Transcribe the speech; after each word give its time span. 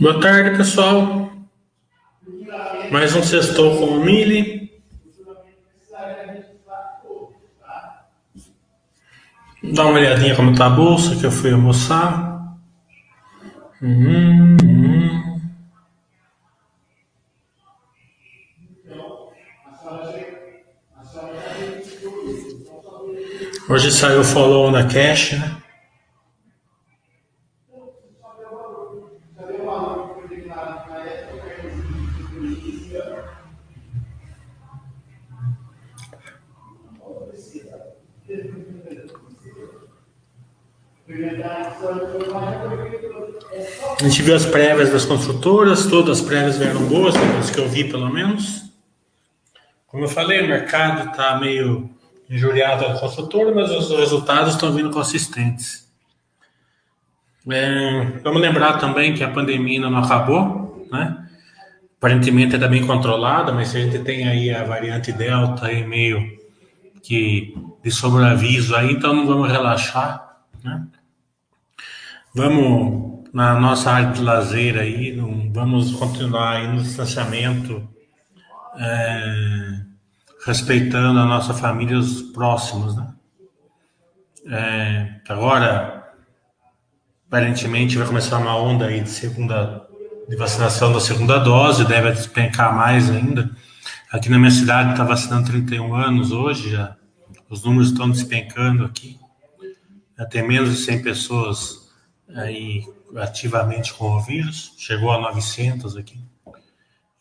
Boa 0.00 0.20
tarde, 0.20 0.56
pessoal. 0.56 1.30
Mais 2.90 3.14
um 3.14 3.22
sextou 3.22 3.78
com 3.78 3.84
o 3.86 4.04
Mili. 4.04 4.69
Dá 9.62 9.84
uma 9.84 9.98
olhadinha 9.98 10.34
como 10.34 10.54
tá 10.56 10.66
a 10.66 10.70
bolsa, 10.70 11.16
que 11.16 11.24
eu 11.24 11.30
fui 11.30 11.52
almoçar. 11.52 12.56
Uhum, 13.82 14.56
uhum. 14.62 15.40
Hoje 23.68 23.92
saiu 23.92 24.20
o 24.20 24.24
follow 24.24 24.70
na 24.70 24.84
cash, 24.84 25.32
né? 25.32 25.56
A 43.98 44.04
gente 44.04 44.22
viu 44.22 44.36
as 44.36 44.44
prévias 44.44 44.90
das 44.90 45.04
construtoras, 45.04 45.86
todas 45.86 46.20
as 46.20 46.24
prévias 46.24 46.58
vieram 46.58 46.84
boas, 46.84 47.14
as 47.38 47.50
que 47.50 47.58
eu 47.58 47.68
vi 47.68 47.84
pelo 47.84 48.12
menos. 48.12 48.64
Como 49.86 50.04
eu 50.04 50.08
falei, 50.08 50.42
o 50.42 50.48
mercado 50.48 51.10
está 51.10 51.38
meio 51.38 51.90
injuriado 52.28 52.84
ao 52.84 52.98
construtor, 52.98 53.54
mas 53.54 53.70
os 53.70 53.90
resultados 53.90 54.54
estão 54.54 54.72
vindo 54.72 54.90
consistentes. 54.90 55.88
É, 57.50 58.04
vamos 58.22 58.40
lembrar 58.40 58.74
também 58.74 59.14
que 59.14 59.24
a 59.24 59.30
pandemia 59.30 59.78
ainda 59.78 59.90
não 59.90 59.98
acabou, 59.98 60.86
né? 60.92 61.26
Aparentemente 61.98 62.54
está 62.54 62.68
bem 62.68 62.86
controlada, 62.86 63.52
mas 63.52 63.74
a 63.74 63.80
gente 63.80 63.98
tem 64.00 64.28
aí 64.28 64.54
a 64.54 64.64
variante 64.64 65.12
Delta 65.12 65.66
aí 65.66 65.86
meio 65.86 66.38
que 67.02 67.54
de 67.82 67.90
sobreaviso 67.90 68.76
aí, 68.76 68.92
então 68.92 69.14
não 69.14 69.26
vamos 69.26 69.50
relaxar, 69.50 70.38
né? 70.62 70.86
Vamos 72.32 73.28
na 73.32 73.58
nossa 73.58 73.90
área 73.90 74.12
de 74.12 74.22
lazer 74.22 74.78
aí, 74.78 75.18
vamos 75.52 75.92
continuar 75.92 76.58
aí 76.58 76.68
no 76.68 76.80
distanciamento, 76.80 77.88
é, 78.76 79.80
respeitando 80.46 81.18
a 81.18 81.24
nossa 81.24 81.52
família 81.52 81.94
e 81.94 81.98
os 81.98 82.22
próximos, 82.22 82.96
né? 82.96 83.12
É, 84.46 85.20
agora, 85.28 86.12
aparentemente 87.26 87.98
vai 87.98 88.06
começar 88.06 88.38
uma 88.38 88.56
onda 88.56 88.86
aí 88.86 89.00
de 89.00 89.10
segunda 89.10 89.86
de 90.28 90.36
vacinação 90.36 90.92
da 90.92 91.00
segunda 91.00 91.38
dose, 91.38 91.84
deve 91.84 92.12
despencar 92.12 92.72
mais 92.76 93.10
ainda. 93.10 93.50
Aqui 94.12 94.28
na 94.28 94.38
minha 94.38 94.52
cidade 94.52 94.92
está 94.92 95.02
vacinando 95.02 95.50
31 95.50 95.92
anos 95.92 96.30
hoje, 96.30 96.70
já 96.70 96.94
os 97.48 97.64
números 97.64 97.90
estão 97.90 98.08
despencando 98.08 98.84
aqui. 98.84 99.18
Até 100.16 100.40
menos 100.40 100.70
de 100.70 100.76
100 100.76 101.02
pessoas 101.02 101.79
aí 102.36 102.84
ativamente 103.16 103.92
com 103.94 104.10
o 104.10 104.20
vírus, 104.20 104.74
chegou 104.78 105.10
a 105.10 105.20
900 105.20 105.96
aqui. 105.96 106.18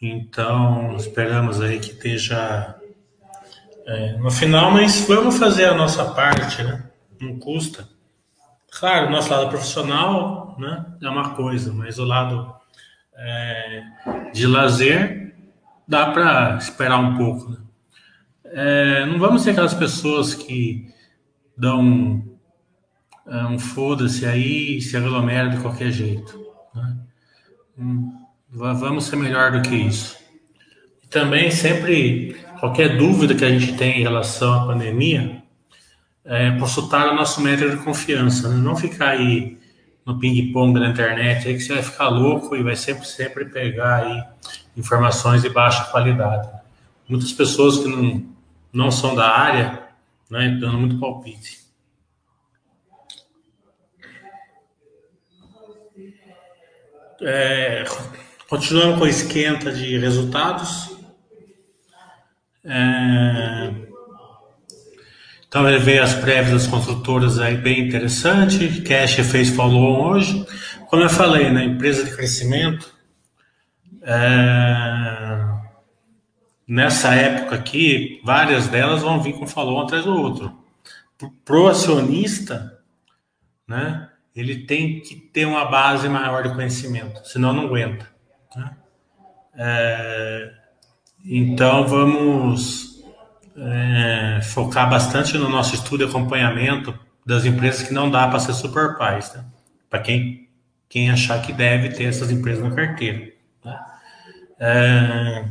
Então, 0.02 0.96
esperamos 0.96 1.62
aí 1.62 1.80
que 1.80 1.92
esteja 1.92 2.76
é, 3.86 4.14
no 4.18 4.32
final, 4.32 4.72
mas 4.72 5.02
vamos 5.08 5.38
fazer 5.38 5.66
a 5.66 5.74
nossa 5.74 6.06
parte, 6.06 6.64
né? 6.64 6.84
Não 7.20 7.38
custa. 7.38 7.88
Claro, 8.72 9.08
o 9.08 9.10
nosso 9.10 9.32
lado 9.32 9.50
profissional 9.50 10.56
né, 10.58 10.86
é 11.02 11.10
uma 11.10 11.32
coisa, 11.32 11.74
mas 11.74 11.98
o 11.98 12.06
lado 12.06 12.54
é, 13.16 13.84
de 14.32 14.46
lazer 14.46 15.36
dá 15.88 16.12
para 16.12 16.56
esperar 16.58 17.00
um 17.00 17.18
pouco. 17.18 17.50
Né? 17.50 17.58
É, 18.46 19.06
não 19.06 19.20
vamos 19.20 19.42
ser 19.42 19.52
aquelas 19.52 19.74
pessoas 19.74 20.34
que 20.34 20.94
dão 21.58 22.24
um 23.30 23.60
foda-se 23.60 24.26
aí 24.26 24.82
se 24.82 24.98
aglomera 24.98 25.50
de 25.50 25.58
qualquer 25.58 25.92
jeito. 25.92 26.40
Né? 26.74 26.98
Hum, 27.78 28.12
vamos 28.50 29.06
ser 29.06 29.16
melhor 29.16 29.52
do 29.52 29.62
que 29.62 29.76
isso. 29.76 30.18
E 31.04 31.08
também, 31.08 31.52
sempre, 31.52 32.36
qualquer 32.60 32.98
dúvida 32.98 33.36
que 33.36 33.46
a 33.46 33.50
gente 33.50 33.78
tem 33.78 34.00
em 34.00 34.04
relação 34.04 34.54
à 34.54 34.66
pandemia, 34.66 35.44
é, 36.26 36.52
consultar 36.60 37.12
o 37.12 37.16
nosso 37.16 37.42
método 37.42 37.78
de 37.78 37.84
confiança. 37.84 38.50
Né? 38.50 38.58
Não 38.58 38.76
ficar 38.76 39.10
aí 39.10 39.58
no 40.06 40.20
ping-pong 40.20 40.80
da 40.80 40.88
internet, 40.88 41.48
aí 41.48 41.54
que 41.54 41.60
você 41.60 41.74
vai 41.74 41.84
ficar 41.84 42.10
louco 42.10 42.56
e 42.56 42.64
vai 42.64 42.76
sempre, 42.76 43.06
sempre 43.06 43.46
pegar 43.46 43.98
aí 43.98 44.24
informações 44.76 45.44
de 45.44 45.50
baixa 45.50 45.84
qualidade. 45.86 46.50
Muitas 47.08 47.32
pessoas 47.32 47.78
que 47.78 47.88
não, 47.88 48.26
não 48.74 48.92
são 48.92 49.14
da 49.14 49.30
área, 49.30 49.84
né, 50.30 50.58
dando 50.60 50.80
muito 50.80 51.00
palpite. 51.00 51.59
É, 57.22 57.84
continuando 58.48 58.98
com 58.98 59.04
o 59.04 59.08
esquenta 59.08 59.72
de 59.72 59.98
resultados. 59.98 60.98
É, 62.64 63.74
então 65.48 65.68
ele 65.68 65.80
veio 65.80 66.04
as 66.04 66.14
prévias 66.14 66.52
das 66.52 66.68
construtoras 66.68 67.40
aí 67.40 67.58
bem 67.58 67.88
interessante. 67.88 68.82
Cash 68.82 69.16
fez 69.16 69.50
follow 69.50 70.10
hoje. 70.10 70.46
Como 70.88 71.04
eu 71.04 71.10
falei, 71.10 71.46
na 71.46 71.60
né, 71.60 71.66
empresa 71.66 72.04
de 72.04 72.16
crescimento, 72.16 72.94
é, 74.04 75.40
nessa 76.68 77.16
época 77.16 77.56
aqui, 77.56 78.22
várias 78.24 78.68
delas 78.68 79.02
vão 79.02 79.22
vir 79.22 79.34
com 79.34 79.48
follow 79.48 79.82
atrás 79.82 80.06
do 80.06 80.16
outro. 80.16 80.56
Pro 81.44 81.68
acionista, 81.68 82.80
né? 83.68 84.08
Ele 84.36 84.66
tem 84.66 85.00
que 85.00 85.16
ter 85.16 85.46
uma 85.46 85.66
base 85.66 86.08
maior 86.08 86.44
de 86.44 86.54
conhecimento, 86.54 87.28
senão 87.28 87.54
não 87.54 87.66
aguenta. 87.66 88.08
Né? 88.56 88.72
É, 89.56 90.54
então 91.26 91.88
vamos 91.88 93.04
é, 93.58 94.40
focar 94.42 94.90
bastante 94.90 95.38
no 95.38 95.50
nosso 95.50 95.76
estudo 95.76 96.04
e 96.04 96.08
acompanhamento 96.08 96.98
das 97.26 97.46
empresas 97.46 97.88
que 97.88 97.94
não 97.94 98.10
dá 98.10 98.28
para 98.28 98.40
ser 98.40 98.54
super 98.54 98.98
pais, 98.98 99.34
né? 99.34 99.44
para 99.90 100.00
quem, 100.00 100.48
quem 100.88 101.10
achar 101.10 101.42
que 101.42 101.52
deve 101.52 101.90
ter 101.90 102.06
essas 102.06 102.32
empresas 102.32 102.64
na 102.64 102.74
carteira. 102.74 103.34
Né? 103.64 103.80
É, 104.60 105.46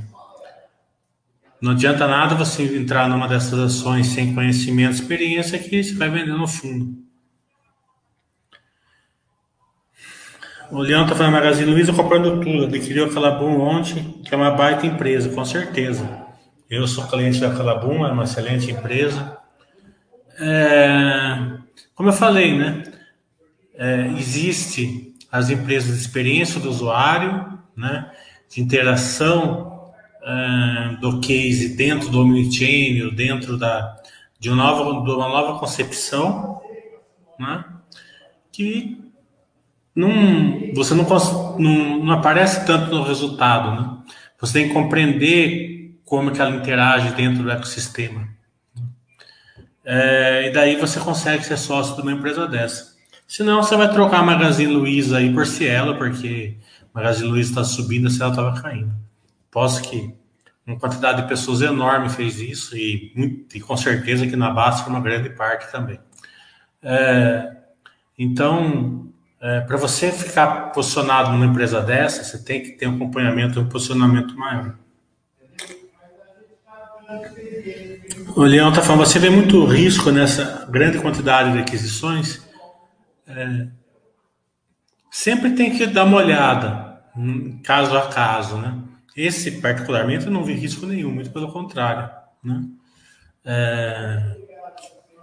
não 1.60 1.72
adianta 1.72 2.06
nada 2.06 2.36
você 2.36 2.62
entrar 2.76 3.08
numa 3.08 3.26
dessas 3.26 3.58
ações 3.58 4.06
sem 4.06 4.34
conhecimento 4.34 4.94
experiência 4.94 5.58
que 5.58 5.82
você 5.82 5.94
vai 5.94 6.08
vender 6.08 6.32
no 6.32 6.46
fundo. 6.46 7.07
O 10.70 10.80
Leão 10.80 11.06
tá 11.06 11.14
falando 11.14 11.32
Magazine 11.32 11.70
Luiza 11.70 11.94
comprando 11.94 12.40
tudo. 12.42 12.66
Adquiriu 12.66 13.06
a 13.06 13.12
Calabum 13.12 13.58
ontem, 13.60 14.20
que 14.22 14.34
é 14.34 14.36
uma 14.36 14.50
baita 14.50 14.86
empresa, 14.86 15.30
com 15.30 15.42
certeza. 15.42 16.06
Eu 16.68 16.86
sou 16.86 17.06
cliente 17.06 17.40
da 17.40 17.54
Calabum, 17.54 18.04
é 18.04 18.12
uma 18.12 18.24
excelente 18.24 18.70
empresa. 18.70 19.38
É, 20.38 21.58
como 21.94 22.10
eu 22.10 22.12
falei, 22.12 22.56
né? 22.56 22.82
É, 23.74 24.08
existe 24.18 25.14
as 25.32 25.48
empresas 25.48 25.94
de 25.94 26.02
experiência 26.02 26.60
do 26.60 26.68
usuário, 26.68 27.58
né? 27.74 28.10
De 28.50 28.60
interação 28.60 29.90
é, 30.22 30.96
do 31.00 31.18
case 31.20 31.76
dentro 31.76 32.10
do 32.10 32.20
omnichannel, 32.20 33.10
dentro 33.10 33.56
da, 33.56 33.96
de, 34.38 34.50
uma 34.50 34.56
nova, 34.56 35.02
de 35.02 35.10
uma 35.10 35.28
nova 35.28 35.58
concepção, 35.58 36.60
né? 37.38 37.64
Que 38.52 39.07
não, 39.98 40.72
você 40.74 40.94
não, 40.94 41.04
não, 41.58 42.04
não, 42.04 42.12
aparece 42.12 42.64
tanto 42.64 42.94
no 42.94 43.02
resultado, 43.02 43.80
né? 43.80 43.98
Você 44.40 44.52
tem 44.52 44.68
que 44.68 44.74
compreender 44.74 45.98
como 46.04 46.30
que 46.30 46.40
ela 46.40 46.54
interage 46.54 47.12
dentro 47.14 47.42
do 47.42 47.50
ecossistema. 47.50 48.28
É, 49.84 50.46
e 50.46 50.52
daí 50.52 50.76
você 50.76 51.00
consegue 51.00 51.44
ser 51.44 51.56
sócio 51.56 51.96
de 51.96 52.02
uma 52.02 52.12
empresa 52.12 52.46
dessa. 52.46 52.96
Senão 53.26 53.60
você 53.60 53.76
vai 53.76 53.90
trocar 53.90 54.20
a 54.20 54.22
Magazine 54.22 54.72
Luiza 54.72 55.18
aí 55.18 55.34
por 55.34 55.44
Cielo, 55.44 55.96
porque 55.96 56.56
a 56.94 57.00
Magazine 57.00 57.30
Luiza 57.30 57.50
está 57.50 57.64
subindo, 57.64 58.06
a 58.06 58.10
Cielo 58.10 58.30
estava 58.30 58.62
caindo. 58.62 58.94
Posso 59.50 59.82
que 59.82 60.14
uma 60.64 60.78
quantidade 60.78 61.22
de 61.22 61.28
pessoas 61.28 61.60
enorme 61.60 62.08
fez 62.08 62.38
isso 62.38 62.76
e, 62.76 63.42
e 63.52 63.60
com 63.60 63.76
certeza 63.76 64.28
que 64.28 64.36
na 64.36 64.50
Basta 64.50 64.88
uma 64.88 65.00
grande 65.00 65.30
parte 65.30 65.72
também. 65.72 65.98
É, 66.80 67.56
Então, 68.16 69.07
é, 69.40 69.60
para 69.60 69.76
você 69.76 70.10
ficar 70.10 70.72
posicionado 70.72 71.30
numa 71.30 71.46
empresa 71.46 71.80
dessa, 71.80 72.24
você 72.24 72.38
tem 72.42 72.62
que 72.62 72.72
ter 72.72 72.88
um 72.88 72.96
acompanhamento, 72.96 73.60
um 73.60 73.68
posicionamento 73.68 74.36
maior. 74.36 74.74
O 78.34 78.42
Leão 78.42 78.70
está 78.70 78.82
falando, 78.82 79.06
você 79.06 79.18
vê 79.18 79.30
muito 79.30 79.64
risco 79.64 80.10
nessa 80.10 80.66
grande 80.68 80.98
quantidade 80.98 81.52
de 81.52 81.58
aquisições. 81.58 82.46
É, 83.26 83.68
sempre 85.10 85.52
tem 85.52 85.76
que 85.76 85.86
dar 85.86 86.04
uma 86.04 86.18
olhada, 86.18 87.00
caso 87.62 87.96
a 87.96 88.08
caso, 88.08 88.56
né? 88.56 88.76
Esse, 89.16 89.60
particularmente, 89.60 90.26
eu 90.26 90.32
não 90.32 90.44
vi 90.44 90.54
risco 90.54 90.86
nenhum, 90.86 91.10
muito 91.10 91.30
pelo 91.30 91.52
contrário, 91.52 92.10
né? 92.42 92.64
É, 93.44 94.36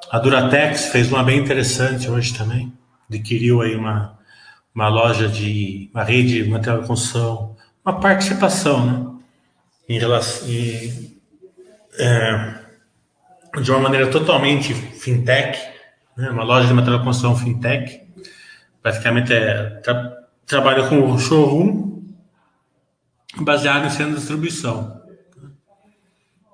a 0.10 0.20
Duratex 0.20 0.88
fez 0.88 1.10
uma 1.10 1.24
bem 1.24 1.40
interessante 1.40 2.10
hoje 2.10 2.34
também 2.34 2.75
adquiriu 3.10 3.62
aí 3.62 3.76
uma, 3.76 4.18
uma 4.74 4.88
loja 4.88 5.28
de 5.28 5.90
uma 5.94 6.04
rede 6.04 6.44
de 6.44 6.50
material 6.50 6.82
de 6.82 6.88
construção, 6.88 7.56
uma 7.84 8.00
participação, 8.00 8.86
né? 8.86 9.12
Em 9.88 10.00
relação, 10.00 10.48
em, 10.50 11.20
é, 12.00 12.56
de 13.62 13.72
uma 13.72 13.80
maneira 13.80 14.08
totalmente 14.08 14.74
fintech, 14.74 15.60
né? 16.18 16.30
uma 16.30 16.44
loja 16.44 16.68
de 16.68 16.74
material 16.74 17.00
de 17.00 17.06
construção 17.06 17.36
fintech, 17.36 18.02
praticamente 18.82 19.32
é, 19.34 19.70
tra, 19.82 20.14
trabalha 20.46 20.88
com 20.88 21.18
showroom 21.18 22.04
baseado 23.38 23.86
em 23.86 23.90
centro 23.90 24.14
de 24.14 24.20
distribuição. 24.20 25.02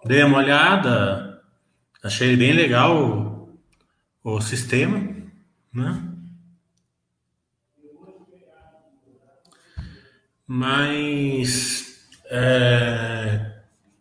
Dei 0.06 0.24
uma 0.24 0.40
olhada, 0.40 1.42
achei 2.04 2.36
bem 2.36 2.54
legal 2.54 2.98
o, 2.98 3.60
o 4.24 4.42
sistema, 4.42 5.00
né? 5.74 6.11
Mas 10.54 11.96
é, 12.30 13.54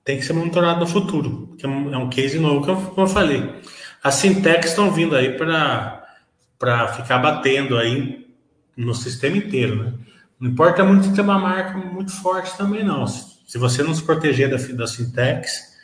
tem 0.02 0.18
que 0.18 0.24
ser 0.24 0.32
monitorado 0.32 0.80
no 0.80 0.86
futuro, 0.86 1.46
porque 1.46 1.64
é 1.64 1.68
um 1.68 2.10
case 2.10 2.40
novo, 2.40 2.66
como 2.66 3.06
eu 3.06 3.06
falei. 3.06 3.62
As 4.02 4.20
fintechs 4.20 4.70
estão 4.70 4.90
vindo 4.90 5.14
aí 5.14 5.36
para 5.36 6.88
ficar 6.88 7.18
batendo 7.20 7.76
aí 7.76 8.34
no 8.76 8.92
sistema 8.96 9.36
inteiro, 9.36 9.84
né? 9.84 9.92
Não 10.40 10.50
importa 10.50 10.82
muito 10.82 11.14
ter 11.14 11.20
uma 11.20 11.38
marca 11.38 11.78
muito 11.78 12.10
forte 12.10 12.56
também, 12.56 12.82
não. 12.82 13.06
Se 13.06 13.56
você 13.56 13.84
não 13.84 13.94
se 13.94 14.02
proteger 14.02 14.50
das 14.50 14.96
fintechs, 14.96 15.78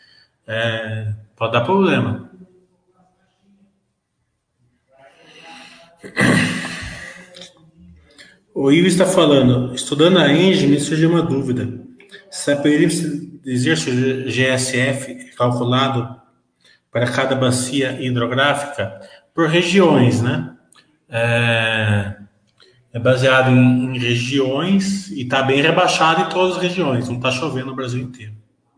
é, 0.48 1.12
pode 1.36 1.52
dar 1.52 1.60
problema. 1.60 2.28
O 8.58 8.72
Ivo 8.72 8.88
está 8.88 9.04
falando, 9.04 9.74
estudando 9.74 10.18
a 10.18 10.32
Engine, 10.32 10.72
me 10.72 10.80
surgiu 10.80 11.10
uma 11.10 11.20
dúvida. 11.20 11.78
Saberia 12.30 12.88
dizer 13.44 13.76
se 13.76 13.90
o 13.90 14.24
GSF 14.30 15.12
é 15.12 15.36
calculado 15.36 16.18
para 16.90 17.06
cada 17.06 17.36
bacia 17.36 18.00
hidrográfica 18.00 18.98
por 19.34 19.50
regiões, 19.50 20.22
né? 20.22 20.56
É, 21.06 22.16
é 22.94 22.98
baseado 22.98 23.50
em, 23.50 23.94
em, 23.94 23.98
regiões 23.98 25.10
e 25.10 25.24
está 25.24 25.42
bem 25.42 25.60
rebaixado 25.60 26.22
em 26.22 26.28
todas 26.30 26.56
as 26.56 26.62
regiões, 26.62 27.10
não 27.10 27.16
está 27.16 27.30
chovendo 27.30 27.66
no 27.66 27.76
Brasil 27.76 28.00
inteiro. 28.00 28.32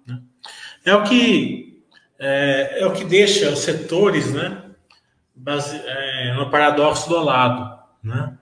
Né? 0.04 0.18
É 0.84 0.92
o 0.92 1.04
que 1.04 1.84
é, 2.18 2.80
é, 2.80 2.86
o 2.86 2.90
que 2.90 3.04
deixa 3.04 3.48
os 3.48 3.60
setores, 3.60 4.34
né, 4.34 4.60
base, 5.36 5.80
é, 5.86 6.34
no 6.34 6.50
paradoxo 6.50 7.08
do 7.08 7.22
lado, 7.22 7.78
né? 8.02 8.37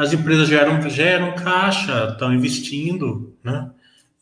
As 0.00 0.14
empresas 0.14 0.48
geram, 0.48 0.88
geram 0.88 1.34
caixa, 1.34 2.08
estão 2.12 2.32
investindo, 2.32 3.36
né? 3.44 3.70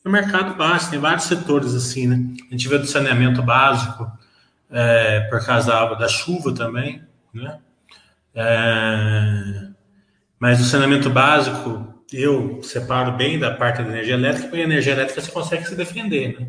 o 0.04 0.10
mercado 0.10 0.56
baixa, 0.56 0.90
tem 0.90 0.98
vários 0.98 1.24
setores 1.24 1.72
assim, 1.72 2.08
né? 2.08 2.34
A 2.48 2.52
gente 2.52 2.68
vê 2.68 2.78
do 2.78 2.86
saneamento 2.86 3.42
básico, 3.42 4.10
é, 4.70 5.20
por 5.30 5.44
causa 5.44 5.68
da, 5.68 5.94
da 5.94 6.08
chuva 6.08 6.52
também, 6.52 7.00
né? 7.32 7.60
É, 8.34 9.68
mas 10.36 10.60
o 10.60 10.64
saneamento 10.64 11.10
básico, 11.10 12.02
eu 12.12 12.60
separo 12.60 13.12
bem 13.12 13.38
da 13.38 13.52
parte 13.52 13.80
da 13.80 13.88
energia 13.88 14.14
elétrica, 14.14 14.48
porque 14.48 14.62
a 14.62 14.64
energia 14.64 14.94
elétrica 14.94 15.20
você 15.20 15.30
consegue 15.30 15.64
se 15.64 15.76
defender, 15.76 16.40
né? 16.40 16.48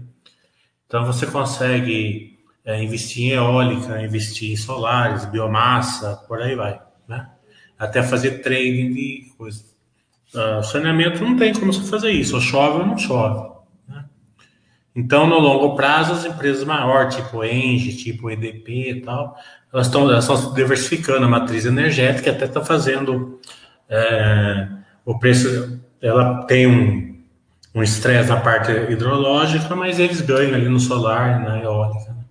Então 0.88 1.06
você 1.06 1.28
consegue 1.28 2.40
é, 2.66 2.82
investir 2.82 3.26
em 3.26 3.36
eólica, 3.36 4.02
investir 4.02 4.52
em 4.52 4.58
solares, 4.58 5.26
biomassa, 5.26 6.16
por 6.28 6.42
aí 6.42 6.56
vai, 6.56 6.82
né? 7.08 7.30
Até 7.80 8.04
fazer 8.04 8.42
trading 8.42 8.94
de 8.94 9.32
coisa. 9.38 9.64
Uh, 10.36 10.62
saneamento 10.62 11.24
não 11.24 11.38
tem 11.38 11.54
como 11.54 11.72
você 11.72 11.90
fazer 11.90 12.12
isso, 12.12 12.36
ou 12.36 12.42
chove 12.42 12.80
ou 12.80 12.86
não 12.86 12.98
chove. 12.98 13.50
Né? 13.88 14.04
Então, 14.94 15.26
no 15.26 15.40
longo 15.40 15.76
prazo, 15.76 16.12
as 16.12 16.26
empresas 16.26 16.64
maiores, 16.66 17.16
tipo 17.16 17.44
Engie, 17.44 17.96
tipo 17.96 18.30
EDP 18.30 18.92
e 18.92 19.02
tal, 19.02 19.36
elas 19.74 19.88
estão 19.88 20.02
elas 20.12 20.54
diversificando 20.54 21.26
a 21.26 21.30
matriz 21.30 21.66
energética, 21.66 22.32
até 22.32 22.46
estão 22.46 22.64
fazendo 22.64 23.40
é, 23.88 24.68
o 25.06 25.18
preço. 25.18 25.80
Ela 26.02 26.44
tem 26.44 26.68
um, 26.68 27.18
um 27.74 27.82
estresse 27.82 28.30
na 28.30 28.40
parte 28.40 28.72
hidrológica, 28.72 29.76
mas 29.76 30.00
eles 30.00 30.22
ganham 30.22 30.54
ali 30.54 30.70
no 30.70 30.80
solar, 30.80 31.42
na 31.42 31.60
eólica. 31.60 32.12
Né? 32.12 32.24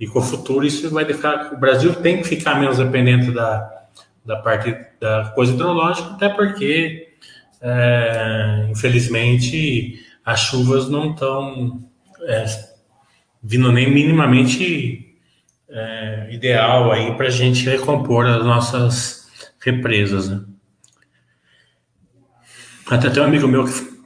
E 0.00 0.06
com 0.06 0.20
o 0.20 0.22
futuro, 0.22 0.64
isso 0.64 0.88
vai 0.90 1.04
ficar. 1.04 1.52
O 1.52 1.58
Brasil 1.58 1.94
tem 1.96 2.22
que 2.22 2.28
ficar 2.28 2.54
menos 2.54 2.78
dependente 2.78 3.30
da, 3.30 3.75
da 4.26 4.36
parte 4.36 4.76
da 5.00 5.32
coisa 5.34 5.52
hidrológica, 5.52 6.10
até 6.10 6.28
porque, 6.28 7.08
é, 7.60 8.66
infelizmente, 8.70 10.04
as 10.24 10.40
chuvas 10.40 10.88
não 10.88 11.12
estão 11.12 11.80
é, 12.22 12.44
vindo 13.42 13.70
nem 13.70 13.88
minimamente 13.88 15.16
é, 15.68 16.28
ideal 16.32 16.90
aí 16.90 17.14
para 17.14 17.28
a 17.28 17.30
gente 17.30 17.68
recompor 17.68 18.26
as 18.26 18.44
nossas 18.44 19.28
represas. 19.60 20.28
Né? 20.28 20.42
Até 22.90 23.10
tem 23.10 23.22
um 23.22 23.26
amigo 23.26 23.46
meu 23.46 23.64
que, 23.64 23.96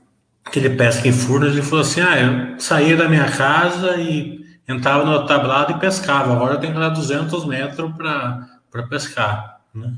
que 0.51 0.59
ele 0.59 0.77
pesca 0.77 1.09
em 1.09 1.13
Furnas, 1.13 1.53
ele 1.53 1.63
falou 1.63 1.81
assim, 1.81 2.01
ah, 2.01 2.21
eu 2.21 2.61
saía 2.61 2.97
da 2.97 3.09
minha 3.09 3.31
casa 3.31 3.97
e 3.97 4.41
entrava 4.69 5.05
no 5.05 5.27
tablado 5.27 5.73
e 5.73 5.79
pescava, 5.79 6.33
agora 6.33 6.55
eu 6.55 6.61
tenho 6.61 6.75
que 6.75 6.79
dar 6.79 6.91
200 6.91 7.47
metros 7.47 7.93
para 7.97 8.83
pescar, 8.89 9.61
né? 9.75 9.95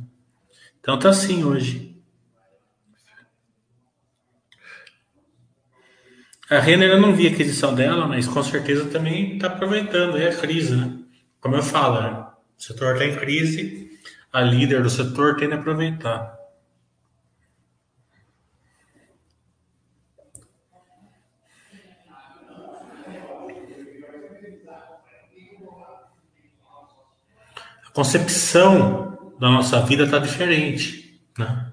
Então 0.83 0.99
tá 0.99 1.11
assim 1.11 1.45
hoje. 1.45 1.97
A 6.51 6.59
Renner 6.59 6.91
eu 6.91 7.01
não 7.01 7.15
vi 7.15 7.29
a 7.29 7.31
aquisição 7.31 7.73
dela, 7.73 8.05
mas 8.07 8.27
com 8.27 8.43
certeza 8.43 8.91
também 8.91 9.37
está 9.37 9.47
aproveitando 9.47 10.19
é 10.19 10.29
a 10.29 10.37
crise, 10.37 10.75
né? 10.75 10.99
Como 11.41 11.55
eu 11.55 11.63
falo, 11.63 12.03
né? 12.03 12.27
o 12.59 12.63
setor 12.63 12.95
está 12.95 13.07
em 13.07 13.17
crise, 13.17 13.91
a 14.33 14.41
líder 14.41 14.83
do 14.83 14.91
setor 14.91 15.37
tem 15.37 15.49
que 15.49 15.55
aproveitar. 15.55 16.37
A 27.87 27.91
concepção 27.95 29.12
da 29.43 29.51
nossa 29.51 29.81
vida 29.81 30.05
está 30.05 30.21
diferente, 30.21 31.21
né? 31.37 31.67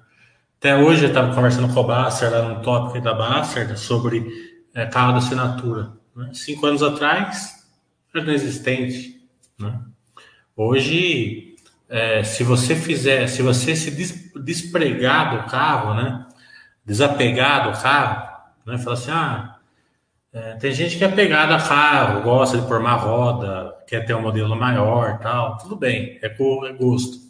Até 0.58 0.76
hoje 0.76 1.04
eu 1.04 1.08
estava 1.10 1.32
conversando 1.32 1.72
com 1.72 1.78
o 1.78 1.84
Basser 1.84 2.28
lá 2.28 2.42
no 2.42 2.62
tópico 2.62 3.00
da 3.00 3.14
Basser 3.14 3.78
sobre 3.78 4.26
é, 4.74 4.86
carro 4.86 5.12
da 5.12 5.18
assinatura. 5.18 5.92
Né? 6.16 6.30
Cinco 6.32 6.66
anos 6.66 6.82
atrás 6.82 7.64
era 8.12 8.24
inexistente. 8.24 9.22
Né? 9.56 9.80
Hoje, 10.56 11.54
é, 11.88 12.24
se 12.24 12.42
você 12.42 12.74
fizer, 12.74 13.28
se 13.28 13.40
você 13.40 13.76
se 13.76 13.92
des, 13.92 14.32
despregar 14.44 15.36
do 15.36 15.48
carro, 15.48 15.94
né? 15.94 16.26
desapegar 16.84 17.70
do 17.70 17.80
carro, 17.80 18.36
né? 18.66 18.78
falar 18.78 18.94
assim, 18.94 19.12
ah, 19.12 19.56
é, 20.32 20.54
tem 20.54 20.72
gente 20.72 20.98
que 20.98 21.04
é 21.04 21.08
pegada 21.08 21.54
a 21.54 21.62
carro, 21.62 22.22
gosta 22.22 22.58
de 22.58 22.66
uma 22.66 22.94
roda, 22.94 23.76
quer 23.86 24.04
ter 24.04 24.14
um 24.14 24.22
modelo 24.22 24.56
maior, 24.56 25.20
tal, 25.20 25.56
tudo 25.56 25.76
bem, 25.76 26.18
é, 26.20 26.26
é 26.26 26.72
gosto. 26.72 27.29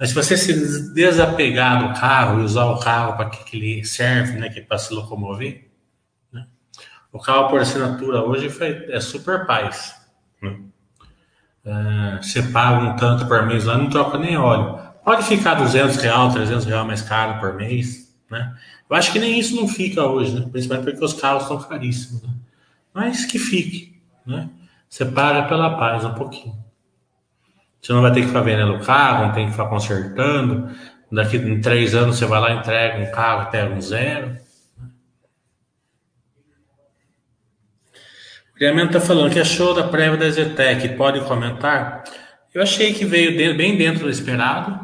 Mas 0.00 0.08
se 0.08 0.14
você 0.14 0.34
se 0.34 0.94
desapegar 0.94 1.86
do 1.86 2.00
carro 2.00 2.40
e 2.40 2.44
usar 2.44 2.64
o 2.64 2.80
carro 2.80 3.18
para 3.18 3.28
que, 3.28 3.44
que 3.44 3.56
ele 3.58 3.84
serve, 3.84 4.38
né, 4.38 4.48
que 4.48 4.60
é 4.60 4.62
para 4.62 4.78
se 4.78 4.94
locomover, 4.94 5.68
né? 6.32 6.46
o 7.12 7.18
carro 7.18 7.50
por 7.50 7.60
assinatura 7.60 8.24
hoje 8.24 8.48
foi, 8.48 8.86
é 8.88 8.98
super 8.98 9.46
paz. 9.46 9.94
Né? 10.42 10.58
É, 11.66 12.16
você 12.22 12.42
paga 12.44 12.82
um 12.82 12.96
tanto 12.96 13.26
por 13.26 13.44
mês 13.46 13.66
lá, 13.66 13.76
não 13.76 13.90
troca 13.90 14.16
nem 14.16 14.38
óleo. 14.38 14.80
Pode 15.04 15.24
ficar 15.24 15.54
200 15.56 15.96
real, 15.96 16.32
300 16.32 16.64
real 16.64 16.86
mais 16.86 17.02
caro 17.02 17.38
por 17.38 17.52
mês, 17.54 18.16
né? 18.30 18.56
Eu 18.88 18.96
acho 18.96 19.12
que 19.12 19.18
nem 19.18 19.38
isso 19.38 19.54
não 19.54 19.68
fica 19.68 20.02
hoje, 20.02 20.34
né? 20.34 20.48
Principalmente 20.50 20.90
porque 20.90 21.04
os 21.04 21.12
carros 21.12 21.42
estão 21.42 21.58
caríssimos, 21.58 22.22
né? 22.22 22.30
Mas 22.94 23.26
que 23.26 23.38
fique, 23.38 24.00
né? 24.26 24.48
Você 24.88 25.04
paga 25.04 25.46
pela 25.46 25.76
paz 25.76 26.04
um 26.06 26.14
pouquinho. 26.14 26.69
Você 27.80 27.92
não 27.92 28.02
vai 28.02 28.12
ter 28.12 28.20
que 28.20 28.26
ficar 28.26 28.42
vendendo 28.42 28.74
o 28.74 28.84
carro, 28.84 29.26
não 29.26 29.32
tem 29.32 29.46
que 29.46 29.52
ficar 29.52 29.66
consertando. 29.66 30.70
daqui 31.10 31.36
em 31.36 31.60
três 31.60 31.94
anos 31.94 32.18
você 32.18 32.26
vai 32.26 32.40
lá 32.40 32.52
entrega 32.52 32.98
um 32.98 33.10
carro, 33.10 33.50
pega 33.50 33.74
um 33.74 33.80
zero. 33.80 34.36
O 38.54 38.58
Guilherme 38.58 38.84
está 38.84 39.00
falando 39.00 39.32
que 39.32 39.40
achou 39.40 39.74
da 39.74 39.84
prévia 39.84 40.18
da 40.18 40.30
Zetec, 40.30 40.90
pode 40.90 41.20
comentar? 41.22 42.04
Eu 42.52 42.62
achei 42.62 42.92
que 42.92 43.04
veio 43.04 43.56
bem 43.56 43.76
dentro 43.76 44.04
do 44.04 44.10
esperado, 44.10 44.78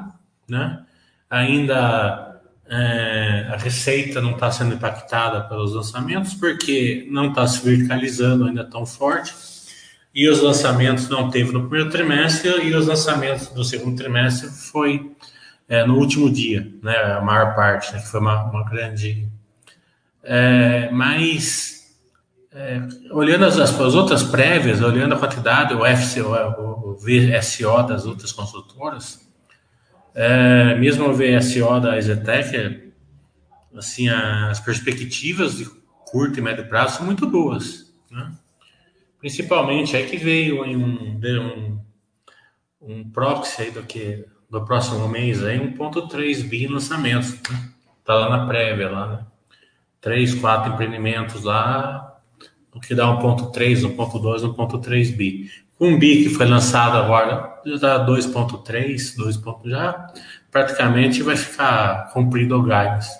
né? 0.49 0.83
Ainda 1.29 2.26
é, 2.69 3.49
a 3.53 3.57
receita 3.57 4.21
não 4.21 4.33
está 4.33 4.50
sendo 4.50 4.75
impactada 4.75 5.43
pelos 5.43 5.75
lançamentos, 5.75 6.35
porque 6.35 7.07
não 7.11 7.29
está 7.29 7.47
se 7.47 7.65
verticalizando 7.65 8.47
ainda 8.47 8.65
tão 8.65 8.85
forte, 8.85 9.35
e 10.16 10.30
os 10.30 10.40
lançamentos 10.40 11.11
não 11.11 11.28
teve 11.28 11.52
no 11.52 11.68
primeiro 11.68 11.90
trimestre, 11.90 12.49
e 12.66 12.75
os 12.75 12.87
lançamentos 12.87 13.49
do 13.49 13.62
segundo 13.62 13.99
trimestre 13.99 14.49
foi 14.49 15.14
é, 15.68 15.85
no 15.85 15.99
último 15.99 16.30
dia, 16.30 16.73
né, 16.82 16.96
a 17.12 17.20
maior 17.20 17.54
parte, 17.54 17.92
né, 17.92 18.00
que 18.00 18.08
foi 18.08 18.20
uma, 18.20 18.44
uma 18.44 18.64
grande. 18.64 19.28
É, 20.23 20.90
mas, 20.90 21.94
é, 22.50 22.80
olhando 23.11 23.44
as, 23.44 23.58
as, 23.58 23.94
outras 23.94 24.23
prévias, 24.23 24.80
olhando 24.80 25.14
a 25.14 25.18
quantidade, 25.18 25.75
o, 25.75 25.85
FCO, 25.85 26.32
o, 26.62 26.96
VSO 26.96 27.87
das 27.87 28.06
outras 28.06 28.32
construtoras, 28.32 29.20
é, 30.14 30.76
mesmo 30.76 31.11
o 31.11 31.14
VSO 31.14 31.78
da 31.78 31.99
Exetec, 31.99 32.90
assim, 33.76 34.08
as 34.08 34.61
perspectivas 34.61 35.58
de 35.58 35.66
curto 36.06 36.38
e 36.38 36.42
médio 36.42 36.66
prazo 36.66 36.96
são 36.96 37.04
muito 37.04 37.28
boas, 37.28 37.92
né? 38.11 38.32
Principalmente 39.26 39.97
é 39.97 40.04
que 40.04 40.16
veio 40.16 40.64
em 40.64 40.76
um, 40.76 41.18
um, 41.21 41.80
um 42.80 43.11
proxy 43.11 43.61
aí 43.61 43.71
do 43.73 43.83
que 43.83 44.25
do 44.49 44.64
próximo 44.64 45.09
mês 45.09 45.42
aí 45.42 45.59
1.3 45.59 46.49
bi 46.49 46.68
lançamentos. 46.68 47.33
Né? 47.33 47.71
Tá 48.04 48.14
lá 48.14 48.30
na 48.30 48.47
prévia 48.47 48.88
lá, 48.88 49.06
né? 49.09 49.26
3, 50.00 50.37
4 50.37 50.75
empreendimentos 50.75 51.42
lá, 51.42 52.21
o 52.73 52.78
que 52.78 52.95
dá 52.95 53.06
1.3, 53.21 53.97
1.2, 53.97 54.54
1.3 54.54 55.16
bi. 55.16 55.50
Um 55.80 55.99
bi 55.99 56.23
que 56.23 56.28
foi 56.28 56.47
lançado 56.47 56.97
agora, 56.97 57.61
já 57.66 57.99
dá 57.99 58.06
2.3, 58.06 59.16
2. 59.16 59.40
já 59.64 60.06
praticamente 60.52 61.25
vai 61.25 61.37
ficar 61.37 62.12
cumprido 62.12 62.56
o 62.56 62.62
guidance. 62.62 63.11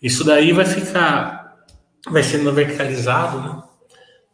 Isso 0.00 0.22
daí 0.22 0.52
vai 0.52 0.64
ficar, 0.64 1.56
vai 2.08 2.22
sendo 2.22 2.52
verticalizado, 2.52 3.40
né? 3.40 3.63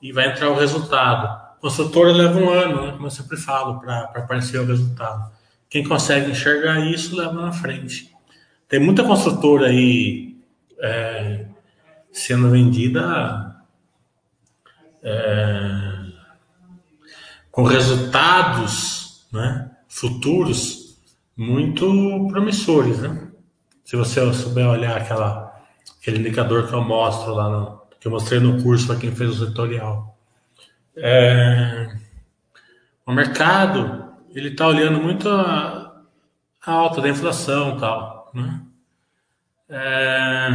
E 0.01 0.13
vai 0.13 0.31
entrar 0.31 0.51
o 0.51 0.59
resultado. 0.59 1.57
O 1.59 1.61
consultor 1.61 2.07
leva 2.15 2.39
um 2.39 2.49
ano, 2.49 2.87
né? 2.87 2.93
Como 2.93 3.07
eu 3.07 3.11
sempre 3.11 3.37
falo, 3.37 3.81
para 3.81 4.05
aparecer 4.15 4.59
o 4.61 4.67
resultado. 4.67 5.31
Quem 5.69 5.87
consegue 5.87 6.31
enxergar 6.31 6.81
isso 6.81 7.17
leva 7.17 7.35
na 7.35 7.53
frente. 7.53 8.11
Tem 8.69 8.81
muita 8.81 9.05
construtora 9.05 9.67
aí 9.67 10.37
é, 10.81 11.45
sendo 12.13 12.51
vendida 12.51 13.57
é, 15.03 15.91
com 17.51 17.63
resultados 17.65 19.27
né, 19.33 19.71
futuros 19.89 20.99
muito 21.37 22.29
promissores. 22.31 22.99
Né? 23.01 23.29
Se 23.85 23.97
você 23.97 24.21
souber 24.33 24.67
olhar 24.67 24.97
aquela, 24.97 25.53
aquele 26.01 26.19
indicador 26.19 26.69
que 26.69 26.73
eu 26.73 26.83
mostro 26.83 27.35
lá, 27.35 27.49
no, 27.49 27.80
que 28.01 28.09
eu 28.09 28.11
mostrei 28.11 28.41
no 28.41 28.63
curso 28.63 28.87
para 28.87 28.99
quem 28.99 29.15
fez 29.15 29.41
o 29.41 29.47
tutorial. 29.47 30.19
É, 30.97 31.95
o 33.07 33.13
mercado 33.13 34.15
ele 34.35 34.49
está 34.49 34.67
olhando 34.67 35.01
muito 35.01 35.29
a, 35.29 36.03
a, 36.65 36.73
alta 36.73 37.03
da 37.03 37.09
inflação 37.09 37.77
tal, 37.79 38.31
né? 38.35 38.63
É, 39.69 40.49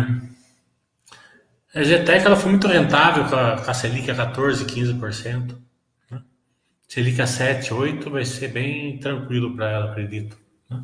a 1.75 1.83
GTEC 1.83 2.25
ela 2.25 2.35
foi 2.35 2.51
muito 2.51 2.67
rentável 2.67 3.25
com 3.25 3.35
a, 3.35 3.61
com 3.61 3.69
a 3.69 3.73
Selic 3.73 4.09
a 4.09 4.15
14, 4.15 4.65
15%. 4.65 5.57
Né? 6.09 6.21
Selic 6.87 7.21
a 7.21 7.27
7, 7.27 7.73
8 7.73 8.09
vai 8.09 8.25
ser 8.25 8.49
bem 8.49 8.97
tranquilo 8.97 9.55
para 9.55 9.69
ela, 9.69 9.91
acredito. 9.91 10.37
Né? 10.69 10.83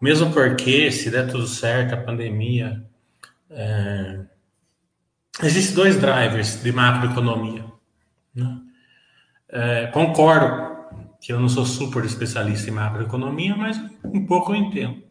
Mesmo 0.00 0.32
porque, 0.32 0.90
se 0.90 1.10
der 1.10 1.28
tudo 1.28 1.46
certo, 1.46 1.94
a 1.94 1.96
pandemia. 1.96 2.84
É... 3.50 4.24
Existem 5.42 5.74
dois 5.74 6.00
drivers 6.00 6.62
de 6.62 6.72
macroeconomia. 6.72 7.64
Né? 8.34 8.60
É, 9.48 9.86
concordo 9.88 10.74
que 11.20 11.32
eu 11.32 11.40
não 11.40 11.48
sou 11.48 11.64
super 11.64 12.04
especialista 12.04 12.70
em 12.70 12.74
macroeconomia, 12.74 13.56
mas 13.56 13.80
um 14.04 14.26
pouco 14.26 14.52
eu 14.52 14.56
entendo. 14.56 15.02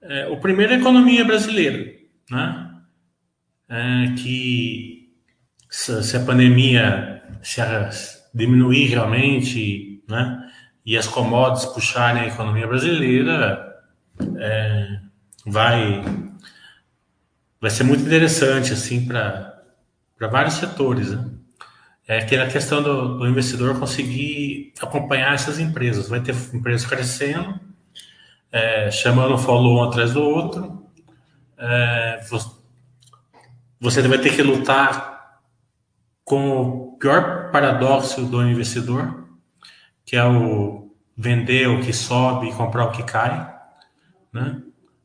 É, 0.00 0.26
o 0.28 0.38
primeiro 0.38 0.72
é 0.72 0.76
a 0.76 0.78
economia 0.78 1.24
brasileira, 1.24 1.92
né? 2.30 2.70
É, 3.68 4.14
que 4.18 5.10
se 5.70 6.16
a 6.16 6.20
pandemia 6.20 7.14
se 7.42 7.60
a, 7.60 7.90
diminuir 8.34 8.88
realmente, 8.88 10.02
né? 10.08 10.50
E 10.84 10.96
as 10.96 11.06
commodities 11.06 11.66
puxarem 11.66 12.22
a 12.22 12.26
economia 12.26 12.66
brasileira, 12.66 13.74
é, 14.38 15.00
vai 15.46 16.02
vai 17.64 17.70
ser 17.70 17.82
muito 17.82 18.04
interessante 18.04 18.74
assim 18.74 19.06
para 19.06 19.58
vários 20.30 20.56
setores, 20.56 21.12
né? 21.12 21.30
é 22.06 22.18
aquela 22.18 22.46
questão 22.46 22.82
do, 22.82 23.16
do, 23.16 23.26
investidor 23.26 23.80
conseguir 23.80 24.74
acompanhar 24.82 25.32
essas 25.32 25.58
empresas. 25.58 26.10
Vai 26.10 26.20
ter 26.20 26.34
empresas 26.52 26.86
crescendo, 26.86 27.58
é, 28.52 28.90
chamando 28.90 29.32
um 29.32 29.38
follow 29.38 29.78
um 29.78 29.82
atrás 29.82 30.12
do 30.12 30.22
outro. 30.22 30.86
É, 31.56 32.20
você 33.80 34.02
vai 34.02 34.18
ter 34.18 34.36
que 34.36 34.42
lutar 34.42 35.40
com 36.22 36.60
o 36.60 36.98
pior 36.98 37.50
paradoxo 37.50 38.26
do 38.26 38.46
investidor, 38.46 39.26
que 40.04 40.16
é 40.16 40.24
o 40.26 40.94
vender 41.16 41.66
o 41.68 41.80
que 41.80 41.94
sobe 41.94 42.50
e 42.50 42.52
comprar 42.52 42.84
o 42.84 42.92
que 42.92 43.04
cai, 43.04 43.50
né? 44.30 44.60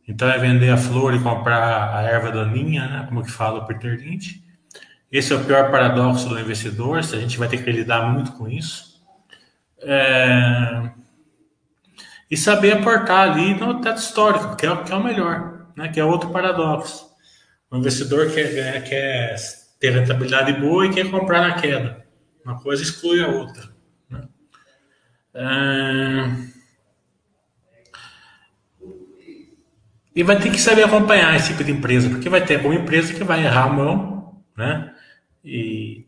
Então 0.09 0.27
é 0.27 0.39
vender 0.39 0.71
a 0.71 0.77
flor 0.77 1.13
e 1.13 1.21
comprar 1.21 1.95
a 1.95 2.01
erva 2.01 2.31
daninha, 2.31 2.87
né? 2.87 3.05
Como 3.07 3.23
que 3.23 3.29
fala 3.29 3.59
o 3.59 3.67
Peter 3.67 3.95
Lynch. 3.95 4.43
Esse 5.11 5.31
é 5.31 5.35
o 5.35 5.45
pior 5.45 5.69
paradoxo 5.69 6.27
do 6.27 6.39
investidor, 6.39 6.97
a 6.97 7.01
gente 7.01 7.37
vai 7.37 7.47
ter 7.47 7.63
que 7.63 7.71
lidar 7.71 8.11
muito 8.11 8.31
com 8.31 8.47
isso. 8.49 8.99
É... 9.81 10.89
E 12.29 12.35
saber 12.35 12.73
aportar 12.73 13.29
ali 13.29 13.53
no 13.53 13.81
teto 13.81 13.99
histórico, 13.99 14.55
que 14.55 14.65
é, 14.65 14.75
que 14.77 14.91
é 14.91 14.95
o 14.95 15.03
melhor, 15.03 15.67
né? 15.75 15.89
que 15.89 15.99
é 15.99 16.03
outro 16.03 16.31
paradoxo. 16.31 17.07
O 17.69 17.77
investidor 17.77 18.31
quer, 18.31 18.83
quer 18.83 19.35
ter 19.79 19.91
rentabilidade 19.91 20.53
boa 20.53 20.87
e 20.87 20.93
quer 20.93 21.09
comprar 21.09 21.41
na 21.41 21.53
queda. 21.53 22.03
Uma 22.43 22.59
coisa 22.59 22.81
exclui 22.81 23.23
a 23.23 23.27
outra. 23.27 23.69
Né? 24.09 24.27
É... 25.35 26.58
E 30.19 30.23
vai 30.23 30.37
ter 30.37 30.51
que 30.51 30.59
saber 30.59 30.83
acompanhar 30.83 31.33
esse 31.37 31.47
tipo 31.47 31.63
de 31.63 31.71
empresa, 31.71 32.09
porque 32.09 32.27
vai 32.27 32.43
ter 32.43 32.55
alguma 32.55 32.75
empresa 32.75 33.13
que 33.13 33.23
vai 33.23 33.45
errar 33.45 33.67
a 33.67 33.69
mão, 33.69 34.35
né? 34.57 34.93
E 35.41 36.05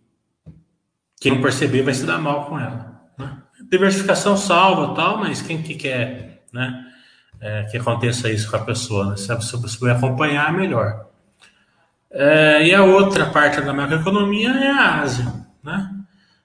quem 1.18 1.32
não 1.32 1.42
perceber 1.42 1.82
vai 1.82 1.94
se 1.94 2.06
dar 2.06 2.18
mal 2.18 2.46
com 2.48 2.60
ela. 2.60 3.02
Né? 3.18 3.38
Diversificação 3.72 4.36
salva 4.36 4.94
tal, 4.96 5.18
mas 5.18 5.42
quem 5.42 5.62
que 5.62 5.76
quer 5.76 6.44
né, 6.52 6.88
é, 7.40 7.64
que 7.72 7.78
aconteça 7.78 8.30
isso 8.30 8.52
com 8.52 8.58
a 8.58 8.66
pessoa? 8.66 9.12
Né? 9.12 9.16
Se 9.16 9.34
você 9.34 9.78
puder 9.78 9.96
acompanhar, 9.96 10.52
melhor. 10.52 11.06
É, 12.12 12.68
e 12.68 12.76
a 12.76 12.84
outra 12.84 13.28
parte 13.28 13.62
da 13.62 13.72
macroeconomia 13.72 14.50
é 14.50 14.72
a 14.72 15.00
Ásia. 15.00 15.34
Né? 15.64 15.90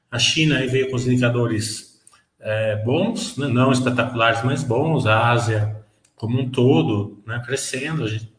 A 0.08 0.20
China 0.20 0.58
aí 0.58 0.68
veio 0.68 0.88
com 0.88 0.94
os 0.94 1.08
indicadores 1.08 2.00
é, 2.38 2.76
bons, 2.85 3.37
né? 3.37 3.49
não 3.49 3.73
espetaculares, 3.73 4.44
mas 4.44 4.62
bons. 4.62 5.04
A 5.04 5.32
Ásia 5.32 5.85
como 6.16 6.40
um 6.40 6.50
todo 6.50 7.23
né? 7.25 7.40
crescendo. 7.46 8.04
A 8.04 8.08
gente 8.08 8.32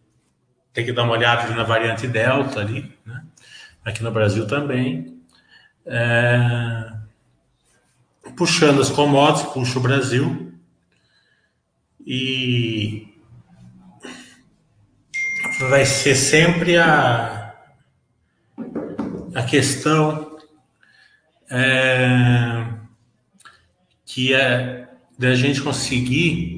tem 0.74 0.84
que 0.84 0.92
dar 0.92 1.04
uma 1.04 1.14
olhada 1.14 1.54
na 1.56 1.64
variante 1.64 2.08
Delta 2.08 2.60
ali. 2.60 2.92
Né? 3.06 3.24
aqui 3.88 4.04
no 4.04 4.12
Brasil 4.12 4.46
também. 4.46 5.18
É, 5.86 6.92
puxando 8.36 8.82
as 8.82 8.90
commodities, 8.90 9.54
puxa 9.54 9.80
o 9.80 9.82
Brasil. 9.82 10.54
E 12.06 13.08
vai 15.70 15.86
ser 15.86 16.16
sempre 16.16 16.78
a, 16.78 17.56
a 19.34 19.44
questão 19.44 20.38
é, 21.50 22.66
que 24.06 24.34
é 24.34 24.90
da 25.18 25.34
gente 25.34 25.62
conseguir 25.62 26.57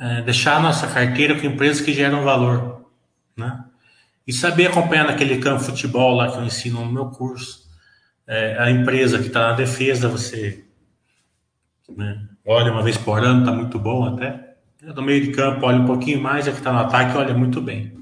é, 0.00 0.22
deixar 0.22 0.56
a 0.56 0.60
nossa 0.60 0.86
carteira 0.86 1.38
com 1.38 1.46
empresas 1.46 1.82
que 1.82 1.92
geram 1.92 2.24
valor, 2.24 2.86
né? 3.36 3.64
E 4.26 4.32
saber 4.32 4.68
acompanhar 4.68 5.06
naquele 5.06 5.38
campo 5.38 5.60
de 5.60 5.66
futebol 5.66 6.14
lá 6.14 6.30
que 6.30 6.38
eu 6.38 6.44
ensino 6.44 6.82
no 6.82 6.90
meu 6.90 7.06
curso. 7.06 7.68
É, 8.26 8.56
a 8.58 8.70
empresa 8.70 9.18
que 9.18 9.26
está 9.26 9.48
na 9.48 9.52
defesa, 9.52 10.08
você 10.08 10.64
né, 11.94 12.26
olha 12.46 12.72
uma 12.72 12.82
vez 12.82 12.96
por 12.96 13.22
ano, 13.22 13.40
está 13.40 13.52
muito 13.52 13.78
bom 13.78 14.06
até. 14.06 14.56
No 14.82 15.02
meio 15.02 15.22
de 15.22 15.32
campo 15.32 15.66
olha 15.66 15.78
um 15.78 15.86
pouquinho 15.86 16.22
mais, 16.22 16.48
a 16.48 16.52
que 16.52 16.58
está 16.58 16.72
no 16.72 16.78
ataque 16.78 17.16
olha 17.18 17.34
muito 17.34 17.60
bem. 17.60 17.99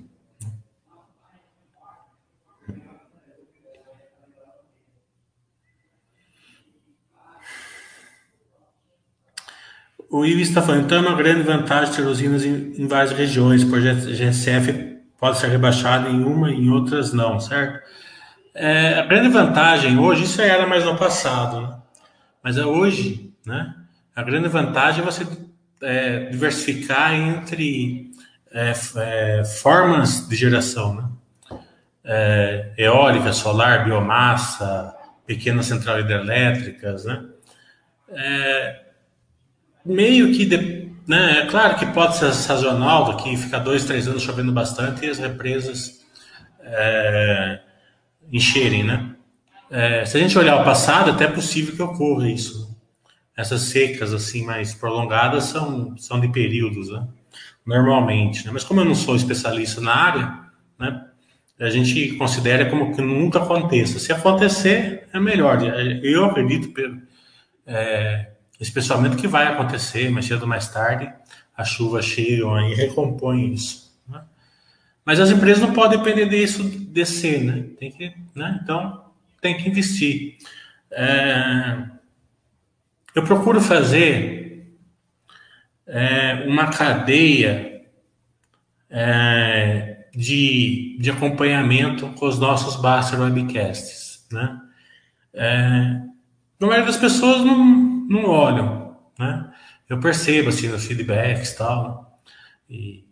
O 10.11 10.25
Ives 10.25 10.49
está 10.49 10.62
falando, 10.62 10.85
então 10.85 10.99
é 10.99 11.00
uma 11.03 11.17
grande 11.17 11.43
vantagem 11.43 11.95
ter 11.95 12.03
usinas 12.03 12.45
em, 12.45 12.73
em 12.79 12.87
várias 12.87 13.12
regiões, 13.12 13.62
por 13.62 13.79
GSF 13.81 14.97
pode 15.19 15.38
ser 15.38 15.49
rebaixado 15.49 16.09
em 16.09 16.25
uma, 16.25 16.50
em 16.50 16.71
outras 16.71 17.12
não, 17.12 17.38
certo? 17.38 17.81
É, 18.55 18.99
a 18.99 19.07
grande 19.07 19.29
vantagem 19.29 19.99
hoje, 19.99 20.25
isso 20.25 20.41
era 20.41 20.67
mais 20.67 20.85
no 20.85 20.97
passado, 20.97 21.61
né? 21.61 21.77
mas 22.43 22.57
é 22.57 22.65
hoje, 22.65 23.33
né? 23.45 23.75
A 24.17 24.23
grande 24.23 24.49
vantagem 24.49 25.03
é 25.03 25.05
você 25.05 25.27
é, 25.83 26.25
diversificar 26.31 27.15
entre 27.15 28.11
é, 28.50 28.73
é 28.97 29.45
formas 29.45 30.27
de 30.29 30.35
geração, 30.35 30.95
né? 30.95 31.09
É, 32.03 32.73
eólica, 32.79 33.33
solar, 33.33 33.85
biomassa, 33.85 34.95
pequenas 35.27 35.67
centrais 35.67 36.05
hidrelétricas, 36.05 37.05
né? 37.05 37.25
É, 38.09 38.88
meio 39.88 40.33
que, 40.33 40.45
de, 40.45 40.90
né, 41.07 41.40
é 41.40 41.47
claro 41.47 41.76
que 41.76 41.87
pode 41.87 42.16
ser 42.16 42.33
sazonal, 42.33 43.07
daqui 43.07 43.37
fica 43.37 43.59
dois, 43.59 43.85
três 43.85 44.07
anos 44.07 44.23
chovendo 44.23 44.52
bastante 44.52 45.04
e 45.04 45.11
as 45.11 45.18
represas 45.18 46.04
é, 46.61 47.61
encherem, 48.33 48.85
né? 48.85 49.14
É, 49.71 50.04
se 50.04 50.16
a 50.16 50.21
gente 50.21 50.38
olhar 50.38 50.61
o 50.61 50.64
passado, 50.64 51.11
até 51.11 51.25
é 51.25 51.28
possível 51.28 51.75
que 51.75 51.83
ocorra 51.83 52.28
isso. 52.28 52.76
Essas 53.37 53.62
secas 53.62 54.14
assim 54.14 54.45
mais 54.45 54.75
prolongadas 54.75 55.45
são, 55.45 55.97
são 55.97 56.18
de 56.18 56.28
períodos, 56.28 56.90
né? 56.90 57.07
normalmente. 57.68 58.47
Né? 58.47 58.50
Mas 58.52 58.64
como 58.64 58.80
eu 58.80 58.85
não 58.85 58.95
sou 58.95 59.14
especialista 59.14 59.80
na 59.80 59.95
área, 59.95 60.38
né? 60.78 61.04
a 61.61 61.68
gente 61.68 62.12
considera 62.12 62.71
como 62.71 62.95
que 62.95 63.02
nunca 63.02 63.40
aconteça. 63.40 63.99
Se 63.99 64.12
acontecer, 64.12 65.07
é 65.12 65.21
melhor. 65.21 65.59
Eu 66.02 66.25
acredito 66.25 66.73
é, 67.66 68.30
especialmente 68.61 69.17
que 69.17 69.29
vai 69.29 69.47
acontecer 69.47 70.11
mais 70.11 70.27
cedo 70.27 70.43
ou 70.43 70.49
mais 70.49 70.69
tarde, 70.69 71.12
as 71.57 71.69
chuvas 71.69 72.05
chegam 72.05 72.61
e 72.69 72.75
recompõem 72.75 73.53
isso. 73.53 73.97
Né? 74.09 74.23
Mas 75.05 75.21
as 75.21 75.31
empresas 75.31 75.62
não 75.62 75.73
podem 75.73 75.99
depender 75.99 76.27
disso 76.27 76.62
descer, 76.62 77.43
né? 77.45 77.65
Tem 77.79 77.91
que, 77.91 78.15
né? 78.35 78.61
Então, 78.62 79.05
tem 79.41 79.57
que 79.57 79.69
investir. 79.69 80.37
É, 80.91 81.85
eu 83.15 83.23
procuro 83.25 83.61
fazer 83.61 84.77
é, 85.87 86.45
uma 86.47 86.69
cadeia 86.69 87.83
é, 88.91 90.07
de, 90.15 90.97
de 90.99 91.11
acompanhamento 91.11 92.09
com 92.11 92.27
os 92.27 92.38
nossos 92.38 92.77
Baster 92.77 93.21
Webcasts, 93.21 94.27
né? 94.31 94.61
É, 95.33 96.00
a 96.61 96.67
maioria 96.67 96.87
das 96.87 96.97
pessoas 96.97 97.45
não, 97.45 97.57
não 98.09 98.25
olham, 98.25 98.97
né? 99.19 99.53
Eu 99.87 100.00
percebo 100.00 100.49
assim 100.49 100.69
nos 100.69 100.87
feedbacks 100.87 101.55
tal, 101.55 102.21
e 102.69 103.05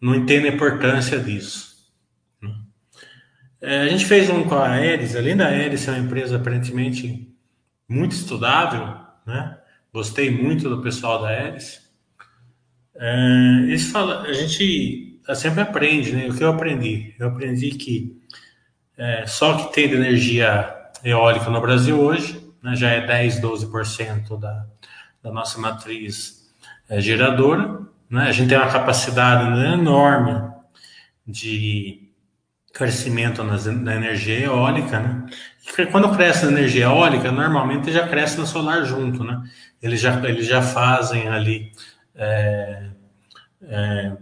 não 0.00 0.14
entendo 0.14 0.46
a 0.46 0.54
importância 0.54 1.18
disso. 1.18 1.92
Né? 2.40 2.54
É, 3.60 3.80
a 3.80 3.88
gente 3.88 4.06
fez 4.06 4.30
um 4.30 4.44
com 4.44 4.54
a 4.54 4.70
Aeres, 4.70 5.16
além 5.16 5.36
da 5.36 5.48
Aeres 5.48 5.80
ser 5.80 5.90
uma 5.90 5.98
empresa 5.98 6.36
aparentemente 6.36 7.28
muito 7.88 8.12
estudável, 8.12 8.96
né? 9.26 9.58
Gostei 9.92 10.30
muito 10.30 10.68
do 10.68 10.82
pessoal 10.82 11.22
da 11.22 11.28
Aeres. 11.28 11.88
É, 12.94 13.64
eles 13.64 13.94
a 13.94 14.32
gente 14.32 15.20
sempre 15.34 15.60
aprende, 15.60 16.12
né? 16.12 16.28
O 16.28 16.36
que 16.36 16.44
eu 16.44 16.50
aprendi? 16.50 17.14
Eu 17.18 17.28
aprendi 17.28 17.70
que 17.70 18.20
é, 18.96 19.26
só 19.26 19.56
que 19.56 19.72
tem 19.72 19.88
de 19.88 19.94
energia 19.94 20.74
eólica 21.04 21.48
no 21.50 21.60
Brasil 21.60 21.98
hoje 21.98 22.47
né, 22.70 22.76
já 22.76 22.90
é 22.90 23.06
10, 23.06 23.40
12% 23.40 24.38
da, 24.38 24.66
da 25.22 25.32
nossa 25.32 25.58
matriz 25.58 26.50
é, 26.88 27.00
geradora. 27.00 27.80
Né? 28.10 28.24
A 28.24 28.32
gente 28.32 28.48
tem 28.48 28.58
uma 28.58 28.70
capacidade 28.70 29.60
enorme 29.72 30.50
de 31.26 32.08
crescimento 32.72 33.42
nas, 33.42 33.66
na 33.66 33.96
energia 33.96 34.44
eólica. 34.44 35.00
Né? 35.00 35.26
Quando 35.90 36.14
cresce 36.14 36.46
a 36.46 36.48
energia 36.48 36.84
eólica, 36.84 37.30
normalmente 37.30 37.92
já 37.92 38.06
cresce 38.06 38.38
na 38.38 38.46
solar 38.46 38.84
junto. 38.84 39.24
Né? 39.24 39.42
Eles, 39.82 40.00
já, 40.00 40.14
eles 40.28 40.46
já 40.46 40.62
fazem 40.62 41.28
ali. 41.28 41.72
É, 42.14 42.88
é, 43.62 44.12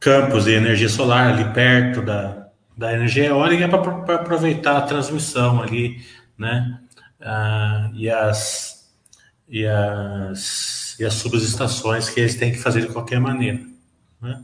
campos 0.00 0.44
de 0.44 0.52
energia 0.52 0.88
solar 0.88 1.32
ali 1.32 1.52
perto 1.52 2.00
da, 2.00 2.46
da 2.76 2.92
energia 2.92 3.26
eólica 3.26 3.66
para 3.68 4.14
aproveitar 4.14 4.76
a 4.76 4.82
transmissão 4.82 5.60
ali, 5.60 6.00
né? 6.38 6.78
Ah, 7.20 7.90
e, 7.94 8.10
as, 8.10 8.90
e, 9.48 9.66
as, 9.66 10.96
e 10.98 11.04
as 11.04 11.14
subestações 11.14 12.08
que 12.08 12.20
eles 12.20 12.34
têm 12.34 12.52
que 12.52 12.58
fazer 12.58 12.82
de 12.82 12.92
qualquer 12.92 13.20
maneira. 13.20 13.60
Né? 14.20 14.42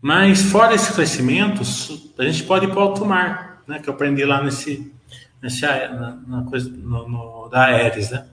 Mas 0.00 0.42
fora 0.42 0.74
esses 0.74 0.94
crescimentos, 0.94 2.12
a 2.18 2.24
gente 2.24 2.44
pode 2.44 2.66
ir 2.66 2.68
para 2.68 2.78
o 2.78 2.82
alto 2.82 3.04
mar, 3.04 3.62
né? 3.66 3.78
que 3.78 3.88
eu 3.88 3.94
aprendi 3.94 4.24
lá 4.24 4.42
nesse, 4.42 4.92
nesse 5.42 5.62
na, 5.62 6.18
na 6.26 6.42
coisa, 6.44 6.70
no, 6.70 7.08
no, 7.08 7.48
da 7.48 7.64
Aeres. 7.66 8.10
Né? 8.10 8.24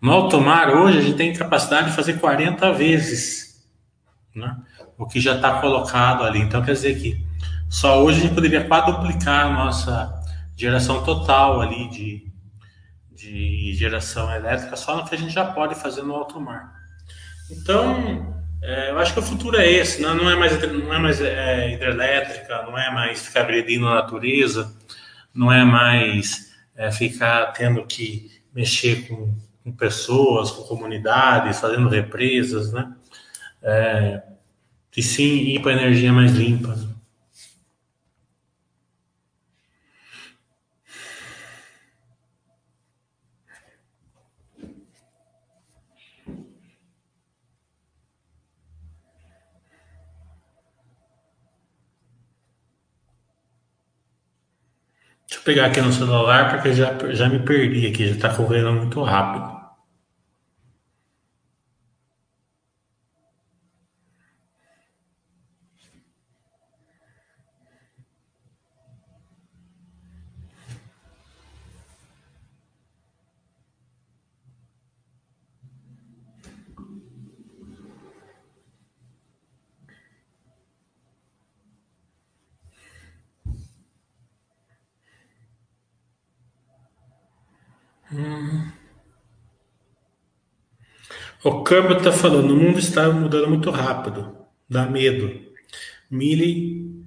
No 0.00 0.12
alto 0.12 0.40
mar, 0.40 0.70
hoje, 0.70 0.98
a 0.98 1.02
gente 1.02 1.16
tem 1.16 1.32
capacidade 1.32 1.90
de 1.90 1.96
fazer 1.96 2.18
40 2.20 2.72
vezes 2.72 3.66
né? 4.34 4.56
o 4.98 5.06
que 5.06 5.20
já 5.20 5.36
está 5.36 5.60
colocado 5.60 6.24
ali. 6.24 6.40
Então, 6.40 6.62
quer 6.62 6.72
dizer 6.72 7.00
que 7.00 7.24
só 7.68 8.02
hoje 8.02 8.18
a 8.18 8.22
gente 8.22 8.34
poderia 8.34 8.66
quadruplicar 8.66 9.46
a 9.46 9.50
nossa 9.50 10.22
geração 10.56 11.02
total 11.02 11.60
ali 11.60 11.88
de, 11.88 12.25
de 13.16 13.74
geração 13.74 14.32
elétrica 14.34 14.76
só 14.76 14.96
no 14.96 15.08
que 15.08 15.14
a 15.14 15.18
gente 15.18 15.32
já 15.32 15.44
pode 15.44 15.74
fazer 15.74 16.02
no 16.02 16.14
alto 16.14 16.40
mar. 16.40 16.72
Então, 17.50 18.34
é, 18.62 18.90
eu 18.90 18.98
acho 18.98 19.12
que 19.12 19.20
o 19.20 19.22
futuro 19.22 19.56
é 19.56 19.70
esse, 19.70 20.02
não, 20.02 20.14
não 20.14 20.30
é 20.30 20.36
mais, 20.36 20.60
não 20.72 20.92
é 20.92 20.98
mais 20.98 21.20
é, 21.20 21.72
hidrelétrica, 21.72 22.62
não 22.62 22.78
é 22.78 22.90
mais 22.92 23.24
ficar 23.24 23.40
agredindo 23.42 23.86
a 23.88 23.94
natureza, 23.94 24.74
não 25.34 25.50
é 25.50 25.64
mais 25.64 26.52
é, 26.76 26.90
ficar 26.90 27.46
tendo 27.52 27.84
que 27.86 28.30
mexer 28.54 29.06
com, 29.06 29.34
com, 29.62 29.72
pessoas, 29.72 30.50
com 30.50 30.62
comunidades, 30.64 31.60
fazendo 31.60 31.88
represas, 31.88 32.72
né? 32.72 32.92
É, 33.62 34.22
e 34.96 35.02
sim 35.02 35.54
ir 35.54 35.60
para 35.60 35.72
energia 35.72 36.12
mais 36.12 36.32
limpa. 36.32 36.74
Pegar 55.46 55.66
aqui 55.66 55.80
no 55.80 55.92
celular 55.92 56.50
porque 56.50 56.74
já, 56.74 56.92
já 57.10 57.28
me 57.28 57.38
perdi 57.38 57.86
aqui, 57.86 58.08
já 58.08 58.14
está 58.16 58.28
correndo 58.34 58.72
muito 58.72 59.00
rápido. 59.02 59.55
O 91.44 91.62
câmbio 91.62 91.98
está 91.98 92.10
falando, 92.10 92.50
o 92.50 92.56
mundo 92.56 92.78
está 92.78 93.08
mudando 93.10 93.48
muito 93.48 93.70
rápido, 93.70 94.36
dá 94.68 94.86
medo. 94.86 95.30
Mili, 96.10 97.04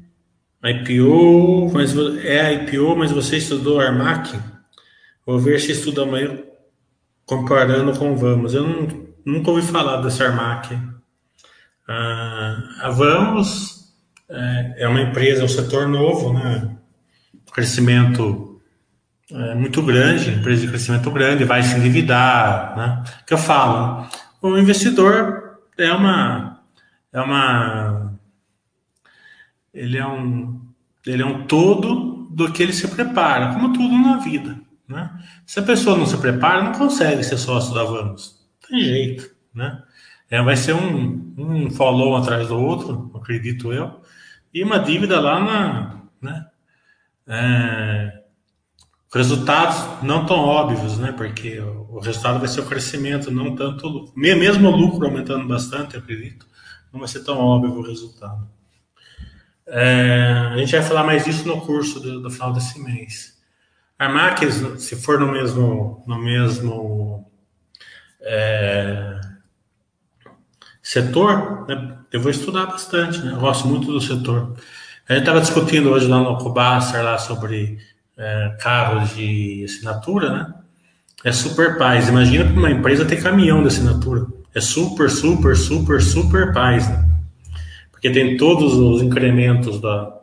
IPO, 0.63 1.71
mas 1.73 1.95
é 2.23 2.53
IPO, 2.53 2.95
mas 2.95 3.11
você 3.11 3.37
estudou 3.37 3.79
Armac? 3.79 4.37
Vou 5.25 5.39
ver 5.39 5.59
se 5.59 5.71
estuda 5.71 6.03
amanhã 6.03 6.41
comparando 7.25 7.97
com 7.97 8.15
Vamos. 8.15 8.53
Eu 8.53 8.67
não, 8.67 8.87
nunca 9.25 9.51
ouvi 9.51 9.61
falar 9.61 10.01
dessa 10.01 10.25
Armac. 10.25 10.77
Ah, 11.87 12.57
a 12.81 12.89
Vamos 12.89 13.93
é, 14.29 14.83
é, 14.83 14.87
uma 14.87 15.01
empresa, 15.01 15.41
é 15.41 15.45
um 15.45 15.49
setor 15.49 15.87
novo, 15.87 16.33
né? 16.33 16.77
Crescimento 17.51 18.48
é, 19.31 19.55
muito 19.55 19.81
grande, 19.83 20.31
empresa 20.31 20.61
de 20.61 20.67
crescimento 20.67 21.11
grande, 21.11 21.43
vai 21.43 21.61
se 21.61 21.77
endividar, 21.77 22.75
né? 22.75 23.03
Que 23.27 23.33
eu 23.33 23.37
falo, 23.37 24.07
o 24.41 24.57
investidor 24.57 25.59
é 25.77 25.91
uma 25.91 26.61
é 27.11 27.21
uma 27.21 28.13
ele 29.73 29.97
é 29.97 30.05
um 30.05 30.61
ele 31.05 31.21
é 31.21 31.25
um 31.25 31.45
todo 31.45 32.27
do 32.31 32.51
que 32.51 32.63
ele 32.63 32.73
se 32.73 32.87
prepara, 32.87 33.53
como 33.53 33.73
tudo 33.73 33.93
na 33.97 34.17
vida, 34.17 34.59
né? 34.87 35.11
Se 35.45 35.59
a 35.59 35.63
pessoa 35.63 35.97
não 35.97 36.05
se 36.05 36.17
prepara, 36.17 36.63
não 36.63 36.71
consegue 36.71 37.23
ser 37.23 37.37
sócio 37.37 37.73
da 37.73 37.83
Vamos. 37.83 38.39
Tem 38.67 38.81
jeito, 38.81 39.29
né? 39.53 39.81
É, 40.29 40.41
vai 40.41 40.55
ser 40.55 40.73
um, 40.73 41.33
um 41.37 41.71
follow 41.71 42.15
atrás 42.15 42.47
do 42.47 42.59
outro, 42.59 43.11
acredito 43.15 43.73
eu, 43.73 44.01
e 44.53 44.63
uma 44.63 44.79
dívida 44.79 45.19
lá 45.19 45.39
na, 45.39 46.01
né? 46.21 46.45
É, 47.27 48.18
resultados 49.11 50.03
não 50.03 50.25
tão 50.25 50.37
óbvios, 50.37 50.97
né? 50.97 51.11
Porque 51.11 51.59
o 51.59 51.99
resultado 51.99 52.39
vai 52.39 52.47
ser 52.47 52.61
o 52.61 52.65
crescimento, 52.65 53.31
não 53.31 53.55
tanto 53.55 54.11
mesmo 54.15 54.69
o 54.69 54.75
lucro 54.75 55.07
aumentando 55.07 55.47
bastante, 55.47 55.95
eu 55.95 56.01
acredito, 56.01 56.45
não 56.93 56.99
vai 56.99 57.09
ser 57.09 57.23
tão 57.23 57.37
óbvio 57.37 57.73
o 57.73 57.81
resultado. 57.81 58.47
É, 59.67 60.49
a 60.51 60.57
gente 60.57 60.71
vai 60.71 60.81
falar 60.81 61.03
mais 61.03 61.25
disso 61.25 61.47
no 61.47 61.61
curso 61.61 61.99
do, 61.99 62.21
do 62.21 62.29
final 62.29 62.53
desse 62.53 62.79
mês. 62.79 63.37
Armac, 63.97 64.49
se 64.79 64.95
for 64.95 65.19
no 65.19 65.31
mesmo 65.31 66.03
no 66.07 66.17
mesmo 66.17 67.29
é, 68.21 69.19
setor, 70.81 71.67
né, 71.67 71.97
eu 72.11 72.21
vou 72.21 72.31
estudar 72.31 72.65
bastante, 72.67 73.19
né? 73.19 73.33
Eu 73.33 73.39
gosto 73.39 73.67
muito 73.67 73.91
do 73.91 74.01
setor. 74.01 74.55
A 75.07 75.13
gente 75.13 75.23
estava 75.23 75.41
discutindo 75.41 75.89
hoje 75.89 76.07
lá 76.07 76.19
no 76.19 76.37
Cubastar 76.37 77.03
lá 77.03 77.17
sobre 77.17 77.79
é, 78.19 78.57
carros 78.59 79.15
de 79.15 79.63
assinatura, 79.63 80.29
né? 80.31 80.53
É 81.23 81.31
super 81.31 81.77
paz. 81.77 82.09
Imagina 82.09 82.45
para 82.45 82.53
uma 82.53 82.69
empresa 82.69 83.05
ter 83.05 83.21
caminhão 83.21 83.61
de 83.61 83.69
assinatura. 83.69 84.27
É 84.53 84.59
super, 84.59 85.09
super, 85.09 85.55
super, 85.55 86.01
super 86.01 86.53
paz. 86.53 86.87
Né? 86.89 87.09
Porque 87.91 88.09
tem 88.09 88.37
todos 88.37 88.73
os 88.73 89.01
incrementos 89.01 89.79
da, 89.81 90.13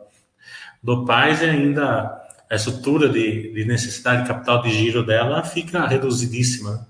do 0.81 1.05
paz 1.05 1.41
e 1.41 1.45
ainda 1.45 2.13
a 2.49 2.55
estrutura 2.55 3.09
de, 3.09 3.51
de 3.53 3.65
necessidade 3.65 4.21
de 4.21 4.27
capital 4.27 4.61
de 4.61 4.69
giro 4.71 5.03
dela 5.05 5.43
fica 5.43 5.85
reduzidíssima. 5.85 6.87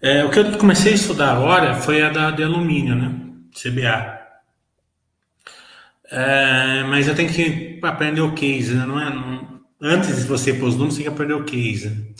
É, 0.00 0.24
o 0.24 0.30
que 0.30 0.38
eu 0.38 0.58
comecei 0.58 0.92
a 0.92 0.94
estudar 0.94 1.32
agora 1.32 1.74
foi 1.74 2.02
a 2.02 2.10
da, 2.10 2.30
de 2.30 2.42
alumínio, 2.42 2.94
né? 2.94 3.12
CBA. 3.52 4.15
É, 6.10 6.84
mas 6.84 7.08
eu 7.08 7.14
tenho 7.14 7.32
que 7.32 7.80
aprender 7.82 8.20
o 8.20 8.32
case, 8.32 8.74
né? 8.74 8.86
não 8.86 9.00
é? 9.00 9.10
Não, 9.10 9.60
antes 9.80 10.16
de 10.16 10.24
você 10.24 10.52
pôr 10.54 10.68
os 10.68 10.74
números, 10.74 10.94
você 10.94 11.02
tem 11.02 11.10
que 11.10 11.14
aprender 11.14 11.34
o 11.34 11.44
case. 11.44 12.14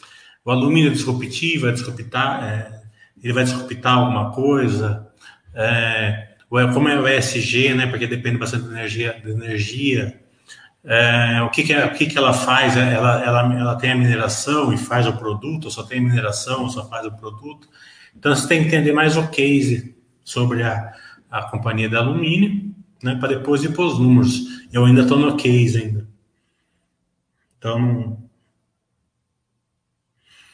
O 0.44 0.50
alumínio 0.50 0.90
é 0.90 0.92
disruptivo, 0.92 1.68
é 1.68 1.72
disruptar, 1.72 2.44
é, 2.44 2.82
ele 3.22 3.32
vai 3.32 3.44
disruptar 3.44 3.98
alguma 3.98 4.32
coisa. 4.32 5.08
É, 5.54 6.28
como 6.48 6.88
é 6.88 7.00
o 7.00 7.08
ESG, 7.08 7.74
né? 7.74 7.86
Porque 7.86 8.06
depende 8.06 8.38
bastante 8.38 8.66
da 8.66 8.72
energia. 8.72 9.20
Da 9.24 9.30
energia. 9.30 10.20
É, 10.84 11.42
o 11.42 11.50
que, 11.50 11.64
que, 11.64 11.74
o 11.74 11.92
que, 11.94 12.06
que 12.06 12.16
ela 12.16 12.32
faz? 12.32 12.76
Ela, 12.76 13.24
ela, 13.24 13.54
ela 13.58 13.74
tem 13.76 13.90
a 13.90 13.96
mineração 13.96 14.72
e 14.72 14.78
faz 14.78 15.06
o 15.06 15.12
produto, 15.14 15.64
ou 15.64 15.70
só 15.70 15.82
tem 15.82 16.00
mineração, 16.00 16.62
ou 16.62 16.70
só 16.70 16.88
faz 16.88 17.04
o 17.06 17.12
produto. 17.12 17.68
Então 18.16 18.34
você 18.34 18.46
tem 18.46 18.60
que 18.60 18.68
entender 18.68 18.92
mais 18.92 19.16
o 19.16 19.28
case 19.28 19.96
sobre 20.24 20.62
a, 20.62 20.92
a 21.30 21.42
companhia 21.42 21.88
de 21.88 21.96
alumínio, 21.96 22.65
né, 23.02 23.16
para 23.16 23.28
depois 23.28 23.62
ir 23.62 23.72
para 23.72 23.84
os 23.84 23.98
números. 23.98 24.66
Eu 24.72 24.84
ainda 24.84 25.02
estou 25.02 25.18
no 25.18 25.36
case 25.36 25.78
ainda. 25.78 26.06
Então, 27.58 28.18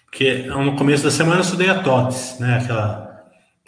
porque 0.07 0.43
no 0.43 0.77
começo 0.77 1.05
da 1.05 1.11
semana 1.11 1.39
eu 1.39 1.45
estudei 1.45 1.69
a 1.69 1.83
TOTS, 1.83 2.39
né, 2.39 2.59
aquela 2.59 3.13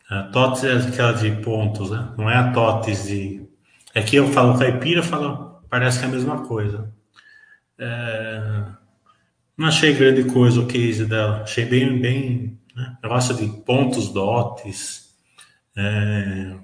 a 0.08 0.24
TOTS 0.24 0.64
é 0.64 0.72
aquela 0.76 1.12
de 1.12 1.30
pontos, 1.42 1.90
né? 1.90 2.12
Não 2.16 2.28
é 2.28 2.36
a 2.36 2.52
TOTS 2.52 3.04
de 3.04 3.48
é 3.94 4.02
que 4.02 4.16
eu 4.16 4.28
falo 4.28 4.58
caipira, 4.58 5.02
falo 5.02 5.62
parece 5.68 5.98
que 5.98 6.04
é 6.04 6.08
a 6.08 6.10
mesma 6.10 6.46
coisa. 6.46 6.92
É... 7.78 8.64
Não 9.56 9.68
achei 9.68 9.94
grande 9.94 10.24
coisa 10.24 10.60
o 10.60 10.66
case 10.66 11.06
dela, 11.06 11.42
achei 11.42 11.64
bem 11.64 11.98
bem 12.00 12.60
né? 12.76 12.96
negócio 13.02 13.34
de 13.34 13.46
pontos, 13.62 14.12
dotes. 14.12 15.14
É 15.76 16.54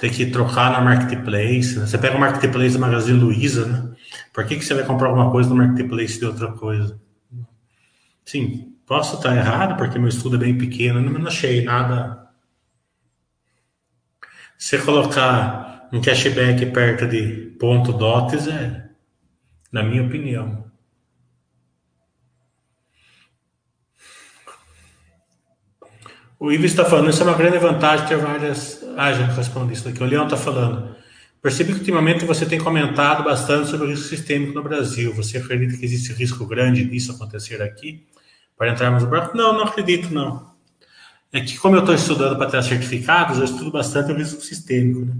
ter 0.00 0.10
que 0.10 0.26
trocar 0.26 0.72
na 0.72 0.80
marketplace. 0.80 1.78
Né? 1.78 1.86
Você 1.86 1.98
pega 1.98 2.16
o 2.16 2.20
marketplace 2.20 2.72
do 2.72 2.80
Magazine 2.80 3.20
Luiza, 3.20 3.66
né? 3.66 3.94
Por 4.32 4.46
que, 4.46 4.56
que 4.56 4.64
você 4.64 4.74
vai 4.74 4.84
comprar 4.84 5.08
alguma 5.08 5.30
coisa 5.30 5.50
no 5.50 5.56
marketplace 5.56 6.18
de 6.18 6.24
outra 6.24 6.50
coisa? 6.52 6.98
Sim, 8.24 8.74
posso 8.86 9.16
estar 9.16 9.36
errado, 9.36 9.76
porque 9.76 9.98
meu 9.98 10.08
estudo 10.08 10.36
é 10.36 10.38
bem 10.38 10.56
pequeno, 10.56 11.00
não 11.00 11.26
achei 11.26 11.62
nada. 11.62 12.28
Se 14.56 14.78
colocar 14.78 15.88
um 15.92 16.00
cashback 16.00 16.64
perto 16.66 17.06
de 17.06 17.54
ponto 17.58 17.92
dotes, 17.92 18.48
é, 18.48 18.88
na 19.70 19.82
minha 19.82 20.02
opinião. 20.02 20.64
O 26.38 26.50
Ivo 26.50 26.64
está 26.64 26.86
falando, 26.86 27.10
isso 27.10 27.22
é 27.22 27.26
uma 27.26 27.36
grande 27.36 27.58
vantagem 27.58 28.06
ter 28.06 28.16
várias. 28.16 28.79
Ah, 29.02 29.14
já 29.14 29.24
respondi 29.24 29.72
isso 29.72 29.88
aqui. 29.88 30.02
O 30.02 30.04
Leão 30.04 30.24
está 30.24 30.36
falando. 30.36 30.94
Percebi 31.40 31.72
que 31.72 31.78
ultimamente 31.78 32.26
você 32.26 32.44
tem 32.44 32.58
comentado 32.58 33.24
bastante 33.24 33.70
sobre 33.70 33.86
o 33.86 33.88
risco 33.88 34.06
sistêmico 34.06 34.52
no 34.52 34.62
Brasil. 34.62 35.14
Você 35.14 35.38
acredita 35.38 35.74
que 35.78 35.86
existe 35.86 36.12
risco 36.12 36.44
grande 36.44 36.84
disso 36.84 37.12
acontecer 37.12 37.62
aqui? 37.62 38.06
Para 38.58 38.72
entrarmos 38.72 39.02
no 39.02 39.08
banco? 39.08 39.34
Não, 39.34 39.54
não 39.54 39.64
acredito, 39.64 40.12
não. 40.12 40.52
É 41.32 41.40
que, 41.40 41.56
como 41.56 41.76
eu 41.76 41.80
estou 41.80 41.94
estudando 41.94 42.36
para 42.36 42.50
ter 42.50 42.62
certificados, 42.62 43.38
eu 43.38 43.44
estudo 43.44 43.70
bastante 43.70 44.12
o 44.12 44.14
risco 44.14 44.42
sistêmico. 44.42 45.06
Né? 45.06 45.14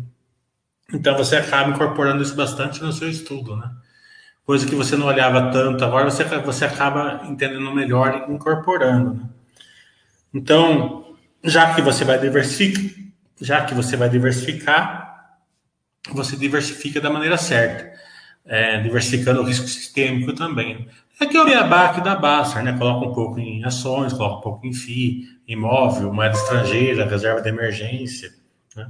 Então, 0.93 1.16
você 1.16 1.37
acaba 1.37 1.71
incorporando 1.71 2.23
isso 2.23 2.37
bastante 2.37 2.83
no 2.83 2.93
seu 2.93 3.09
estudo, 3.09 3.57
né? 3.57 3.71
Coisa 4.45 4.66
que 4.66 4.75
você 4.75 4.95
não 4.95 5.07
olhava 5.07 5.51
tanto, 5.51 5.83
agora 5.83 6.11
você, 6.11 6.23
você 6.25 6.66
acaba 6.66 7.23
entendendo 7.25 7.75
melhor 7.75 8.27
e 8.29 8.31
incorporando, 8.31 9.14
né? 9.14 9.29
Então, 10.35 11.16
já 11.43 11.73
que 11.73 11.81
você 11.81 12.05
vai 12.05 12.19
diversificar, 12.19 13.00
já 13.40 13.64
que 13.64 13.74
você 13.74 13.96
vai 13.96 14.09
diversificar, 14.09 15.38
você 16.12 16.37
diversifica 16.37 17.00
da 17.00 17.11
maneira 17.11 17.37
certa, 17.37 17.92
é, 18.44 18.81
diversificando 18.81 19.40
o 19.40 19.44
risco 19.44 19.66
sistêmico 19.66 20.33
também. 20.33 20.88
Que 21.18 21.37
é 21.37 21.42
o 21.42 21.44
beabá 21.44 21.92
da 21.92 22.16
Baster, 22.16 22.62
né? 22.62 22.76
Coloca 22.79 23.07
um 23.07 23.12
pouco 23.12 23.38
em 23.38 23.62
ações, 23.62 24.12
coloca 24.14 24.38
um 24.38 24.40
pouco 24.40 24.66
em 24.66 24.72
FI, 24.72 25.29
imóvel, 25.46 26.12
moeda 26.12 26.35
estrangeira, 26.35 27.07
reserva 27.07 27.42
de 27.42 27.48
emergência. 27.50 28.33
Né? 28.74 28.87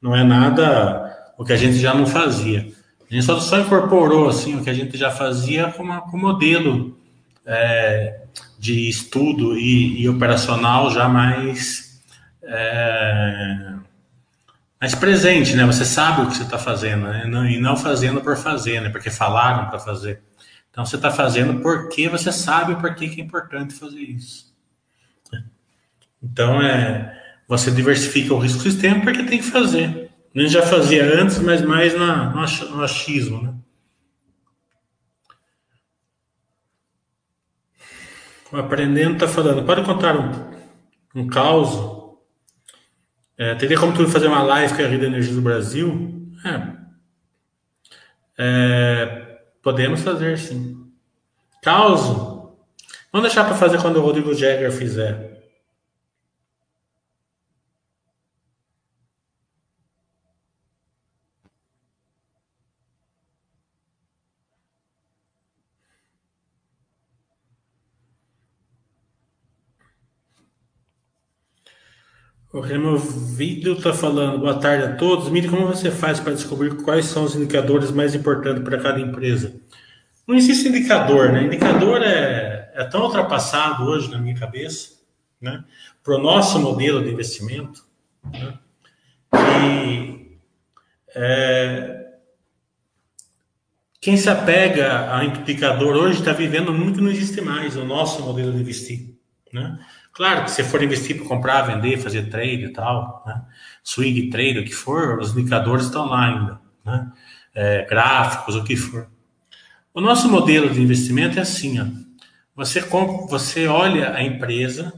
Não 0.00 0.14
é 0.14 0.22
nada 0.22 1.32
o 1.36 1.44
que 1.44 1.52
a 1.52 1.56
gente 1.56 1.76
já 1.78 1.92
não 1.92 2.06
fazia. 2.06 2.68
A 3.10 3.12
gente 3.12 3.26
só, 3.26 3.40
só 3.40 3.58
incorporou 3.58 4.28
assim 4.28 4.56
o 4.56 4.62
que 4.62 4.70
a 4.70 4.74
gente 4.74 4.96
já 4.96 5.10
fazia 5.10 5.72
como, 5.72 6.00
como 6.02 6.28
modelo 6.28 6.96
é, 7.44 8.20
de 8.58 8.88
estudo 8.88 9.58
e, 9.58 10.00
e 10.00 10.08
operacional 10.08 10.90
já 10.92 11.08
mais 11.08 12.00
é, 12.42 13.74
mais 14.80 14.94
presente, 14.94 15.54
né? 15.56 15.64
Você 15.64 15.84
sabe 15.84 16.22
o 16.22 16.28
que 16.28 16.36
você 16.36 16.42
está 16.42 16.58
fazendo, 16.58 17.06
né? 17.06 17.24
e 17.50 17.58
não 17.58 17.76
fazendo 17.76 18.20
por 18.20 18.36
fazer, 18.36 18.80
né? 18.80 18.90
Porque 18.90 19.10
falaram 19.10 19.68
para 19.68 19.78
fazer. 19.78 20.22
Então 20.70 20.84
você 20.84 20.96
está 20.96 21.10
fazendo 21.10 21.60
porque 21.62 22.08
você 22.08 22.32
sabe 22.32 22.74
por 22.76 22.94
que, 22.94 23.06
é 23.06 23.24
importante 23.24 23.74
fazer 23.74 24.00
isso. 24.00 24.52
Então 26.22 26.60
é 26.60 27.22
você 27.46 27.70
diversifica 27.70 28.34
o 28.34 28.38
risco 28.38 28.60
sistema 28.60 29.00
porque 29.02 29.22
tem 29.22 29.38
que 29.38 29.44
fazer. 29.44 30.10
A 30.34 30.40
gente 30.40 30.52
já 30.52 30.62
fazia 30.62 31.04
antes, 31.20 31.38
mas 31.38 31.62
mais 31.62 31.96
na, 31.96 32.30
no 32.30 32.82
achismo, 32.82 33.42
né? 33.42 33.54
O 38.50 38.56
aprendendo 38.56 39.14
está 39.14 39.28
falando. 39.28 39.64
Pode 39.64 39.84
contar 39.84 40.16
um, 40.16 40.30
um 41.14 41.26
caos 41.26 41.93
é, 43.36 43.54
teria 43.54 43.78
como 43.78 43.92
tu 43.92 44.06
fazer 44.08 44.28
uma 44.28 44.42
live 44.42 44.74
com 44.74 44.82
a 44.82 44.86
Rede 44.86 45.06
Energia 45.06 45.34
do 45.34 45.42
Brasil? 45.42 46.32
É. 46.44 46.72
é. 48.38 49.38
podemos 49.62 50.02
fazer, 50.02 50.38
sim. 50.38 50.86
Causo. 51.62 52.52
Vamos 53.12 53.28
deixar 53.28 53.44
para 53.44 53.56
fazer 53.56 53.80
quando 53.80 53.96
o 53.96 54.02
Rodrigo 54.02 54.34
Jagger 54.34 54.70
fizer. 54.70 55.33
O 72.54 72.60
Removido 72.60 73.72
está 73.72 73.92
falando, 73.92 74.38
boa 74.38 74.54
tarde 74.54 74.84
a 74.84 74.94
todos. 74.94 75.28
Mire, 75.28 75.48
como 75.48 75.66
você 75.66 75.90
faz 75.90 76.20
para 76.20 76.34
descobrir 76.34 76.72
quais 76.84 77.06
são 77.06 77.24
os 77.24 77.34
indicadores 77.34 77.90
mais 77.90 78.14
importantes 78.14 78.62
para 78.62 78.78
cada 78.78 79.00
empresa? 79.00 79.60
Não 80.24 80.36
existe 80.36 80.68
indicador, 80.68 81.32
né? 81.32 81.42
Indicador 81.42 82.00
é, 82.00 82.70
é 82.72 82.84
tão 82.84 83.02
ultrapassado 83.02 83.82
hoje 83.82 84.08
na 84.08 84.18
minha 84.18 84.36
cabeça. 84.36 85.00
né, 85.40 85.64
para 86.00 86.14
o 86.14 86.22
nosso 86.22 86.60
modelo 86.60 87.02
de 87.02 87.10
investimento, 87.10 87.84
né, 88.32 88.56
que 89.32 90.38
é, 91.12 92.06
quem 94.00 94.16
se 94.16 94.30
apega 94.30 95.12
a 95.12 95.24
indicador 95.24 95.96
hoje 95.96 96.20
está 96.20 96.32
vivendo 96.32 96.72
muito 96.72 96.98
que 96.98 97.04
não 97.04 97.10
existe 97.10 97.40
mais 97.40 97.76
o 97.76 97.84
nosso 97.84 98.22
modelo 98.22 98.52
de 98.52 98.60
investir. 98.60 99.12
Né? 99.52 99.76
Claro 100.14 100.44
que 100.44 100.52
se 100.52 100.62
for 100.62 100.80
investir 100.80 101.16
para 101.16 101.26
comprar, 101.26 101.62
vender, 101.62 101.98
fazer 101.98 102.30
trade 102.30 102.66
e 102.66 102.72
tal, 102.72 103.24
né? 103.26 103.42
swing 103.82 104.30
trade, 104.30 104.60
o 104.60 104.64
que 104.64 104.72
for, 104.72 105.18
os 105.18 105.36
indicadores 105.36 105.86
estão 105.86 106.06
lá 106.06 106.26
ainda, 106.26 106.60
né? 106.84 107.12
É, 107.52 107.84
gráficos, 107.84 108.54
o 108.54 108.62
que 108.62 108.76
for. 108.76 109.08
O 109.92 110.00
nosso 110.00 110.28
modelo 110.28 110.70
de 110.70 110.80
investimento 110.80 111.38
é 111.38 111.42
assim, 111.42 111.80
ó. 111.80 111.86
Você, 112.54 112.80
compra, 112.80 113.26
você 113.26 113.66
olha 113.66 114.14
a 114.14 114.22
empresa, 114.22 114.92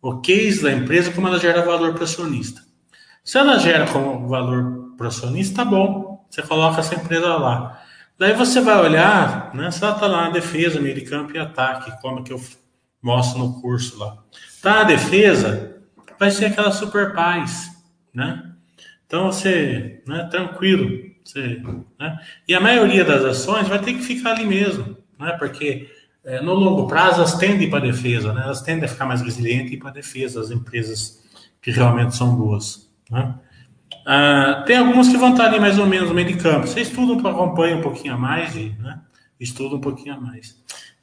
o 0.00 0.20
case 0.20 0.62
da 0.62 0.72
empresa, 0.72 1.12
como 1.12 1.26
ela 1.26 1.40
gera 1.40 1.62
valor 1.62 1.92
para 1.92 2.02
o 2.02 2.04
acionista. 2.04 2.62
Se 3.24 3.38
ela 3.38 3.58
gera 3.58 3.86
como 3.86 4.28
valor 4.28 4.94
para 4.96 5.04
o 5.04 5.08
acionista, 5.08 5.56
tá 5.56 5.64
bom. 5.64 6.24
Você 6.30 6.42
coloca 6.42 6.80
essa 6.80 6.94
empresa 6.94 7.36
lá. 7.36 7.82
Daí 8.18 8.32
você 8.32 8.60
vai 8.60 8.80
olhar, 8.80 9.52
né? 9.54 9.70
Se 9.72 9.82
ela 9.82 9.94
está 9.94 10.06
lá 10.06 10.22
na 10.22 10.30
defesa, 10.30 10.80
meio 10.80 10.94
de 10.94 11.02
campo 11.02 11.34
e 11.34 11.38
ataque, 11.38 12.00
como 12.00 12.22
que 12.22 12.32
eu 12.32 12.40
mostro 13.02 13.40
no 13.40 13.60
curso 13.60 13.98
lá. 13.98 14.18
Tá 14.62 14.74
na 14.74 14.84
defesa, 14.84 15.76
vai 16.18 16.30
ser 16.30 16.46
aquela 16.46 16.70
super 16.70 17.12
paz, 17.12 17.68
né? 18.14 18.52
Então 19.04 19.26
você, 19.26 20.00
né, 20.06 20.28
tranquilo, 20.30 21.10
você, 21.24 21.60
né? 21.98 22.18
E 22.46 22.54
a 22.54 22.60
maioria 22.60 23.04
das 23.04 23.24
ações 23.24 23.66
vai 23.66 23.80
ter 23.80 23.94
que 23.94 24.02
ficar 24.02 24.30
ali 24.30 24.46
mesmo, 24.46 24.96
né? 25.18 25.32
Porque 25.32 25.90
é, 26.24 26.40
no 26.40 26.54
longo 26.54 26.86
prazo 26.86 27.16
elas 27.16 27.34
tendem 27.34 27.68
para 27.68 27.80
a 27.80 27.90
defesa, 27.90 28.32
né? 28.32 28.42
Elas 28.44 28.62
tendem 28.62 28.84
a 28.84 28.88
ficar 28.88 29.04
mais 29.04 29.20
resilientes 29.20 29.72
e 29.72 29.76
para 29.76 29.90
a 29.90 29.94
defesa, 29.94 30.40
as 30.40 30.52
empresas 30.52 31.20
que 31.60 31.72
realmente 31.72 32.14
são 32.14 32.36
boas, 32.36 32.88
né? 33.10 33.34
Ah, 34.06 34.62
tem 34.64 34.76
algumas 34.76 35.08
que 35.08 35.16
vão 35.16 35.32
estar 35.32 35.46
ali 35.46 35.58
mais 35.58 35.78
ou 35.78 35.86
menos 35.86 36.08
no 36.08 36.14
meio 36.14 36.28
de 36.28 36.36
campo. 36.36 36.68
Você 36.68 36.82
estuda, 36.82 37.28
acompanha 37.28 37.76
um 37.76 37.82
pouquinho 37.82 38.14
a 38.14 38.16
mais 38.16 38.54
e 38.56 38.76
né? 38.78 39.00
um 39.60 39.80
pouquinho 39.80 40.14
a 40.14 40.20
mais. 40.20 40.56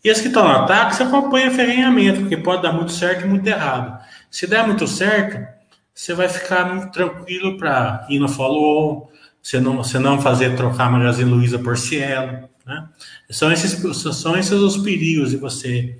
E 0.04 0.10
as 0.10 0.22
que 0.22 0.28
estão 0.28 0.48
no 0.48 0.56
ataque, 0.56 0.96
você 0.96 1.04
acompanha 1.04 1.52
ferrenhamento, 1.52 2.22
porque 2.22 2.38
pode 2.38 2.62
dar 2.62 2.72
muito 2.72 2.92
certo 2.92 3.26
e 3.26 3.28
muito 3.28 3.46
errado. 3.46 4.00
Se 4.32 4.48
der 4.48 4.66
muito 4.66 4.88
certo, 4.88 5.46
você 5.94 6.14
vai 6.14 6.30
ficar 6.30 6.90
tranquilo 6.92 7.58
para 7.58 8.06
ir 8.10 8.20
no 8.20 8.30
follow-on, 8.30 9.10
você 9.42 9.60
não, 9.60 9.78
você 9.78 10.00
não 10.00 10.22
fazer 10.22 10.56
trocar 10.56 10.90
Magazine 10.90 11.30
Luiza 11.30 11.60
por 11.60 11.78
Cielo. 11.78 12.50
Né? 12.66 12.88
São, 13.30 13.52
esses, 13.52 13.74
são 14.16 14.38
esses 14.38 14.54
os 14.54 14.78
perigos 14.78 15.32
de 15.32 15.38
você 15.38 15.98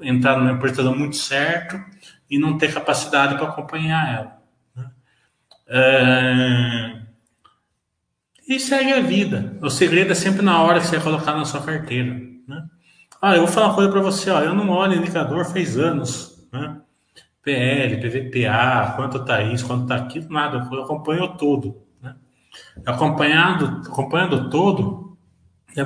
entrar 0.00 0.36
numa 0.36 0.52
empresa 0.52 0.82
muito 0.90 1.16
certo 1.16 1.80
e 2.28 2.38
não 2.38 2.58
ter 2.58 2.72
capacidade 2.72 3.36
para 3.36 3.48
acompanhar 3.48 4.12
ela. 4.12 4.42
Né? 4.74 4.90
É... 5.68 7.00
E 8.48 8.58
segue 8.58 8.92
a 8.92 9.00
vida. 9.00 9.56
O 9.60 9.70
segredo 9.70 10.10
é 10.10 10.14
sempre 10.14 10.42
na 10.42 10.60
hora 10.60 10.80
que 10.80 10.88
você 10.88 10.98
colocar 10.98 11.36
na 11.36 11.44
sua 11.44 11.62
carteira. 11.62 12.20
Né? 12.48 12.64
Ah, 13.20 13.34
eu 13.34 13.40
vou 13.40 13.48
falar 13.48 13.68
uma 13.68 13.74
coisa 13.74 13.90
para 13.90 14.00
você. 14.00 14.30
Ó, 14.30 14.40
eu 14.40 14.54
não 14.54 14.70
olho 14.70 14.96
indicador 14.96 15.44
faz 15.44 15.76
anos. 15.76 16.48
Né? 16.52 16.80
PL, 17.42 17.96
PVPA, 17.96 18.94
quanto 18.96 19.24
tá 19.24 19.42
isso, 19.42 19.66
quanto 19.66 19.86
tá 19.86 19.96
aquilo, 19.96 20.28
nada. 20.30 20.68
Eu 20.70 20.82
acompanho 20.82 21.28
todo 21.36 21.90
acompanhado, 22.84 23.82
acompanhando 23.86 24.50
todo, 24.50 25.16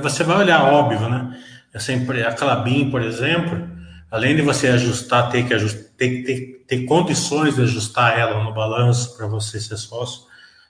você 0.02 0.24
vai 0.24 0.38
olhar, 0.38 0.62
óbvio, 0.64 1.08
né? 1.08 1.38
Essa 1.72 1.92
empresa, 1.92 2.28
a 2.28 2.32
Clabin, 2.32 2.90
por 2.90 3.02
exemplo, 3.02 3.68
além 4.10 4.36
de 4.36 4.42
você 4.42 4.68
ajustar, 4.68 5.28
ter 5.28 5.46
que 5.46 5.54
ajustar, 5.54 5.84
ter, 5.96 6.22
ter, 6.24 6.64
ter 6.66 6.84
condições 6.84 7.56
de 7.56 7.62
ajustar 7.62 8.18
ela 8.18 8.42
no 8.42 8.54
balanço 8.54 9.16
para 9.16 9.26
você 9.26 9.60
ser 9.60 9.76
sócio, 9.76 10.22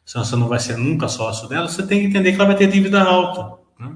senão 0.04 0.24
você 0.24 0.36
não 0.36 0.48
vai 0.48 0.58
ser 0.58 0.76
nunca 0.76 1.08
sócio 1.08 1.48
dela, 1.48 1.68
você 1.68 1.86
tem 1.86 2.00
que 2.00 2.06
entender 2.06 2.32
que 2.32 2.36
ela 2.36 2.46
vai 2.46 2.56
ter 2.56 2.66
dívida 2.66 3.02
alta. 3.02 3.58
Né? 3.78 3.94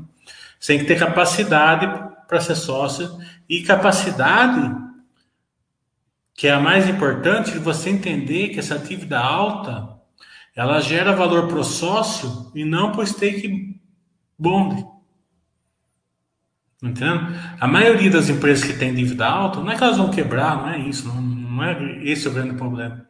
Você 0.60 0.74
tem 0.74 0.78
que 0.80 0.86
ter 0.86 0.98
capacidade 0.98 2.07
para 2.28 2.40
ser 2.40 2.54
sócio 2.54 3.18
e 3.48 3.62
capacidade 3.62 4.76
que 6.34 6.46
é 6.46 6.52
a 6.52 6.60
mais 6.60 6.88
importante 6.88 7.50
de 7.50 7.58
você 7.58 7.90
entender 7.90 8.50
que 8.50 8.60
essa 8.60 8.78
dívida 8.78 9.18
alta 9.18 9.98
ela 10.54 10.80
gera 10.80 11.16
valor 11.16 11.48
para 11.48 11.58
o 11.58 11.64
sócio 11.64 12.52
e 12.54 12.64
não 12.64 12.92
para 12.92 13.00
o 13.00 13.06
stake 13.06 13.80
bond. 14.38 14.86
Entendeu? 16.80 17.20
A 17.58 17.66
maioria 17.66 18.10
das 18.10 18.28
empresas 18.28 18.64
que 18.64 18.78
tem 18.78 18.94
dívida 18.94 19.26
alta, 19.26 19.58
não 19.58 19.70
é 19.70 19.76
que 19.76 19.82
elas 19.82 19.96
vão 19.96 20.10
quebrar, 20.10 20.56
não 20.56 20.68
é 20.68 20.78
isso, 20.78 21.08
não, 21.08 21.20
não 21.20 21.64
é 21.64 22.00
esse 22.04 22.28
o 22.28 22.32
grande 22.32 22.54
problema. 22.54 23.04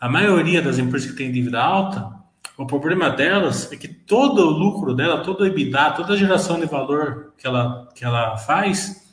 A 0.00 0.08
maioria 0.08 0.62
das 0.62 0.78
empresas 0.78 1.10
que 1.10 1.16
tem 1.16 1.32
dívida 1.32 1.60
alta, 1.60 2.17
o 2.58 2.66
problema 2.66 3.08
delas 3.08 3.70
é 3.70 3.76
que 3.76 3.86
todo 3.86 4.40
o 4.40 4.50
lucro 4.50 4.92
dela, 4.92 5.22
todo 5.22 5.42
o 5.42 5.46
EBITDA, 5.46 5.92
toda 5.92 6.14
a 6.14 6.16
geração 6.16 6.58
de 6.58 6.66
valor 6.66 7.32
que 7.38 7.46
ela, 7.46 7.88
que 7.94 8.04
ela 8.04 8.36
faz, 8.36 9.08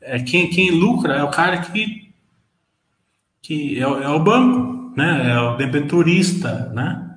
é 0.00 0.18
quem, 0.18 0.50
quem 0.50 0.72
lucra 0.72 1.14
é 1.14 1.22
o 1.22 1.30
cara 1.30 1.58
que, 1.58 2.12
que 3.40 3.78
é, 3.78 3.82
é 3.82 4.08
o 4.08 4.18
banco, 4.18 4.92
né? 4.96 5.30
é 5.30 5.38
o 5.38 5.56
debenturista, 5.56 6.72
né? 6.74 7.08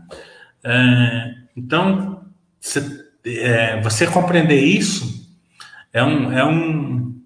É, 0.64 1.34
então, 1.58 2.26
você, 2.60 3.06
é, 3.26 3.82
você, 3.82 4.06
compreender 4.06 4.64
isso 4.64 5.28
é, 5.92 6.04
um, 6.04 6.32
é, 6.32 6.46
um, 6.46 7.20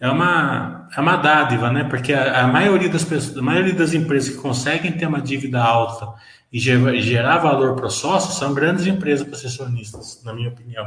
é, 0.00 0.08
uma, 0.10 0.75
é 0.96 1.00
uma 1.00 1.16
dádiva, 1.16 1.70
né? 1.70 1.84
Porque 1.84 2.12
a, 2.12 2.44
a, 2.44 2.46
maioria 2.46 2.88
das 2.88 3.04
pessoas, 3.04 3.36
a 3.36 3.42
maioria 3.42 3.74
das 3.74 3.92
empresas 3.92 4.34
que 4.34 4.40
conseguem 4.40 4.92
ter 4.92 5.06
uma 5.06 5.20
dívida 5.20 5.62
alta 5.62 6.14
e 6.50 6.58
gerar, 6.58 7.38
valor 7.38 7.76
para 7.76 7.86
o 7.86 7.90
sócio 7.90 8.32
são 8.32 8.54
grandes 8.54 8.86
empresas 8.86 9.28
concessionistas, 9.28 10.22
na 10.24 10.32
minha 10.32 10.48
opinião. 10.48 10.86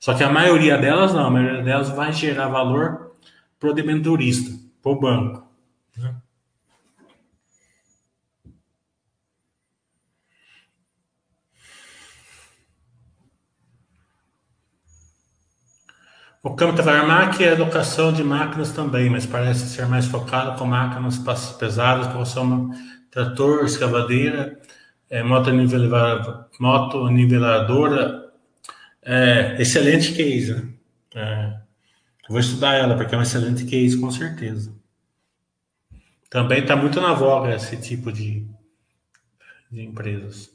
Só 0.00 0.12
que 0.12 0.24
a 0.24 0.28
maioria 0.28 0.76
delas 0.76 1.14
não, 1.14 1.26
a 1.26 1.30
maioria 1.30 1.62
delas 1.62 1.88
vai 1.90 2.12
gerar 2.12 2.48
valor 2.48 3.12
para 3.60 3.70
o 3.70 3.72
debenturista, 3.72 4.50
para 4.82 4.92
o 4.92 4.98
banco. 4.98 5.46
Né? 5.96 6.14
O 16.44 16.54
campo 16.54 16.82
da 16.82 17.00
Armac 17.00 17.42
é 17.42 17.52
educação 17.52 18.12
de 18.12 18.22
máquinas 18.22 18.70
também, 18.70 19.08
mas 19.08 19.24
parece 19.24 19.66
ser 19.66 19.86
mais 19.86 20.04
focado 20.04 20.58
com 20.58 20.66
máquinas 20.66 21.18
pesadas, 21.58 22.06
produção 22.08 22.70
trator, 23.10 23.64
escavadeira, 23.64 24.60
é, 25.08 25.22
moto, 25.22 25.50
niveladora, 25.50 26.46
moto 26.60 27.08
niveladora. 27.08 28.30
É, 29.00 29.56
excelente 29.58 30.12
case, 30.12 30.54
né? 30.54 30.68
É, 31.14 31.60
vou 32.28 32.38
estudar 32.38 32.74
ela, 32.74 32.94
porque 32.94 33.14
é 33.14 33.18
um 33.18 33.22
excelente 33.22 33.64
case, 33.64 33.98
com 33.98 34.10
certeza. 34.10 34.70
Também 36.28 36.60
está 36.60 36.76
muito 36.76 37.00
na 37.00 37.14
voga 37.14 37.54
esse 37.54 37.78
tipo 37.78 38.12
de, 38.12 38.46
de 39.70 39.80
empresas. 39.80 40.53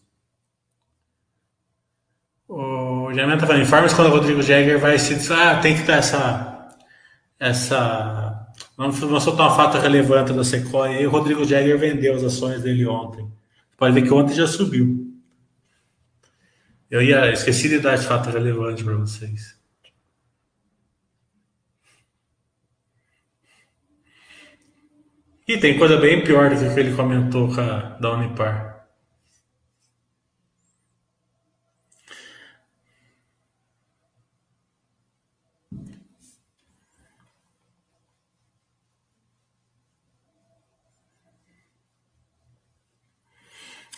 O 2.49 3.13
Jamel 3.13 3.37
tá 3.37 3.45
falando, 3.45 3.61
informes 3.61 3.93
quando 3.93 4.07
o 4.07 4.11
Rodrigo 4.11 4.41
Jäger 4.41 4.79
vai 4.79 4.97
se 4.97 5.31
ah, 5.31 5.59
tem 5.59 5.77
que 5.77 5.83
dar 5.83 5.97
essa. 5.99 6.67
essa 7.39 8.47
vamos, 8.75 8.97
vamos 8.97 9.23
soltar 9.23 9.47
uma 9.47 9.55
fato 9.55 9.77
relevante 9.77 10.33
da 10.33 10.43
Sequoia. 10.43 10.99
E 10.99 11.05
o 11.05 11.11
Rodrigo 11.11 11.45
Jäger 11.45 11.77
vendeu 11.77 12.15
as 12.15 12.23
ações 12.23 12.63
dele 12.63 12.87
ontem. 12.87 13.31
Pode 13.77 13.93
ver 13.93 14.01
que 14.01 14.11
ontem 14.11 14.33
já 14.33 14.47
subiu. 14.47 15.13
Eu 16.89 17.03
ia 17.03 17.31
esqueci 17.31 17.69
de 17.69 17.77
dar 17.77 17.93
esse 17.93 18.07
fato 18.07 18.31
relevante 18.31 18.83
para 18.83 18.95
vocês. 18.95 19.55
E 25.47 25.57
tem 25.59 25.77
coisa 25.77 25.97
bem 25.97 26.23
pior 26.23 26.49
do 26.49 26.73
que 26.73 26.79
ele 26.79 26.95
comentou 26.95 27.47
da 27.99 28.13
Unipar. 28.13 28.68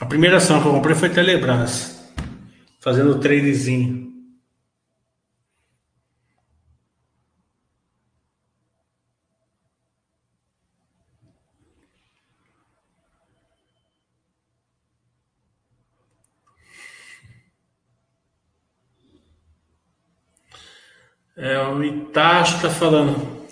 A 0.02 0.06
primeira 0.08 0.38
ação 0.38 0.60
que 0.60 0.68
eu 0.68 0.72
comprei 0.72 0.96
foi 0.96 1.10
Telebrás, 1.10 2.12
fazendo 2.80 3.12
o 3.12 3.20
tradezinho. 3.20 4.12
É, 21.38 21.60
o 21.60 21.84
Itacho 21.84 22.56
está 22.56 22.72
falando. 22.72 23.46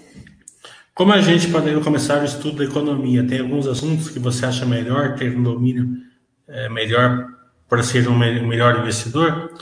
como 0.95 1.13
a 1.13 1.21
gente 1.21 1.47
poderia 1.49 1.79
começar 1.79 2.21
o 2.23 2.25
estudo 2.25 2.57
da 2.57 2.63
economia? 2.63 3.25
Tem 3.25 3.39
alguns 3.39 3.67
assuntos 3.67 4.09
que 4.09 4.17
você 4.17 4.47
acha 4.47 4.65
melhor 4.65 5.15
ter 5.15 5.37
um 5.37 5.43
domínio 5.43 6.08
é, 6.49 6.69
melhor 6.69 7.27
para 7.67 7.83
ser 7.83 8.07
um 8.07 8.17
melhor 8.17 8.79
investidor? 8.79 9.53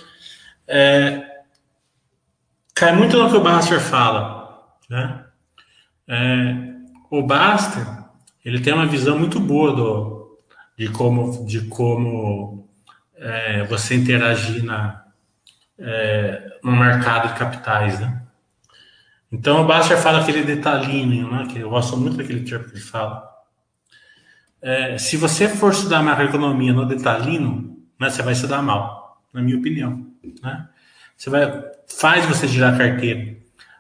É, 0.68 1.24
cai 2.74 2.96
muito 2.96 3.18
no 3.18 3.30
que 3.30 3.38
o 3.38 3.44
Baster 3.44 3.80
fala, 3.80 4.66
né? 4.90 5.26
É, 6.08 6.56
o 7.12 7.22
Baster 7.22 7.86
ele 8.44 8.62
tem 8.62 8.74
uma 8.74 8.86
visão 8.86 9.20
muito 9.20 9.40
boa 9.40 9.76
do, 9.76 10.40
de 10.78 10.90
como 10.90 11.46
de 11.46 11.62
como 11.68 12.70
é, 13.16 13.64
você 13.64 13.96
interagir 13.96 14.64
na, 14.64 15.04
é, 15.78 16.60
no 16.64 16.72
mercado 16.72 17.30
de 17.30 17.40
capitais, 17.40 18.00
né? 18.00 18.24
Então, 19.32 19.62
o 19.62 19.66
Baster 19.66 19.98
fala 19.98 20.22
aquele 20.22 20.44
detalhinho, 20.44 21.30
né? 21.30 21.48
Que 21.52 21.60
eu 21.60 21.70
gosto 21.70 21.98
muito 21.98 22.18
daquele 22.18 22.46
termo 22.46 22.66
que 22.66 22.72
ele 22.72 22.80
fala. 22.80 23.28
É, 24.62 24.98
se 24.98 25.18
você 25.18 25.48
for 25.48 25.72
estudar 25.72 26.02
macroeconomia 26.02 26.74
no 26.74 26.86
detalhino, 26.86 27.78
né, 28.00 28.10
você 28.10 28.22
vai 28.22 28.36
se 28.36 28.48
dar 28.48 28.62
mal, 28.62 29.22
na 29.34 29.42
minha 29.42 29.58
opinião. 29.58 30.06
Né? 30.42 30.68
Você 31.16 31.30
vai, 31.30 31.64
faz 31.88 32.26
você 32.26 32.48
girar 32.48 32.78
carteira. 32.78 33.38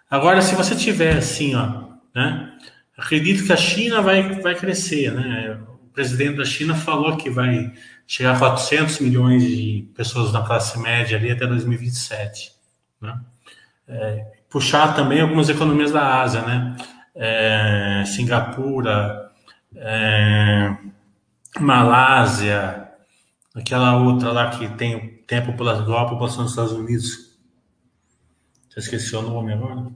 Agora, 0.09 0.41
se 0.41 0.55
você 0.55 0.75
tiver 0.75 1.17
assim, 1.17 1.55
ó, 1.55 1.83
né, 2.15 2.53
acredito 2.97 3.45
que 3.45 3.53
a 3.53 3.57
China 3.57 4.01
vai, 4.01 4.41
vai 4.41 4.55
crescer, 4.55 5.11
né? 5.13 5.57
O 5.67 5.89
presidente 5.93 6.37
da 6.37 6.45
China 6.45 6.75
falou 6.75 7.17
que 7.17 7.29
vai 7.29 7.71
chegar 8.07 8.35
a 8.35 8.39
400 8.39 8.99
milhões 8.99 9.43
de 9.43 9.87
pessoas 9.95 10.31
na 10.31 10.41
classe 10.41 10.79
média 10.79 11.17
ali 11.17 11.31
até 11.31 11.45
2027, 11.45 12.53
né? 13.01 13.19
É, 13.87 14.25
puxar 14.49 14.95
também 14.95 15.21
algumas 15.21 15.49
economias 15.49 15.91
da 15.91 16.21
Ásia, 16.21 16.41
né? 16.41 16.75
É, 17.15 18.03
Singapura, 18.05 19.26
é, 19.77 20.75
Malásia, 21.59 22.91
aquela 23.55 23.97
outra 23.97 24.31
lá 24.31 24.49
que 24.49 24.67
tem, 24.75 25.17
tem 25.27 25.39
a 25.39 25.45
população, 25.45 25.83
igual 25.83 26.05
a 26.05 26.09
população 26.09 26.43
dos 26.43 26.51
Estados 26.51 26.73
Unidos. 26.73 27.37
Já 28.69 28.79
esqueci 28.79 29.15
o 29.15 29.21
nome 29.21 29.53
agora. 29.53 29.91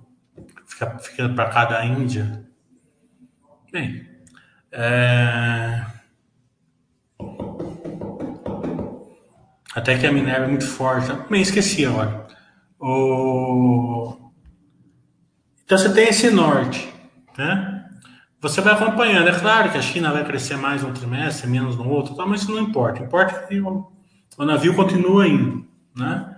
Fica, 0.65 1.00
fica 1.00 1.30
para 1.30 1.50
cada 1.50 1.86
Índia. 1.86 2.46
Bem, 3.72 4.08
é... 4.72 5.86
até 9.76 9.98
que 9.98 10.06
a 10.06 10.12
Minerva 10.12 10.46
é 10.46 10.50
muito 10.50 10.67
forte. 10.67 11.12
Bem, 11.30 11.41
esqueci 11.41 11.86
agora. 11.86 12.28
O... 12.80 14.32
Então 15.63 15.78
você 15.78 15.94
tem 15.94 16.10
esse 16.10 16.30
norte, 16.30 16.91
né? 17.38 17.81
Você 18.41 18.60
vai 18.60 18.73
acompanhando. 18.73 19.30
É 19.30 19.39
claro 19.39 19.71
que 19.71 19.77
a 19.77 19.82
China 19.82 20.12
vai 20.12 20.25
crescer 20.25 20.58
mais 20.58 20.84
um 20.84 20.91
trimestre, 20.91 21.47
menos 21.47 21.77
no 21.77 21.88
outro, 21.88 22.15
tá? 22.15 22.25
mas 22.25 22.41
isso 22.41 22.51
não 22.51 22.60
importa. 22.60 23.04
Importa 23.04 23.45
que 23.45 23.62
o, 23.62 23.91
o 24.36 24.45
navio 24.45 24.75
continua 24.75 25.27
indo, 25.27 25.67
né? 25.95 26.38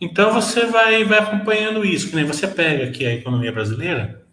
Então 0.00 0.32
você 0.32 0.66
vai, 0.66 1.04
vai 1.04 1.18
acompanhando 1.18 1.84
isso. 1.84 2.08
Que 2.08 2.16
nem 2.16 2.24
você 2.24 2.46
pega 2.46 2.84
aqui 2.84 3.04
a 3.04 3.14
economia 3.14 3.50
brasileira. 3.50 4.24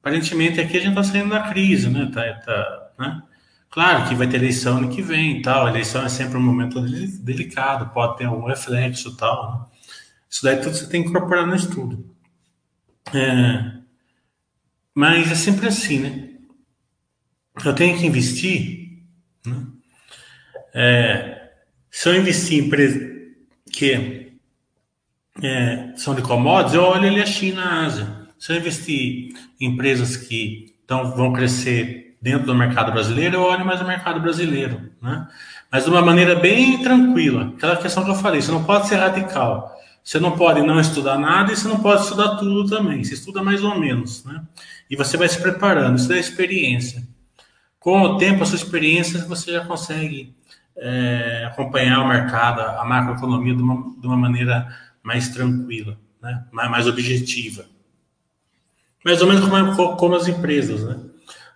Aparentemente 0.00 0.60
aqui 0.60 0.76
a 0.76 0.80
gente 0.80 0.90
está 0.90 1.04
saindo 1.04 1.30
da 1.30 1.48
crise, 1.48 1.88
né? 1.88 2.10
Tá, 2.12 2.22
tá, 2.44 2.90
né? 2.98 3.22
Claro 3.70 4.08
que 4.08 4.16
vai 4.16 4.26
ter 4.26 4.38
eleição 4.38 4.78
ano 4.78 4.88
que 4.88 5.02
vem 5.02 5.42
tal. 5.42 5.66
A 5.66 5.70
eleição 5.70 6.04
é 6.04 6.08
sempre 6.08 6.36
um 6.36 6.42
momento 6.42 6.80
delicado, 7.22 7.92
pode 7.94 8.18
ter 8.18 8.24
algum 8.24 8.46
reflexo 8.46 9.16
tal. 9.16 9.52
Né? 9.52 9.78
Isso 10.28 10.42
daí 10.42 10.56
tudo 10.56 10.74
você 10.74 10.88
tem 10.88 11.04
que 11.04 11.10
incorporar 11.10 11.46
no 11.46 11.54
estudo. 11.54 12.12
É, 13.14 13.72
mas 14.92 15.30
é 15.30 15.34
sempre 15.36 15.68
assim, 15.68 16.00
né? 16.00 16.29
Eu 17.64 17.74
tenho 17.74 17.98
que 17.98 18.06
investir. 18.06 19.02
Né? 19.44 19.66
É, 20.74 21.50
se 21.90 22.08
eu 22.08 22.14
investir 22.14 22.62
em 22.62 22.66
empresas 22.66 23.10
que 23.72 24.32
é, 25.42 25.92
são 25.96 26.14
de 26.14 26.22
commodities, 26.22 26.74
eu 26.74 26.82
olho 26.82 27.08
ali 27.08 27.20
a 27.20 27.26
China, 27.26 27.62
a 27.62 27.86
Ásia. 27.86 28.20
Se 28.38 28.52
eu 28.52 28.56
investir 28.56 29.34
em 29.60 29.66
empresas 29.66 30.16
que 30.16 30.74
então, 30.84 31.14
vão 31.14 31.32
crescer 31.32 32.16
dentro 32.20 32.46
do 32.46 32.54
mercado 32.54 32.90
brasileiro, 32.90 33.36
eu 33.36 33.42
olho 33.42 33.64
mais 33.64 33.80
o 33.80 33.86
mercado 33.86 34.20
brasileiro. 34.20 34.90
Né? 35.00 35.28
Mas 35.70 35.84
de 35.84 35.90
uma 35.90 36.02
maneira 36.02 36.34
bem 36.34 36.82
tranquila. 36.82 37.52
Aquela 37.56 37.76
questão 37.76 38.04
que 38.04 38.10
eu 38.10 38.16
falei, 38.16 38.42
você 38.42 38.50
não 38.50 38.64
pode 38.64 38.88
ser 38.88 38.96
radical. 38.96 39.78
Você 40.02 40.18
não 40.18 40.32
pode 40.32 40.62
não 40.62 40.80
estudar 40.80 41.18
nada 41.18 41.52
e 41.52 41.56
você 41.56 41.68
não 41.68 41.78
pode 41.78 42.02
estudar 42.02 42.36
tudo 42.36 42.68
também. 42.68 43.04
Você 43.04 43.14
estuda 43.14 43.42
mais 43.42 43.62
ou 43.62 43.78
menos, 43.78 44.24
né? 44.24 44.42
E 44.90 44.96
você 44.96 45.16
vai 45.16 45.28
se 45.28 45.40
preparando. 45.40 45.96
Isso 45.96 46.12
é 46.12 46.18
experiência. 46.18 47.06
Com 47.80 48.02
o 48.02 48.18
tempo, 48.18 48.42
a 48.42 48.46
sua 48.46 48.56
experiência, 48.56 49.24
você 49.24 49.52
já 49.52 49.64
consegue 49.64 50.34
é, 50.76 51.44
acompanhar 51.46 52.00
o 52.00 52.08
mercado, 52.08 52.60
a 52.60 52.84
macroeconomia 52.84 53.54
de 53.54 53.62
uma, 53.62 53.94
de 53.98 54.06
uma 54.06 54.16
maneira 54.16 54.68
mais 55.02 55.30
tranquila, 55.30 55.98
né? 56.22 56.44
mais, 56.52 56.70
mais 56.70 56.86
objetiva. 56.86 57.64
Mais 59.02 59.22
ou 59.22 59.28
menos 59.28 59.48
como, 59.48 59.96
como 59.96 60.14
as 60.14 60.28
empresas, 60.28 60.84
né? 60.84 60.98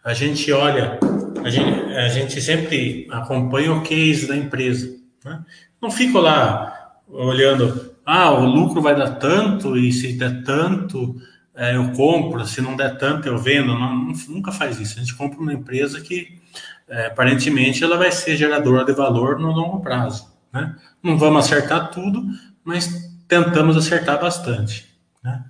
A 0.02 0.14
gente 0.14 0.50
olha, 0.50 0.98
a 1.44 1.50
gente, 1.50 1.94
a 1.94 2.08
gente 2.08 2.40
sempre 2.40 3.06
acompanha 3.10 3.72
o 3.72 3.82
case 3.82 4.26
da 4.26 4.36
empresa. 4.36 4.96
Né? 5.24 5.44
Não 5.80 5.90
fico 5.90 6.18
lá 6.18 6.94
olhando 7.06 7.94
ah, 8.04 8.30
o 8.32 8.44
lucro 8.44 8.82
vai 8.82 8.94
dar 8.94 9.12
tanto 9.16 9.76
e 9.76 9.90
se 9.90 10.12
der 10.12 10.42
tanto 10.42 11.16
é, 11.56 11.76
eu 11.76 11.92
compro, 11.92 12.44
se 12.46 12.60
não 12.60 12.74
der 12.76 12.98
tanto 12.98 13.28
eu 13.28 13.38
vendo. 13.38 13.78
Não, 13.78 14.12
nunca 14.28 14.50
faz 14.50 14.80
isso. 14.80 14.98
A 14.98 15.00
gente 15.00 15.14
compra 15.14 15.38
uma 15.38 15.52
empresa 15.52 16.00
que 16.00 16.40
é, 16.88 17.06
aparentemente 17.06 17.82
ela 17.82 17.96
vai 17.96 18.10
ser 18.10 18.36
geradora 18.36 18.84
de 18.84 18.92
valor 18.92 19.38
no 19.38 19.52
longo 19.52 19.80
prazo. 19.80 20.32
Né? 20.52 20.74
Não 21.02 21.16
vamos 21.16 21.44
acertar 21.44 21.90
tudo, 21.90 22.24
mas 22.64 23.12
tentamos 23.28 23.76
acertar 23.76 24.20
bastante. 24.20 24.92
Né? 25.22 25.44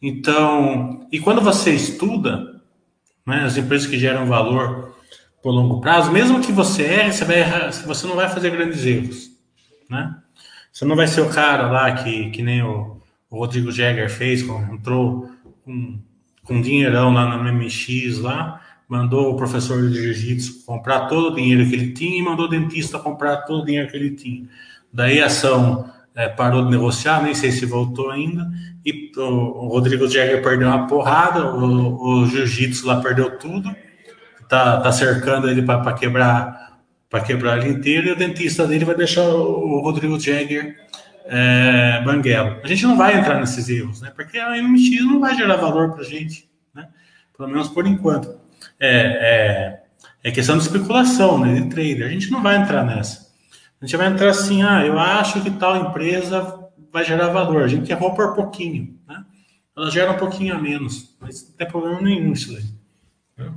Então, 0.00 1.06
e 1.10 1.18
quando 1.18 1.40
você 1.40 1.72
estuda 1.72 2.60
né, 3.26 3.44
as 3.44 3.56
empresas 3.56 3.86
que 3.86 3.98
geram 3.98 4.26
valor 4.26 4.94
por 5.42 5.52
longo 5.52 5.80
prazo, 5.80 6.12
mesmo 6.12 6.40
que 6.40 6.52
você 6.52 6.82
erre, 6.82 7.12
você, 7.12 7.24
vai 7.24 7.40
errar, 7.40 7.70
você 7.70 8.06
não 8.06 8.14
vai 8.14 8.28
fazer 8.28 8.50
grandes 8.50 8.84
erros. 8.84 9.30
Né? 9.88 10.14
Você 10.70 10.84
não 10.84 10.96
vai 10.96 11.06
ser 11.06 11.22
o 11.22 11.30
cara 11.30 11.70
lá 11.70 11.92
que, 11.92 12.30
que 12.30 12.42
nem 12.42 12.62
o, 12.62 12.99
o 13.30 13.38
Rodrigo 13.38 13.70
Jäger 13.70 14.10
fez, 14.10 14.42
entrou 14.42 15.30
com, 15.64 15.98
com 16.44 16.60
dinheirão 16.60 17.12
lá 17.12 17.38
na 17.38 17.52
MX 17.52 18.18
lá, 18.18 18.60
mandou 18.88 19.32
o 19.32 19.36
professor 19.36 19.88
de 19.88 19.94
jiu-jitsu 19.94 20.64
comprar 20.66 21.06
todo 21.06 21.28
o 21.28 21.34
dinheiro 21.36 21.68
que 21.68 21.76
ele 21.76 21.92
tinha 21.92 22.18
e 22.18 22.22
mandou 22.22 22.46
o 22.46 22.48
dentista 22.48 22.98
comprar 22.98 23.38
todo 23.42 23.62
o 23.62 23.64
dinheiro 23.64 23.88
que 23.88 23.96
ele 23.96 24.10
tinha. 24.10 24.48
Daí 24.92 25.22
a 25.22 25.26
ação 25.26 25.88
é, 26.14 26.28
parou 26.28 26.64
de 26.64 26.72
negociar, 26.72 27.22
nem 27.22 27.32
sei 27.32 27.52
se 27.52 27.64
voltou 27.64 28.10
ainda, 28.10 28.50
e 28.84 29.12
o, 29.16 29.22
o 29.22 29.68
Rodrigo 29.68 30.08
Jäger 30.08 30.42
perdeu 30.42 30.66
uma 30.66 30.88
porrada, 30.88 31.54
o, 31.54 32.22
o 32.22 32.26
jiu-jitsu 32.26 32.84
lá 32.84 33.00
perdeu 33.00 33.38
tudo, 33.38 33.74
tá, 34.48 34.80
tá 34.80 34.90
cercando 34.90 35.48
ele 35.48 35.62
para 35.62 35.92
quebrar 35.92 36.70
para 37.10 37.20
quebrar 37.20 37.58
ele 37.58 37.70
inteiro 37.70 38.06
e 38.06 38.12
o 38.12 38.16
dentista 38.16 38.66
dele 38.68 38.84
vai 38.84 38.94
deixar 38.94 39.22
o 39.22 39.80
Rodrigo 39.80 40.18
Jagger 40.18 40.76
é, 41.32 42.02
banguelo. 42.02 42.60
A 42.62 42.66
gente 42.66 42.84
não 42.84 42.96
vai 42.96 43.16
entrar 43.16 43.38
nesses 43.38 43.68
erros, 43.68 44.00
né? 44.00 44.10
Porque 44.14 44.36
a 44.36 44.60
MX 44.60 45.04
não 45.04 45.20
vai 45.20 45.36
gerar 45.36 45.56
valor 45.56 45.92
para 45.92 46.00
a 46.00 46.04
gente, 46.04 46.50
né? 46.74 46.88
Pelo 47.36 47.48
menos 47.48 47.68
por 47.68 47.86
enquanto. 47.86 48.36
É, 48.80 49.80
é, 50.24 50.28
é, 50.28 50.30
questão 50.32 50.58
de 50.58 50.64
especulação, 50.64 51.38
né? 51.38 51.54
De 51.54 51.68
trader. 51.68 52.04
A 52.04 52.10
gente 52.10 52.32
não 52.32 52.42
vai 52.42 52.56
entrar 52.56 52.84
nessa. 52.84 53.30
A 53.80 53.86
gente 53.86 53.96
vai 53.96 54.08
entrar 54.08 54.30
assim, 54.30 54.62
ah, 54.62 54.84
eu 54.84 54.98
acho 54.98 55.40
que 55.40 55.52
tal 55.52 55.76
empresa 55.76 56.68
vai 56.92 57.04
gerar 57.04 57.28
valor. 57.28 57.62
A 57.62 57.68
gente 57.68 57.90
errou 57.92 58.12
por 58.12 58.34
pouquinho, 58.34 58.98
né? 59.08 59.24
Ela 59.76 59.88
gera 59.88 60.10
um 60.10 60.18
pouquinho 60.18 60.56
a 60.56 60.58
menos, 60.58 61.16
mas 61.20 61.48
não 61.48 61.56
tem 61.56 61.66
problema 61.68 62.00
nenhum 62.00 62.32
isso 62.32 62.56
aí. 62.56 62.64
Né? 63.38 63.52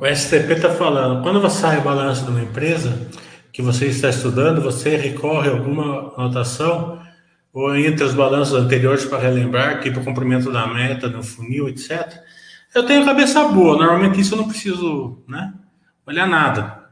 O 0.00 0.06
STP 0.06 0.54
está 0.54 0.70
falando, 0.70 1.22
quando 1.22 1.42
você 1.42 1.60
sai 1.60 1.76
o 1.76 1.82
balanço 1.82 2.24
de 2.24 2.30
uma 2.30 2.40
empresa 2.40 3.06
que 3.52 3.60
você 3.60 3.84
está 3.84 4.08
estudando, 4.08 4.62
você 4.62 4.96
recorre 4.96 5.50
a 5.50 5.52
alguma 5.52 6.14
anotação 6.16 6.98
ou 7.52 7.76
entre 7.76 8.04
os 8.04 8.14
balanços 8.14 8.54
anteriores 8.54 9.04
para 9.04 9.18
relembrar, 9.18 9.82
tipo 9.82 10.02
cumprimento 10.02 10.50
da 10.50 10.66
meta 10.66 11.06
no 11.06 11.22
funil, 11.22 11.68
etc. 11.68 12.18
Eu 12.74 12.86
tenho 12.86 13.04
cabeça 13.04 13.46
boa, 13.48 13.76
normalmente 13.76 14.18
isso 14.18 14.32
eu 14.32 14.38
não 14.38 14.48
preciso 14.48 15.22
né, 15.28 15.52
olhar 16.06 16.26
nada. 16.26 16.86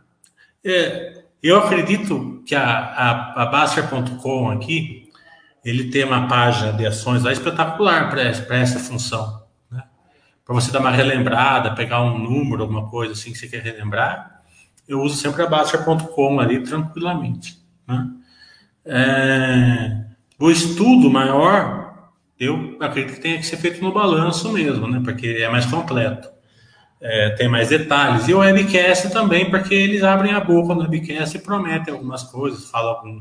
É, 0.63 1.23
eu 1.43 1.57
acredito 1.61 2.43
que 2.45 2.55
a, 2.55 2.63
a, 2.63 3.43
a 3.43 3.47
Baster.com 3.47 4.51
aqui, 4.51 5.09
ele 5.65 5.85
tem 5.91 6.05
uma 6.05 6.29
página 6.29 6.75
de 6.75 6.85
ações 6.85 7.23
lá 7.23 7.33
espetacular 7.33 8.11
para 8.11 8.59
essa 8.59 8.79
função 8.79 9.48
para 10.49 10.55
você 10.55 10.73
dar 10.73 10.81
uma 10.81 10.91
relembrada, 10.91 11.75
pegar 11.75 12.03
um 12.03 12.19
número, 12.19 12.63
alguma 12.63 12.89
coisa 12.89 13.13
assim 13.13 13.33
que 13.33 13.37
você 13.37 13.49
quer 13.49 13.63
relembrar, 13.63 14.41
eu 14.89 15.03
uso 15.03 15.15
sempre 15.15 15.43
a 15.43 15.47
Baster.com 15.47 16.41
ali 16.41 16.63
tranquilamente. 16.63 17.59
Né? 17.87 18.11
É, 18.87 20.05
o 20.41 20.51
estudo 20.51 21.11
maior, 21.11 22.13
eu 22.41 22.79
acredito 22.81 23.17
que 23.17 23.21
tenha 23.21 23.37
que 23.37 23.45
ser 23.45 23.59
feito 23.59 23.85
no 23.85 23.93
balanço 23.93 24.51
mesmo, 24.51 24.89
né? 24.89 25.03
porque 25.05 25.27
é 25.27 25.51
mais 25.51 25.67
completo. 25.67 26.31
É, 26.99 27.29
tem 27.37 27.47
mais 27.47 27.69
detalhes. 27.69 28.27
E 28.27 28.33
o 28.33 28.39
webcast 28.39 29.11
também, 29.11 29.51
porque 29.51 29.75
eles 29.75 30.03
abrem 30.03 30.33
a 30.33 30.41
boca 30.41 30.75
no 30.75 30.81
webcast 30.81 31.37
e 31.37 31.41
prometem 31.41 31.93
algumas 31.93 32.23
coisas, 32.23 32.71
falam 32.71 32.97
algum, 32.97 33.21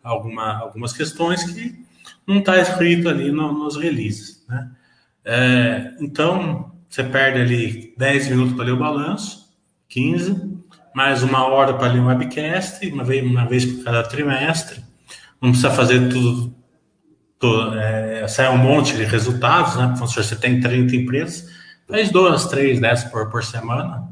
alguma, 0.00 0.58
algumas 0.58 0.92
questões 0.92 1.42
que 1.42 1.84
não 2.24 2.38
está 2.38 2.56
escrito 2.56 3.08
ali 3.08 3.32
no, 3.32 3.52
nos 3.52 3.76
releases. 3.76 4.46
Né? 4.48 4.70
É, 5.30 5.92
então, 6.00 6.72
você 6.88 7.04
perde 7.04 7.38
ali 7.38 7.94
10 7.98 8.28
minutos 8.30 8.54
para 8.54 8.64
ler 8.64 8.72
o 8.72 8.78
balanço, 8.78 9.46
15, 9.90 10.58
mais 10.94 11.22
uma 11.22 11.46
hora 11.46 11.74
para 11.74 11.92
ler 11.92 12.00
um 12.00 12.06
webcast, 12.06 12.90
uma 12.90 13.04
vez, 13.04 13.22
uma 13.22 13.44
vez 13.44 13.66
por 13.66 13.84
cada 13.84 14.02
trimestre. 14.04 14.82
Não 15.38 15.50
precisa 15.50 15.70
fazer 15.70 16.08
tudo, 16.08 16.54
tudo 17.38 17.78
é, 17.78 18.26
sai 18.26 18.48
um 18.48 18.56
monte 18.56 18.96
de 18.96 19.04
resultados, 19.04 19.76
né? 19.76 19.94
Se 19.96 20.16
você 20.16 20.34
tem 20.34 20.62
30 20.62 20.96
empresas, 20.96 21.46
faz 21.86 22.10
duas, 22.10 22.46
três, 22.46 22.80
dez 22.80 23.04
por, 23.04 23.30
por 23.30 23.44
semana. 23.44 24.08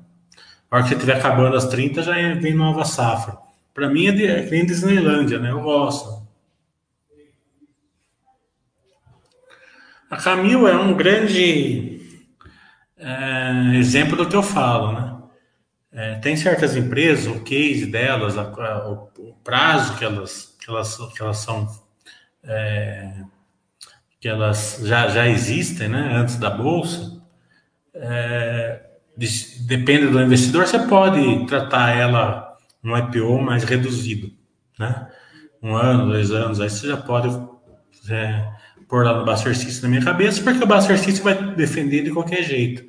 A 0.70 0.76
hora 0.76 0.82
que 0.82 0.90
você 0.90 0.96
estiver 0.96 1.16
acabando 1.16 1.56
as 1.56 1.64
30, 1.64 2.02
já 2.02 2.12
vem 2.12 2.54
nova 2.54 2.84
safra. 2.84 3.38
Para 3.72 3.88
mim 3.88 4.06
é, 4.08 4.12
de, 4.12 4.26
é 4.26 4.42
que 4.42 4.50
nem 4.50 4.66
Disneylândia, 4.66 5.38
né? 5.38 5.50
Eu 5.50 5.62
gosto. 5.62 6.15
A 10.10 10.16
Camil 10.16 10.68
é 10.68 10.76
um 10.76 10.94
grande 10.94 12.00
é, 12.96 13.76
exemplo 13.76 14.16
do 14.16 14.28
que 14.28 14.36
eu 14.36 14.42
falo, 14.42 14.92
né? 14.92 15.16
É, 15.92 16.14
tem 16.16 16.36
certas 16.36 16.76
empresas, 16.76 17.26
o 17.26 17.40
case 17.40 17.86
delas, 17.86 18.36
a, 18.36 18.42
a, 18.42 18.90
o, 18.90 19.10
o, 19.18 19.34
prazo 19.42 19.96
que 19.96 20.04
elas, 20.04 20.54
que 20.60 20.70
elas, 20.70 20.96
que 20.96 21.22
elas 21.22 21.38
são, 21.38 21.66
é, 22.44 23.14
que 24.20 24.28
elas 24.28 24.80
já, 24.82 25.08
já 25.08 25.26
existem, 25.26 25.88
né, 25.88 26.12
antes 26.16 26.36
da 26.36 26.50
bolsa, 26.50 27.18
é, 27.94 28.82
de, 29.16 29.26
depende 29.66 30.08
do 30.08 30.20
investidor, 30.20 30.66
você 30.66 30.80
pode 30.80 31.46
tratar 31.46 31.96
ela 31.96 32.58
um 32.84 32.94
IPO 32.94 33.40
mais 33.40 33.64
reduzido, 33.64 34.30
né, 34.78 35.08
um 35.62 35.74
ano, 35.74 36.08
dois 36.08 36.30
anos, 36.30 36.60
aí 36.60 36.68
você 36.68 36.88
já 36.88 36.98
pode 36.98 37.28
é, 38.10 38.52
pôr 38.88 39.04
lá 39.04 39.24
no 39.24 39.36
System 39.36 39.82
na 39.82 39.88
minha 39.88 40.04
cabeça, 40.04 40.42
porque 40.42 40.62
o 40.62 40.96
System 40.98 41.22
vai 41.22 41.54
defender 41.54 42.02
de 42.04 42.10
qualquer 42.10 42.42
jeito. 42.42 42.84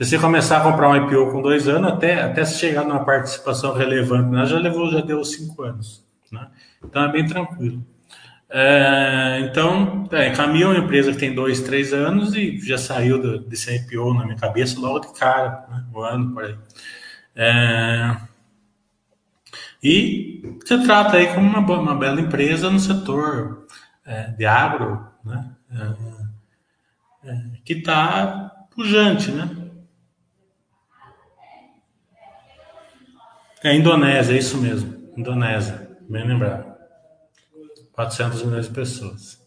Se 0.00 0.10
você 0.10 0.18
começar 0.18 0.58
a 0.58 0.60
comprar 0.62 0.88
um 0.88 0.96
IPO 0.96 1.30
com 1.30 1.42
dois 1.42 1.68
anos, 1.68 1.92
até, 1.92 2.22
até 2.22 2.44
se 2.44 2.58
chegar 2.58 2.84
numa 2.84 3.04
participação 3.04 3.72
relevante, 3.74 4.30
né, 4.30 4.44
já 4.46 4.58
levou, 4.58 4.90
já 4.90 5.00
deu 5.00 5.24
cinco 5.24 5.62
anos. 5.62 6.04
Né? 6.30 6.48
Então 6.82 7.04
é 7.04 7.12
bem 7.12 7.26
tranquilo. 7.26 7.84
É, 8.50 9.48
então, 9.48 10.08
é, 10.10 10.30
Camil 10.30 10.72
é 10.72 10.74
uma 10.74 10.84
empresa 10.84 11.12
que 11.12 11.18
tem 11.18 11.34
dois, 11.34 11.60
três 11.60 11.92
anos 11.92 12.34
e 12.34 12.58
já 12.58 12.76
saiu 12.76 13.20
do, 13.20 13.38
desse 13.38 13.74
IPO 13.74 14.12
na 14.14 14.24
minha 14.24 14.36
cabeça 14.36 14.78
logo 14.78 15.00
de 15.00 15.18
cara, 15.18 15.66
né? 15.70 15.84
um 15.94 16.00
ano 16.00 16.34
por 16.34 16.44
aí. 16.44 16.56
É, 17.34 18.16
e 19.82 20.58
você 20.64 20.82
trata 20.84 21.16
aí 21.16 21.34
como 21.34 21.48
uma, 21.48 21.60
uma 21.60 21.94
bela 21.94 22.20
empresa 22.20 22.70
no 22.70 22.78
setor 22.78 23.66
é, 24.04 24.28
de 24.28 24.44
agro, 24.44 25.11
né? 25.24 25.56
É, 27.24 27.30
é, 27.30 27.42
que 27.64 27.74
está 27.74 28.66
pujante, 28.74 29.30
né? 29.30 29.48
É 33.64 33.74
Indonésia, 33.74 34.34
é 34.34 34.38
isso 34.38 34.58
mesmo. 34.58 35.12
Indonésia, 35.16 35.88
bem 36.08 36.26
lembrado. 36.26 36.72
400 37.92 38.42
milhões 38.42 38.66
de 38.66 38.74
pessoas. 38.74 39.40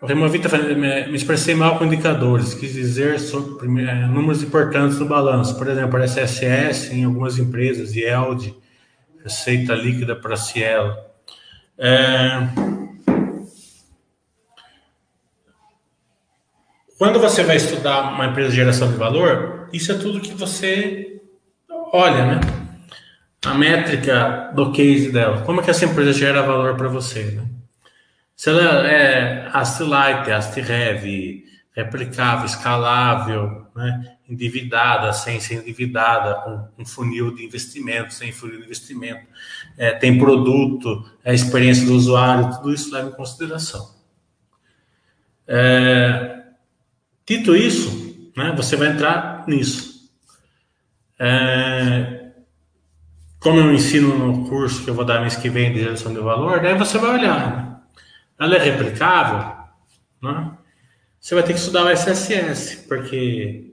O 0.00 0.06
Removita 0.06 0.48
me 0.76 1.16
expressei 1.16 1.54
mal 1.54 1.78
com 1.78 1.86
indicadores, 1.86 2.54
quis 2.54 2.72
dizer 2.74 3.18
sobre 3.18 3.66
é, 3.82 4.06
números 4.06 4.42
importantes 4.42 4.98
no 4.98 5.06
balanço, 5.06 5.56
por 5.56 5.66
exemplo, 5.68 5.98
SSS 6.00 6.94
em 6.94 7.04
algumas 7.04 7.38
empresas, 7.38 7.96
IELD, 7.96 8.54
receita 9.24 9.74
líquida 9.74 10.14
para 10.14 10.36
Cielo. 10.36 10.94
É... 11.78 12.75
Quando 16.98 17.20
você 17.20 17.42
vai 17.42 17.56
estudar 17.56 18.14
uma 18.14 18.26
empresa 18.26 18.50
de 18.50 18.56
geração 18.56 18.90
de 18.90 18.96
valor, 18.96 19.68
isso 19.72 19.92
é 19.92 19.98
tudo 19.98 20.20
que 20.20 20.32
você 20.32 21.20
olha, 21.92 22.24
né? 22.24 22.40
A 23.44 23.52
métrica 23.52 24.50
do 24.54 24.72
case 24.72 25.12
dela. 25.12 25.42
Como 25.42 25.60
é 25.60 25.64
que 25.64 25.70
essa 25.70 25.84
empresa 25.84 26.12
gera 26.14 26.42
valor 26.42 26.74
para 26.74 26.88
você, 26.88 27.22
né? 27.24 27.46
Se 28.34 28.48
ela 28.48 28.86
é 28.86 29.48
asset-light, 29.52 30.30
replicável, 31.72 32.46
escalável, 32.46 33.66
né? 33.74 34.16
endividada, 34.28 35.12
sem 35.12 35.38
ser 35.38 35.56
endividada, 35.56 36.34
com 36.36 36.82
um 36.82 36.86
funil 36.86 37.34
de 37.34 37.44
investimento, 37.44 38.12
sem 38.12 38.32
funil 38.32 38.58
de 38.58 38.64
investimento, 38.64 39.26
é, 39.76 39.92
tem 39.92 40.18
produto, 40.18 41.04
é 41.22 41.30
a 41.30 41.34
experiência 41.34 41.86
do 41.86 41.94
usuário, 41.94 42.56
tudo 42.56 42.72
isso 42.72 42.92
leva 42.92 43.10
em 43.10 43.12
consideração. 43.12 43.94
É, 45.46 46.45
dito 47.26 47.56
isso, 47.56 48.30
né, 48.36 48.52
você 48.56 48.76
vai 48.76 48.88
entrar 48.88 49.44
nisso. 49.48 50.10
É, 51.18 52.32
como 53.40 53.58
eu 53.60 53.72
ensino 53.72 54.16
no 54.18 54.48
curso 54.48 54.84
que 54.84 54.90
eu 54.90 54.94
vou 54.94 55.04
dar 55.04 55.20
mês 55.20 55.36
que 55.36 55.48
vem 55.48 55.72
de 55.72 55.80
geração 55.80 56.12
de 56.12 56.20
valor, 56.20 56.60
daí 56.60 56.76
você 56.76 56.98
vai 56.98 57.18
olhar. 57.18 57.56
Né? 57.56 57.76
Ela 58.38 58.56
é 58.56 58.58
replicável? 58.58 59.56
Né? 60.22 60.52
Você 61.20 61.34
vai 61.34 61.44
ter 61.44 61.52
que 61.52 61.58
estudar 61.58 61.84
o 61.84 61.88
SSS, 61.88 62.86
porque 62.86 63.72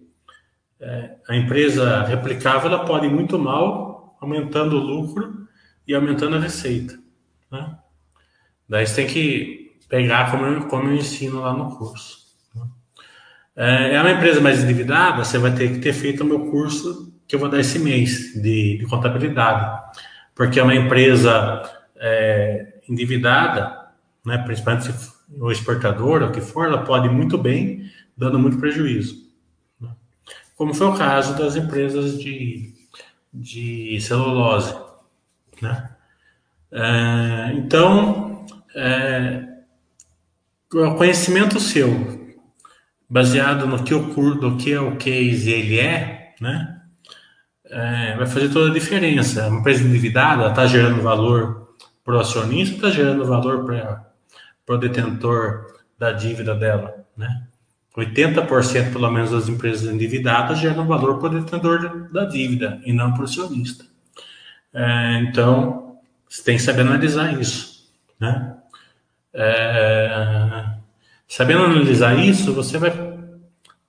é, 0.79 1.15
a 1.27 1.35
empresa 1.35 2.03
replicável 2.03 2.71
ela 2.71 2.85
pode 2.85 3.07
ir 3.07 3.11
muito 3.11 3.37
mal, 3.37 4.17
aumentando 4.21 4.77
o 4.77 4.79
lucro 4.79 5.47
e 5.87 5.93
aumentando 5.93 6.37
a 6.37 6.39
receita. 6.39 6.97
Né? 7.51 7.77
Daí 8.67 8.87
você 8.87 8.95
tem 8.95 9.07
que 9.07 9.77
pegar 9.89 10.31
como 10.31 10.45
eu, 10.45 10.67
como 10.67 10.89
eu 10.89 10.95
ensino 10.95 11.41
lá 11.41 11.53
no 11.53 11.75
curso. 11.75 12.22
É, 13.55 13.95
é 13.95 14.01
uma 14.01 14.11
empresa 14.11 14.41
mais 14.41 14.63
endividada, 14.63 15.23
você 15.23 15.37
vai 15.37 15.53
ter 15.53 15.71
que 15.71 15.79
ter 15.79 15.93
feito 15.93 16.23
o 16.23 16.25
meu 16.25 16.49
curso 16.49 17.13
que 17.27 17.35
eu 17.35 17.39
vou 17.39 17.49
dar 17.49 17.59
esse 17.59 17.79
mês 17.79 18.33
de, 18.33 18.77
de 18.77 18.85
contabilidade, 18.85 19.81
porque 20.35 20.59
é 20.59 20.63
uma 20.63 20.75
empresa 20.75 21.63
é, 21.95 22.73
endividada, 22.89 23.89
né, 24.25 24.37
principalmente 24.39 24.91
se 24.91 25.13
o 25.39 25.51
exportador, 25.51 26.23
o 26.23 26.31
que 26.31 26.41
for, 26.41 26.65
ela 26.65 26.83
pode 26.83 27.09
muito 27.09 27.37
bem, 27.37 27.89
dando 28.15 28.37
muito 28.37 28.57
prejuízo. 28.57 29.31
Né? 29.79 29.89
Como 30.55 30.73
foi 30.73 30.87
o 30.87 30.97
caso 30.97 31.37
das 31.37 31.55
empresas 31.55 32.19
de, 32.19 32.73
de 33.33 33.99
celulose. 34.01 34.75
Né? 35.61 35.89
É, 36.71 37.53
então, 37.53 38.45
é, 38.75 39.43
o 40.73 40.95
conhecimento 40.95 41.59
seu, 41.59 42.22
baseado 43.09 43.67
no 43.67 43.83
que 43.83 43.93
o 43.93 44.35
do 44.35 44.57
que 44.57 44.73
é 44.73 44.79
o 44.79 44.95
case 44.95 45.51
ele 45.51 45.79
é, 45.79 46.33
né? 46.39 46.73
é, 47.73 48.15
vai 48.15 48.27
fazer 48.27 48.49
toda 48.49 48.69
a 48.69 48.73
diferença. 48.73 49.47
Uma 49.47 49.59
empresa 49.59 49.83
endividada 49.83 50.47
está 50.47 50.65
gerando 50.67 51.01
valor 51.01 51.73
para 52.03 52.15
o 52.15 52.19
acionista, 52.19 52.75
está 52.75 52.89
gerando 52.89 53.25
valor 53.25 53.65
para 53.65 54.75
o 54.75 54.77
detentor 54.77 55.73
da 55.97 56.11
dívida 56.11 56.53
dela, 56.53 57.05
né? 57.17 57.43
80% 57.97 58.91
pelo 58.91 59.11
menos 59.11 59.31
das 59.31 59.47
empresas 59.47 59.93
endividadas 59.93 60.57
geram 60.57 60.87
valor 60.87 61.19
para 61.19 61.29
o 61.29 61.41
detentor 61.41 62.09
da 62.11 62.25
dívida 62.25 62.81
e 62.85 62.91
não 62.91 63.13
para 63.13 63.21
o 63.21 63.25
acionista. 63.25 63.85
É, 64.73 65.19
então, 65.19 65.97
você 66.27 66.43
tem 66.43 66.57
que 66.57 66.63
saber 66.63 66.81
analisar 66.81 67.39
isso, 67.39 67.91
né? 68.19 68.57
É, 69.31 70.65
sabendo 71.27 71.63
analisar 71.63 72.17
isso, 72.17 72.53
você 72.53 72.77
vai 72.77 72.91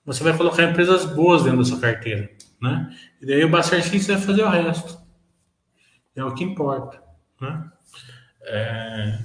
você 0.05 0.23
vai 0.23 0.37
colocar 0.37 0.63
empresas 0.63 1.03
boas 1.03 1.43
dentro 1.43 1.59
da 1.59 1.65
sua 1.65 1.79
carteira, 1.79 2.29
né? 2.61 2.95
E 3.19 3.25
daí 3.25 3.43
o 3.43 3.49
Buster 3.49 3.83
System 3.83 4.15
vai 4.15 4.25
fazer 4.25 4.43
o 4.43 4.49
resto. 4.49 4.99
É 6.15 6.23
o 6.23 6.33
que 6.33 6.43
importa, 6.43 7.01
né? 7.41 7.71
É... 8.43 9.19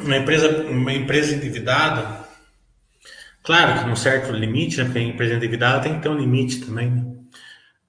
Uma 0.00 0.16
empresa, 0.16 0.62
uma 0.66 0.92
empresa 0.92 1.36
endividada, 1.36 2.26
claro 3.44 3.78
que 3.78 3.86
num 3.86 3.94
certo 3.94 4.32
limite, 4.32 4.78
né? 4.78 4.84
Porque 4.84 4.98
a 4.98 5.02
empresa 5.02 5.34
endividada 5.34 5.82
tem 5.82 5.94
que 5.94 6.02
ter 6.02 6.08
um 6.08 6.18
limite 6.18 6.66
também, 6.66 6.90
né? 6.90 7.06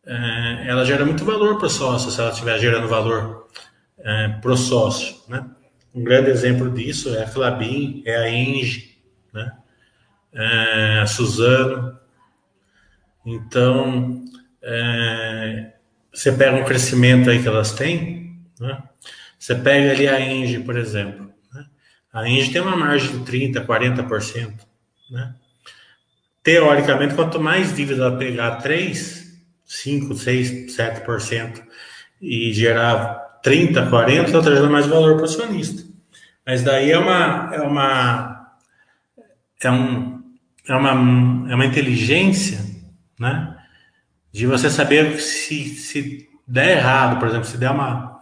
É... 0.05 0.69
ela 0.69 0.85
gera 0.85 1.03
muito 1.03 1.25
valor 1.25 1.57
para 1.57 1.65
o 1.65 1.69
sócio, 1.69 2.11
se 2.11 2.21
ela 2.21 2.29
estiver 2.29 2.59
gerando 2.59 2.87
valor 2.87 3.47
é, 3.97 4.27
para 4.27 4.51
o 4.51 4.57
sócio, 4.57 5.15
né? 5.27 5.49
Um 5.93 6.03
grande 6.03 6.31
exemplo 6.31 6.71
disso 6.71 7.15
é 7.15 7.23
a 7.23 7.29
Clabin, 7.29 8.01
é 8.05 8.15
a 8.15 8.29
Engie, 8.29 8.97
né? 9.31 9.51
É, 10.33 10.99
a 11.01 11.05
Suzano. 11.05 11.99
Então, 13.25 14.25
é, 14.61 15.73
você 16.11 16.31
pega 16.31 16.57
um 16.57 16.65
crescimento 16.65 17.29
aí 17.29 17.41
que 17.41 17.47
elas 17.47 17.73
têm, 17.73 18.39
né? 18.59 18.81
Você 19.37 19.55
pega 19.55 19.91
ali 19.91 20.07
a 20.07 20.19
Engie, 20.21 20.63
por 20.63 20.77
exemplo. 20.77 21.29
Né? 21.53 21.65
A 22.13 22.27
Engie 22.27 22.53
tem 22.53 22.61
uma 22.61 22.77
margem 22.77 23.23
de 23.23 23.31
30%, 23.31 23.65
40%. 23.65 24.53
Né? 25.11 25.35
Teoricamente, 26.41 27.13
quanto 27.13 27.41
mais 27.41 27.75
dívida 27.75 28.05
ela 28.05 28.17
pegar 28.17 28.55
3, 28.57 29.37
5, 29.65 30.15
6, 30.15 30.75
7% 30.77 31.61
e 32.21 32.53
gerar 32.53 33.22
30, 33.43 33.87
40, 33.87 34.31
ela 34.31 34.41
trazendo 34.41 34.71
mais 34.71 34.87
valor 34.87 35.15
para 35.15 35.23
o 35.23 35.25
acionista. 35.25 35.83
Mas 36.45 36.63
daí 36.63 36.91
é 36.91 36.97
uma, 36.97 37.53
é 37.53 37.61
uma, 37.61 38.47
é 39.61 39.69
um, 39.69 40.23
é 40.67 40.75
uma, 40.75 41.51
é 41.51 41.55
uma 41.55 41.65
inteligência, 41.65 42.59
né? 43.19 43.55
De 44.31 44.47
você 44.47 44.69
saber 44.69 45.19
se, 45.19 45.75
se 45.75 46.29
der 46.47 46.77
errado, 46.77 47.19
por 47.19 47.27
exemplo, 47.27 47.45
se 47.45 47.57
der 47.57 47.69
uma, 47.69 48.21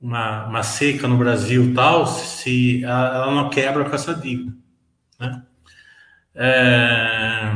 uma, 0.00 0.46
uma 0.46 0.62
seca 0.62 1.06
no 1.06 1.18
Brasil 1.18 1.72
tal, 1.74 2.06
se 2.06 2.82
ela, 2.82 3.14
ela 3.14 3.30
não 3.30 3.50
quebra 3.50 3.84
com 3.84 3.94
essa 3.94 4.14
dívida, 4.14 4.52
né? 5.20 5.42
É... 6.34 7.52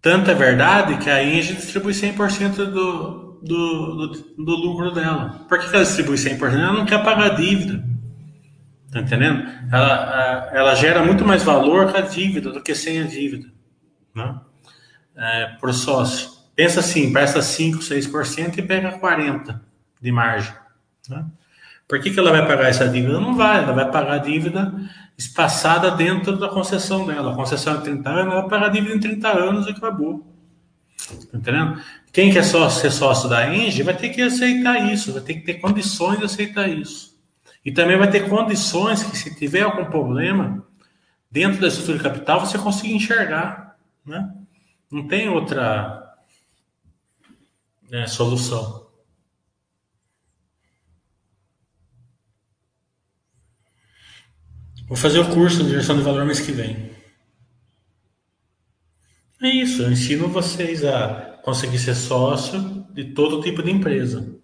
É 0.00 0.34
verdade 0.34 0.96
que 0.98 1.10
a 1.10 1.22
Engie 1.22 1.54
distribui 1.54 1.92
100% 1.92 2.64
do, 2.64 3.27
do, 3.42 4.06
do, 4.06 4.44
do 4.44 4.56
lucro 4.56 4.90
dela. 4.92 5.44
Por 5.48 5.58
que 5.58 5.66
ela 5.74 5.84
distribui 5.84 6.16
100%? 6.16 6.52
Ela 6.52 6.72
não 6.72 6.86
quer 6.86 7.02
pagar 7.02 7.36
dívida. 7.36 7.84
Tá 8.90 9.00
entendendo? 9.00 9.46
Ela, 9.70 10.50
ela 10.52 10.74
gera 10.74 11.04
muito 11.04 11.24
mais 11.24 11.42
valor 11.42 11.92
com 11.92 11.98
a 11.98 12.00
dívida 12.00 12.50
do 12.50 12.62
que 12.62 12.74
sem 12.74 13.00
a 13.00 13.04
dívida. 13.04 13.48
Né? 14.14 14.40
É, 15.16 15.46
por 15.60 15.72
sócio. 15.74 16.30
Pensa 16.56 16.80
assim, 16.80 17.12
presta 17.12 17.42
5, 17.42 17.78
6% 17.78 18.58
e 18.58 18.62
pega 18.62 18.98
40% 18.98 19.60
de 20.00 20.12
margem. 20.12 20.54
Né? 21.08 21.24
Por 21.86 22.00
que, 22.00 22.10
que 22.10 22.18
ela 22.18 22.30
vai 22.30 22.46
pagar 22.46 22.68
essa 22.68 22.88
dívida? 22.88 23.20
Não 23.20 23.34
vai, 23.34 23.62
ela 23.62 23.72
vai 23.72 23.90
pagar 23.90 24.14
a 24.14 24.18
dívida 24.18 24.74
espaçada 25.16 25.90
dentro 25.90 26.36
da 26.38 26.48
concessão 26.48 27.06
dela. 27.06 27.32
A 27.32 27.36
concessão 27.36 27.74
é 27.74 27.80
30 27.80 28.08
anos, 28.08 28.32
ela 28.32 28.40
vai 28.42 28.50
pagar 28.50 28.66
a 28.66 28.70
dívida 28.70 28.94
em 28.94 29.00
30 29.00 29.28
anos 29.28 29.66
e 29.66 29.70
acabou. 29.70 30.27
Entendendo? 31.32 31.82
Quem 32.12 32.32
quer 32.32 32.44
só 32.44 32.68
ser 32.68 32.90
sócio 32.90 33.28
da 33.28 33.54
Engie 33.54 33.82
vai 33.82 33.96
ter 33.96 34.08
que 34.10 34.22
aceitar 34.22 34.92
isso, 34.92 35.12
vai 35.12 35.22
ter 35.22 35.34
que 35.34 35.40
ter 35.40 35.54
condições 35.54 36.18
de 36.18 36.24
aceitar 36.24 36.68
isso. 36.68 37.16
E 37.64 37.72
também 37.72 37.98
vai 37.98 38.10
ter 38.10 38.28
condições 38.28 39.02
que, 39.02 39.16
se 39.16 39.34
tiver 39.34 39.62
algum 39.62 39.84
problema 39.84 40.66
dentro 41.30 41.60
da 41.60 41.68
estrutura 41.68 41.98
de 41.98 42.04
capital, 42.04 42.40
você 42.40 42.58
consiga 42.58 42.94
enxergar. 42.94 43.76
Né? 44.04 44.32
Não 44.90 45.06
tem 45.06 45.28
outra 45.28 46.14
né, 47.90 48.06
solução. 48.06 48.86
Vou 54.86 54.96
fazer 54.96 55.18
o 55.18 55.34
curso 55.34 55.62
de 55.62 55.70
gestão 55.70 55.96
de 55.96 56.02
valor 56.02 56.24
mês 56.24 56.40
que 56.40 56.50
vem. 56.50 56.90
Isso, 59.78 59.82
eu 59.82 59.92
ensino 59.92 60.28
vocês 60.28 60.84
a 60.84 61.38
conseguir 61.44 61.78
ser 61.78 61.94
sócio 61.94 62.84
de 62.90 63.12
todo 63.14 63.40
tipo 63.40 63.62
de 63.62 63.70
empresa. 63.70 64.36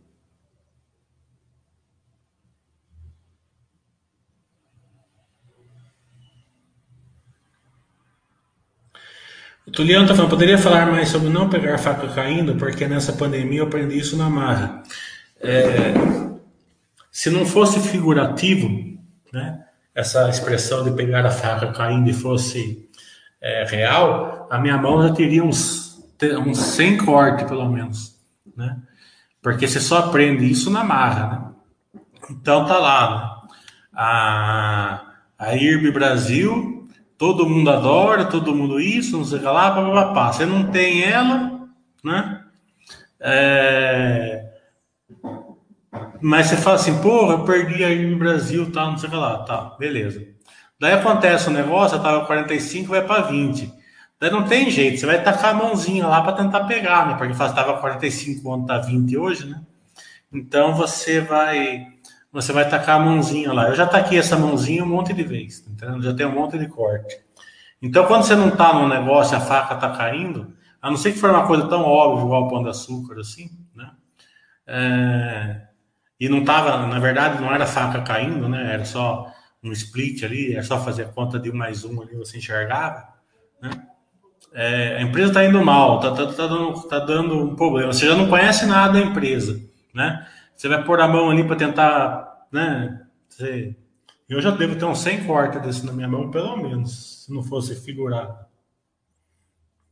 O 9.66 9.72
Tuliano 9.72 10.05
está 10.05 10.14
falando, 10.14 10.30
poderia 10.30 10.57
falar 10.57 10.87
mais 10.87 11.09
sobre 11.09 11.28
não 11.30 11.51
pegar 11.51 11.78
faca 11.78 12.07
caindo, 12.14 12.55
porque 12.55 12.87
nessa 12.87 13.12
pandemia 13.12 13.59
eu 13.59 13.66
aprendi 13.66 13.99
isso 13.99 14.16
na 14.16 14.30
marra. 14.30 14.85
É, 15.41 15.95
se 17.11 17.28
não 17.28 17.45
fosse 17.45 17.80
figurativo, 17.80 18.68
né, 19.32 19.64
essa 19.93 20.28
expressão 20.28 20.85
de 20.85 20.93
pegar 20.93 21.26
a 21.26 21.30
faca 21.30 21.72
caindo 21.72 22.09
e 22.09 22.12
fosse 22.12 22.89
é, 23.47 23.64
real, 23.64 24.49
a 24.51 24.59
minha 24.59 24.78
mão 24.78 25.07
já 25.07 25.14
teria 25.14 25.45
uns, 25.45 26.03
uns 26.47 26.59
100 26.59 26.97
cortes, 27.05 27.47
pelo 27.47 27.68
menos. 27.68 28.18
Né? 28.57 28.78
Porque 29.42 29.68
você 29.68 29.80
só 29.80 29.99
aprende 29.99 30.51
isso 30.51 30.70
na 30.70 30.82
marra. 30.82 31.28
Né? 31.28 32.01
Então 32.30 32.64
tá 32.64 32.78
lá. 32.78 33.11
Né? 33.11 33.49
A, 33.97 35.03
a 35.38 35.55
IRB 35.55 35.90
Brasil 35.92 36.88
todo 37.18 37.49
mundo 37.49 37.70
adora, 37.70 38.24
todo 38.24 38.55
mundo 38.55 38.80
isso, 38.80 39.16
não 39.16 39.24
sei 39.24 39.38
o 39.38 39.40
que 39.40 39.47
lá, 39.47 39.70
papapá. 39.70 40.32
Você 40.32 40.47
não 40.47 40.70
tem 40.70 41.03
ela, 41.03 41.68
né? 42.03 42.45
É... 43.20 44.45
Mas 46.20 46.47
você 46.47 46.57
fala 46.57 46.76
assim, 46.76 47.01
porra, 47.01 47.34
eu 47.34 47.45
perdi 47.45 47.84
aí 47.84 48.11
no 48.11 48.18
Brasil, 48.18 48.70
tal, 48.72 48.92
não 48.92 48.99
sei 48.99 49.09
o 49.09 49.12
que 49.12 49.18
lá, 49.18 49.38
tá, 49.45 49.76
beleza. 49.78 50.26
Daí 50.80 50.92
acontece 50.92 51.48
um 51.48 51.52
negócio, 51.52 52.00
tava 52.02 52.26
45, 52.26 52.88
vai 52.88 53.06
para 53.06 53.22
20. 53.22 53.72
Daí 54.20 54.30
não 54.30 54.44
tem 54.44 54.70
jeito, 54.70 54.98
você 54.98 55.06
vai 55.06 55.22
tacar 55.22 55.50
a 55.50 55.54
mãozinha 55.54 56.06
lá 56.06 56.22
para 56.22 56.32
tentar 56.32 56.64
pegar, 56.64 57.06
né? 57.06 57.14
Porque 57.16 57.34
faz 57.34 57.52
tava 57.52 57.78
45 57.78 58.48
ontem, 58.48 58.66
tá 58.66 58.78
20 58.78 59.16
hoje, 59.16 59.46
né? 59.46 59.60
Então 60.32 60.74
você 60.74 61.20
vai 61.20 61.94
você 62.34 62.52
vai 62.52 62.68
tacar 62.68 63.00
a 63.00 63.04
mãozinha 63.04 63.52
lá. 63.52 63.68
Eu 63.68 63.76
já 63.76 63.86
taquei 63.86 64.18
essa 64.18 64.36
mãozinha 64.36 64.82
um 64.82 64.88
monte 64.88 65.12
de 65.12 65.22
vezes, 65.22 65.64
entendeu? 65.68 66.02
já 66.02 66.12
tem 66.12 66.26
um 66.26 66.34
monte 66.34 66.58
de 66.58 66.66
corte. 66.66 67.16
Então, 67.80 68.06
quando 68.06 68.24
você 68.24 68.34
não 68.34 68.48
está 68.48 68.72
no 68.72 68.88
negócio, 68.88 69.36
a 69.36 69.40
faca 69.40 69.74
está 69.74 69.90
caindo, 69.90 70.52
a 70.82 70.90
não 70.90 70.96
ser 70.96 71.12
que 71.12 71.18
for 71.18 71.30
uma 71.30 71.46
coisa 71.46 71.68
tão 71.68 71.82
óbvia 71.82 72.24
igual 72.24 72.44
o 72.44 72.48
pão 72.48 72.62
de 72.62 72.70
açúcar, 72.70 73.20
assim, 73.20 73.50
né? 73.74 73.90
É... 74.66 75.60
E 76.18 76.28
não 76.28 76.38
estava, 76.38 76.86
na 76.86 76.98
verdade, 76.98 77.40
não 77.40 77.52
era 77.52 77.66
faca 77.66 78.00
caindo, 78.02 78.48
né? 78.48 78.74
Era 78.74 78.84
só 78.84 79.30
um 79.64 79.72
split 79.72 80.22
ali, 80.22 80.52
era 80.52 80.62
só 80.62 80.82
fazer 80.82 81.04
a 81.04 81.08
conta 81.08 81.38
de 81.38 81.50
um 81.50 81.56
mais 81.56 81.84
um 81.84 82.00
ali, 82.02 82.14
você 82.14 82.38
enxergava, 82.38 83.08
né? 83.60 83.70
É, 84.52 84.98
a 84.98 85.02
empresa 85.02 85.30
está 85.30 85.44
indo 85.44 85.64
mal, 85.64 85.96
está 85.96 86.12
tá, 86.12 86.32
tá, 86.32 86.46
dando, 86.46 86.88
tá 86.88 86.98
dando 87.00 87.42
um 87.42 87.56
problema. 87.56 87.92
Você 87.92 88.06
já 88.06 88.14
não 88.14 88.28
conhece 88.28 88.66
nada 88.66 88.92
da 88.92 89.00
empresa, 89.00 89.60
né? 89.92 90.28
Você 90.54 90.68
vai 90.68 90.84
pôr 90.84 91.00
a 91.00 91.08
mão 91.08 91.28
ali 91.28 91.42
para 91.44 91.56
tentar, 91.56 92.46
né? 92.52 93.04
Você... 93.28 93.74
Eu 94.28 94.40
já 94.40 94.52
devo 94.52 94.76
ter 94.76 94.84
uns 94.84 95.00
100 95.00 95.24
cortes 95.24 95.60
desse 95.60 95.84
na 95.84 95.92
minha 95.92 96.06
mão, 96.06 96.30
pelo 96.30 96.56
menos, 96.56 97.24
se 97.24 97.34
não 97.34 97.42
fosse 97.42 97.74
figurado. 97.74 98.38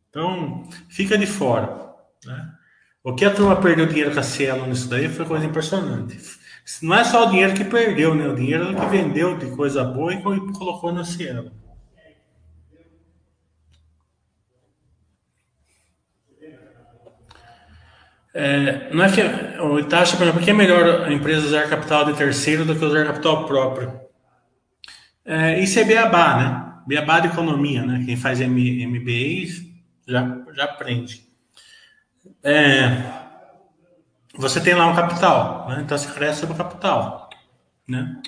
Então, 0.08 0.68
fica 0.88 1.18
de 1.18 1.26
fora. 1.26 1.92
Né? 2.24 2.52
O 3.02 3.14
que 3.14 3.24
a 3.24 3.34
turma 3.34 3.60
perdeu 3.60 3.86
dinheiro 3.86 4.12
com 4.12 4.20
a 4.20 4.22
Cielo 4.22 4.66
nisso 4.66 4.88
daí 4.88 5.08
foi 5.08 5.26
coisa 5.26 5.44
impressionante. 5.44 6.16
Não 6.80 6.96
é 6.96 7.04
só 7.04 7.26
o 7.26 7.30
dinheiro 7.30 7.54
que 7.54 7.64
perdeu, 7.64 8.14
né? 8.14 8.28
O 8.28 8.34
dinheiro 8.34 8.74
que 8.74 8.86
vendeu 8.86 9.36
de 9.36 9.50
coisa 9.50 9.84
boa 9.84 10.14
e 10.14 10.22
colocou 10.22 10.92
na 10.92 11.04
Cielo. 11.04 11.52
É, 18.34 18.90
não 18.94 19.04
é 19.04 19.12
que 19.12 19.20
o 19.60 19.78
Itachi, 19.78 20.16
por 20.16 20.22
exemplo, 20.22 20.42
que 20.42 20.50
é 20.50 20.54
melhor 20.54 21.02
a 21.02 21.12
empresa 21.12 21.46
usar 21.46 21.68
capital 21.68 22.06
de 22.06 22.14
terceiro 22.14 22.64
do 22.64 22.74
que 22.74 22.84
usar 22.84 23.04
capital 23.04 23.44
próprio? 23.44 24.00
É, 25.24 25.60
isso 25.60 25.78
é 25.78 25.84
beabá, 25.84 26.36
né? 26.36 26.72
Beabá 26.86 27.20
de 27.20 27.28
economia, 27.28 27.84
né? 27.84 28.02
Quem 28.06 28.16
faz 28.16 28.40
MBA 28.40 29.70
já, 30.08 30.38
já 30.54 30.64
aprende. 30.64 31.22
É, 32.42 33.21
você 34.34 34.60
tem 34.60 34.74
lá 34.74 34.86
um 34.86 34.96
capital, 34.96 35.68
né? 35.68 35.82
então 35.84 35.96
você 35.96 36.10
cresce 36.12 36.40
sobre 36.40 36.54
o 36.54 36.58
capital, 36.58 37.28
né? 37.86 38.20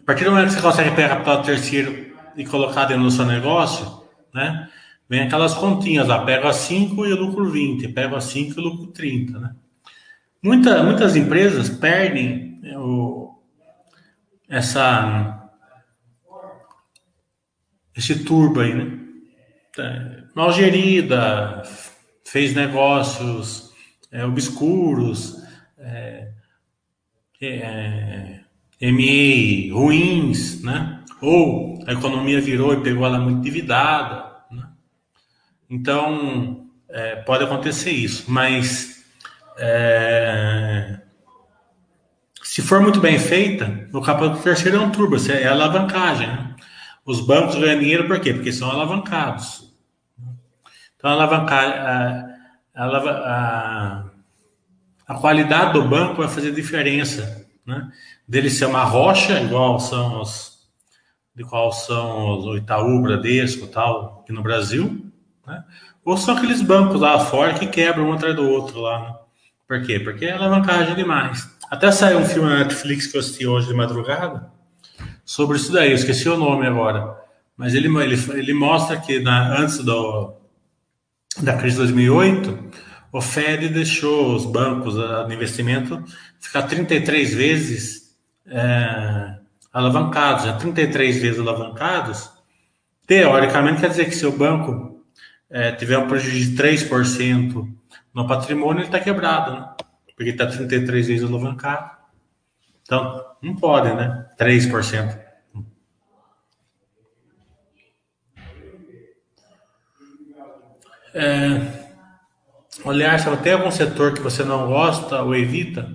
A 0.00 0.04
partir 0.04 0.24
do 0.24 0.30
momento 0.30 0.48
que 0.48 0.54
você 0.54 0.62
consegue 0.62 0.94
pegar 0.94 1.08
capital 1.10 1.42
terceiro 1.42 2.14
e 2.36 2.44
colocar 2.44 2.86
dentro 2.86 3.04
do 3.04 3.10
seu 3.10 3.26
negócio, 3.26 4.04
né? 4.32 4.68
Vem 5.08 5.22
aquelas 5.22 5.54
continhas 5.54 6.06
lá, 6.06 6.24
pego 6.24 6.46
a 6.46 6.52
5 6.52 7.06
e 7.06 7.14
lucro 7.14 7.50
20, 7.50 7.88
pego 7.88 8.14
a 8.14 8.20
5 8.20 8.58
e 8.58 8.62
lucro 8.62 8.86
30, 8.88 9.38
né? 9.38 9.54
Muita, 10.42 10.82
muitas 10.82 11.16
empresas 11.16 11.68
perdem 11.70 12.60
é, 12.62 12.78
o, 12.78 13.38
essa, 14.48 15.50
esse 17.96 18.22
turbo 18.24 18.60
aí, 18.60 18.74
né? 18.74 18.98
É, 19.78 20.22
mal 20.34 20.52
gerida, 20.52 21.62
fez 22.24 22.54
negócios 22.54 23.67
é, 24.10 24.24
obscuros, 24.24 25.42
é, 25.78 26.30
é, 27.40 28.40
MA 28.80 29.74
ruins, 29.74 30.62
né? 30.62 31.02
Ou 31.20 31.82
a 31.86 31.92
economia 31.92 32.40
virou 32.40 32.72
e 32.72 32.82
pegou 32.82 33.06
ela 33.06 33.18
muito 33.18 33.38
endividada. 33.38 34.28
Então, 35.70 36.66
é, 36.88 37.16
pode 37.16 37.44
acontecer 37.44 37.90
isso, 37.90 38.30
mas 38.30 39.04
é, 39.58 41.00
se 42.42 42.62
for 42.62 42.80
muito 42.80 43.00
bem 43.00 43.18
feita, 43.18 43.88
o 43.92 44.00
capital 44.00 44.36
terceiro 44.38 44.78
é 44.78 44.80
um 44.80 44.90
turbo, 44.90 45.16
é 45.30 45.46
alavancagem. 45.46 46.26
Né? 46.26 46.56
Os 47.04 47.20
bancos 47.20 47.56
ganham 47.56 47.80
dinheiro 47.80 48.06
por 48.06 48.20
quê? 48.20 48.32
Porque 48.32 48.52
são 48.52 48.70
alavancados. 48.70 49.72
Então, 50.96 51.10
a, 51.10 52.27
a, 52.84 54.04
a, 55.06 55.14
qualidade 55.14 55.72
do 55.72 55.82
banco 55.82 56.16
vai 56.16 56.28
fazer 56.28 56.52
diferença, 56.52 57.46
né? 57.66 57.90
Dele 58.26 58.48
ser 58.48 58.66
uma 58.66 58.84
rocha, 58.84 59.40
igual 59.40 59.80
são 59.80 60.20
os, 60.20 60.68
de 61.34 61.42
qual 61.44 61.72
são 61.72 62.38
os 62.38 62.58
Itaú, 62.58 63.02
Bradesco 63.02 63.66
tal, 63.66 64.20
aqui 64.22 64.32
no 64.32 64.42
Brasil, 64.42 65.04
né? 65.46 65.64
Ou 66.04 66.16
são 66.16 66.36
aqueles 66.36 66.62
bancos 66.62 67.00
lá 67.00 67.18
fora 67.18 67.54
que 67.54 67.66
quebram 67.66 68.08
um 68.08 68.12
atrás 68.12 68.34
do 68.34 68.48
outro 68.48 68.80
lá, 68.80 69.00
né? 69.00 69.14
Por 69.66 69.82
quê? 69.82 70.00
Porque 70.00 70.24
é 70.24 70.32
alavancagem 70.32 70.94
demais. 70.94 71.46
Até 71.70 71.90
saiu 71.90 72.20
um 72.20 72.24
filme 72.24 72.48
na 72.48 72.60
Netflix 72.60 73.06
que 73.06 73.16
eu 73.16 73.20
assisti 73.20 73.46
hoje 73.46 73.68
de 73.68 73.74
madrugada 73.74 74.50
sobre 75.28 75.58
isso 75.58 75.70
daí, 75.70 75.90
eu 75.90 75.94
esqueci 75.94 76.26
o 76.26 76.38
nome 76.38 76.66
agora. 76.66 77.14
Mas 77.54 77.74
ele, 77.74 77.88
ele, 78.02 78.16
ele 78.38 78.54
mostra 78.54 78.96
que 78.96 79.20
na, 79.20 79.60
antes 79.60 79.78
do, 79.84 80.37
da 81.42 81.56
crise 81.56 81.76
de 81.76 81.82
2008, 81.82 82.70
o 83.12 83.20
Fed 83.20 83.68
deixou 83.68 84.34
os 84.34 84.44
bancos 84.44 84.94
de 84.94 85.34
investimento 85.34 86.02
ficar 86.38 86.62
33 86.64 87.34
vezes 87.34 88.16
é, 88.46 89.34
alavancados, 89.72 90.44
já 90.44 90.56
33 90.56 91.20
vezes 91.20 91.40
alavancados. 91.40 92.30
Teoricamente, 93.06 93.80
quer 93.80 93.90
dizer 93.90 94.04
que 94.06 94.14
se 94.14 94.26
o 94.26 94.32
banco 94.32 95.02
é, 95.50 95.72
tiver 95.72 95.98
um 95.98 96.06
prejuízo 96.06 96.54
de 96.54 96.62
3% 96.62 97.68
no 98.12 98.26
patrimônio, 98.26 98.80
ele 98.80 98.86
está 98.86 99.00
quebrado, 99.00 99.52
né? 99.52 99.70
Porque 100.16 100.30
está 100.30 100.46
33 100.46 101.06
vezes 101.06 101.24
alavancado. 101.28 101.90
Então, 102.82 103.24
não 103.42 103.54
pode, 103.54 103.94
né? 103.94 104.26
3%. 104.38 105.27
É, 111.14 111.60
aliás, 112.84 113.22
se 113.22 113.36
tem 113.38 113.52
algum 113.52 113.70
setor 113.70 114.14
que 114.14 114.20
você 114.20 114.44
não 114.44 114.66
gosta 114.66 115.22
ou 115.22 115.34
evita, 115.34 115.90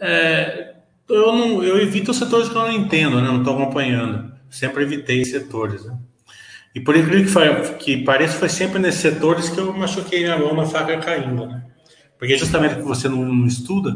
é, 0.00 0.74
eu, 1.08 1.32
não, 1.32 1.62
eu 1.62 1.80
evito 1.80 2.12
setores 2.14 2.48
que 2.48 2.56
eu 2.56 2.62
não 2.62 2.72
entendo, 2.72 3.20
né? 3.20 3.26
não 3.26 3.38
estou 3.38 3.54
acompanhando. 3.54 4.32
Sempre 4.50 4.84
evitei 4.84 5.24
setores. 5.24 5.84
Né? 5.84 5.98
E 6.74 6.80
por 6.80 6.96
incrível 6.96 7.24
que, 7.24 7.30
foi, 7.30 7.74
que 7.74 8.04
pareça, 8.04 8.38
foi 8.38 8.48
sempre 8.48 8.78
nesses 8.78 9.00
setores 9.00 9.48
que 9.48 9.58
eu 9.58 9.72
machuquei 9.72 10.20
minha 10.20 10.38
mão 10.38 10.54
na 10.54 10.64
faca 10.64 10.98
caindo. 10.98 11.46
Né? 11.46 11.62
Porque 12.18 12.36
justamente 12.36 12.76
que 12.76 12.82
você 12.82 13.08
não, 13.08 13.24
não 13.24 13.46
estuda, 13.46 13.92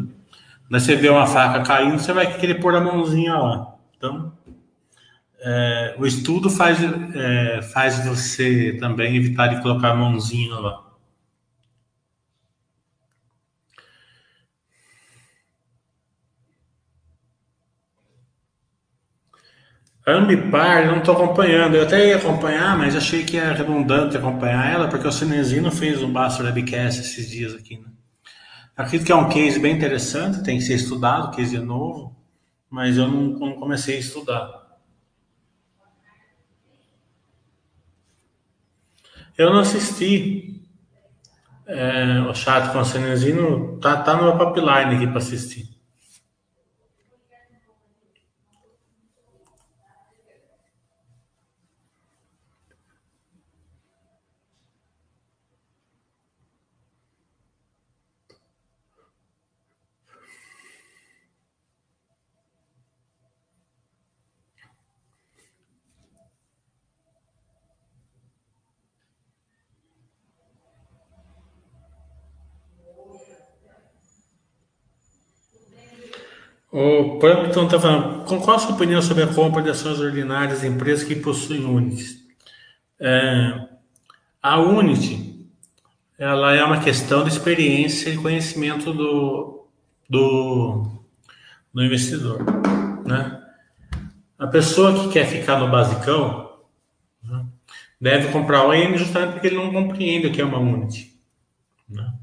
né? 0.71 0.79
você 0.79 0.97
vê 0.97 1.09
uma 1.09 1.27
faca 1.27 1.63
caindo, 1.63 1.99
você 1.99 2.13
vai 2.13 2.39
querer 2.39 2.61
pôr 2.61 2.75
a 2.75 2.81
mãozinha 2.81 3.35
lá. 3.35 3.75
Então, 3.97 4.33
é, 5.45 5.97
o 5.99 6.07
estudo 6.07 6.49
faz, 6.49 6.79
é, 7.15 7.63
faz 7.63 8.05
você 8.05 8.77
também 8.79 9.17
evitar 9.17 9.49
de 9.49 9.61
colocar 9.61 9.91
a 9.91 9.95
mãozinha 9.97 10.55
lá. 10.55 10.93
Ambipar, 20.07 20.87
não 20.87 20.99
estou 20.99 21.15
acompanhando. 21.15 21.77
Eu 21.77 21.85
até 21.85 22.09
ia 22.09 22.17
acompanhar, 22.17 22.77
mas 22.77 22.97
achei 22.97 23.25
que 23.25 23.37
é 23.37 23.53
redundante 23.53 24.17
acompanhar 24.17 24.73
ela, 24.73 24.89
porque 24.89 25.07
o 25.07 25.13
Cinezino 25.13 25.71
fez 25.71 26.03
um 26.03 26.13
Basta 26.13 26.43
Webcast 26.43 27.01
esses 27.01 27.29
dias 27.31 27.55
aqui. 27.55 27.79
Né? 27.79 27.87
Acredito 28.77 29.07
que 29.07 29.13
é 29.13 29.17
um 29.17 29.29
case 29.29 29.61
bem 29.61 29.77
interessante, 29.77 30.43
tem 30.43 30.59
que 30.59 30.65
ser 30.65 30.75
estudado, 30.75 31.35
case 31.35 31.59
novo, 31.59 32.17
mas 32.69 32.97
eu 32.97 33.07
não, 33.07 33.39
não 33.39 33.53
comecei 33.55 33.97
a 33.97 34.01
estudar. 34.01 34.62
Eu 39.37 39.53
não 39.53 39.61
assisti 39.61 40.61
é, 41.67 42.21
o 42.29 42.35
chat 42.35 42.73
com 42.73 42.81
o 42.81 42.85
Cenezino, 42.85 43.79
tá, 43.79 43.97
tá 43.97 44.17
no 44.17 44.25
meu 44.25 44.39
pipeline 44.39 44.97
aqui 44.97 45.07
para 45.07 45.19
assistir. 45.19 45.72
O 76.73 77.19
Plankton 77.19 77.67
está 77.67 77.79
falando, 77.79 78.25
qual 78.25 78.57
a 78.57 78.59
sua 78.59 78.75
opinião 78.75 79.03
sobre 79.03 79.25
a 79.25 79.27
compra 79.27 79.63
de 79.63 79.69
ações 79.69 80.01
ordinárias 80.01 80.63
de 80.63 80.69
empresas 80.69 81.07
que 81.07 81.15
possuem 81.15 81.67
Unity? 81.67 82.27
É, 82.99 83.69
a 84.43 84.59
Unity, 84.59 85.51
ela 86.19 86.55
é 86.55 86.65
uma 86.65 86.81
questão 86.81 87.25
de 87.25 87.29
experiência 87.29 88.09
e 88.09 88.17
conhecimento 88.17 88.91
do, 88.91 89.67
do, 90.09 90.87
do 91.75 91.85
investidor, 91.85 92.43
né? 93.05 93.39
A 94.39 94.47
pessoa 94.47 94.95
que 94.95 95.13
quer 95.13 95.27
ficar 95.27 95.59
no 95.59 95.71
basicão 95.71 96.59
né, 97.23 97.45
deve 98.01 98.33
comprar 98.33 98.67
o 98.67 98.73
N 98.73 98.97
justamente 98.97 99.35
porque 99.35 99.49
ele 99.49 99.57
não 99.57 99.71
compreende 99.71 100.29
o 100.29 100.33
que 100.33 100.41
é 100.41 100.45
uma 100.45 100.59
Unity, 100.59 101.21
né? 101.87 102.15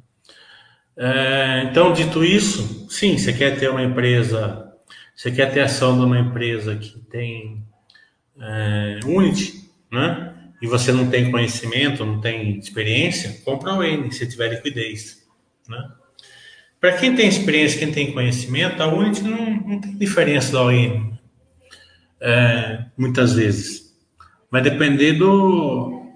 É, 1.02 1.64
então, 1.64 1.94
dito 1.94 2.26
isso, 2.26 2.86
sim, 2.90 3.18
você 3.18 3.32
quer 3.32 3.58
ter 3.58 3.70
uma 3.70 3.82
empresa, 3.82 4.70
você 5.16 5.32
quer 5.32 5.50
ter 5.50 5.62
ação 5.62 5.98
de 5.98 6.04
uma 6.04 6.20
empresa 6.20 6.76
que 6.76 7.00
tem 7.00 7.64
é, 8.38 9.00
Unity, 9.06 9.72
né? 9.90 10.36
E 10.62 10.68
você 10.68 10.92
não 10.92 11.10
tem 11.10 11.32
conhecimento, 11.32 12.06
não 12.06 12.20
tem 12.20 12.60
experiência, 12.60 13.42
compra 13.46 13.76
o 13.76 13.82
N 13.82 14.12
se 14.12 14.28
tiver 14.28 14.50
liquidez, 14.50 15.26
né? 15.70 15.90
Para 16.82 16.98
quem 16.98 17.16
tem 17.16 17.30
experiência, 17.30 17.80
quem 17.80 17.94
tem 17.94 18.12
conhecimento, 18.12 18.84
a 18.84 18.94
Unity 18.94 19.24
não, 19.24 19.52
não 19.56 19.80
tem 19.80 19.96
diferença 19.98 20.52
da 20.52 20.64
ON, 20.64 21.14
é, 22.20 22.86
muitas 22.98 23.32
vezes. 23.32 23.96
Vai 24.52 24.62
depender 24.62 25.14
do, 25.14 26.12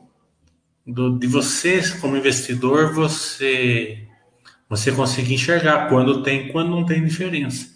do, 0.86 1.18
de 1.18 1.28
você, 1.28 1.82
como 2.02 2.18
investidor, 2.18 2.94
você 2.94 4.03
você 4.76 4.92
conseguir 4.92 5.36
enxergar 5.36 5.88
quando 5.88 6.24
tem 6.24 6.52
quando 6.52 6.70
não 6.70 6.86
tem 6.86 7.06
diferença. 7.06 7.68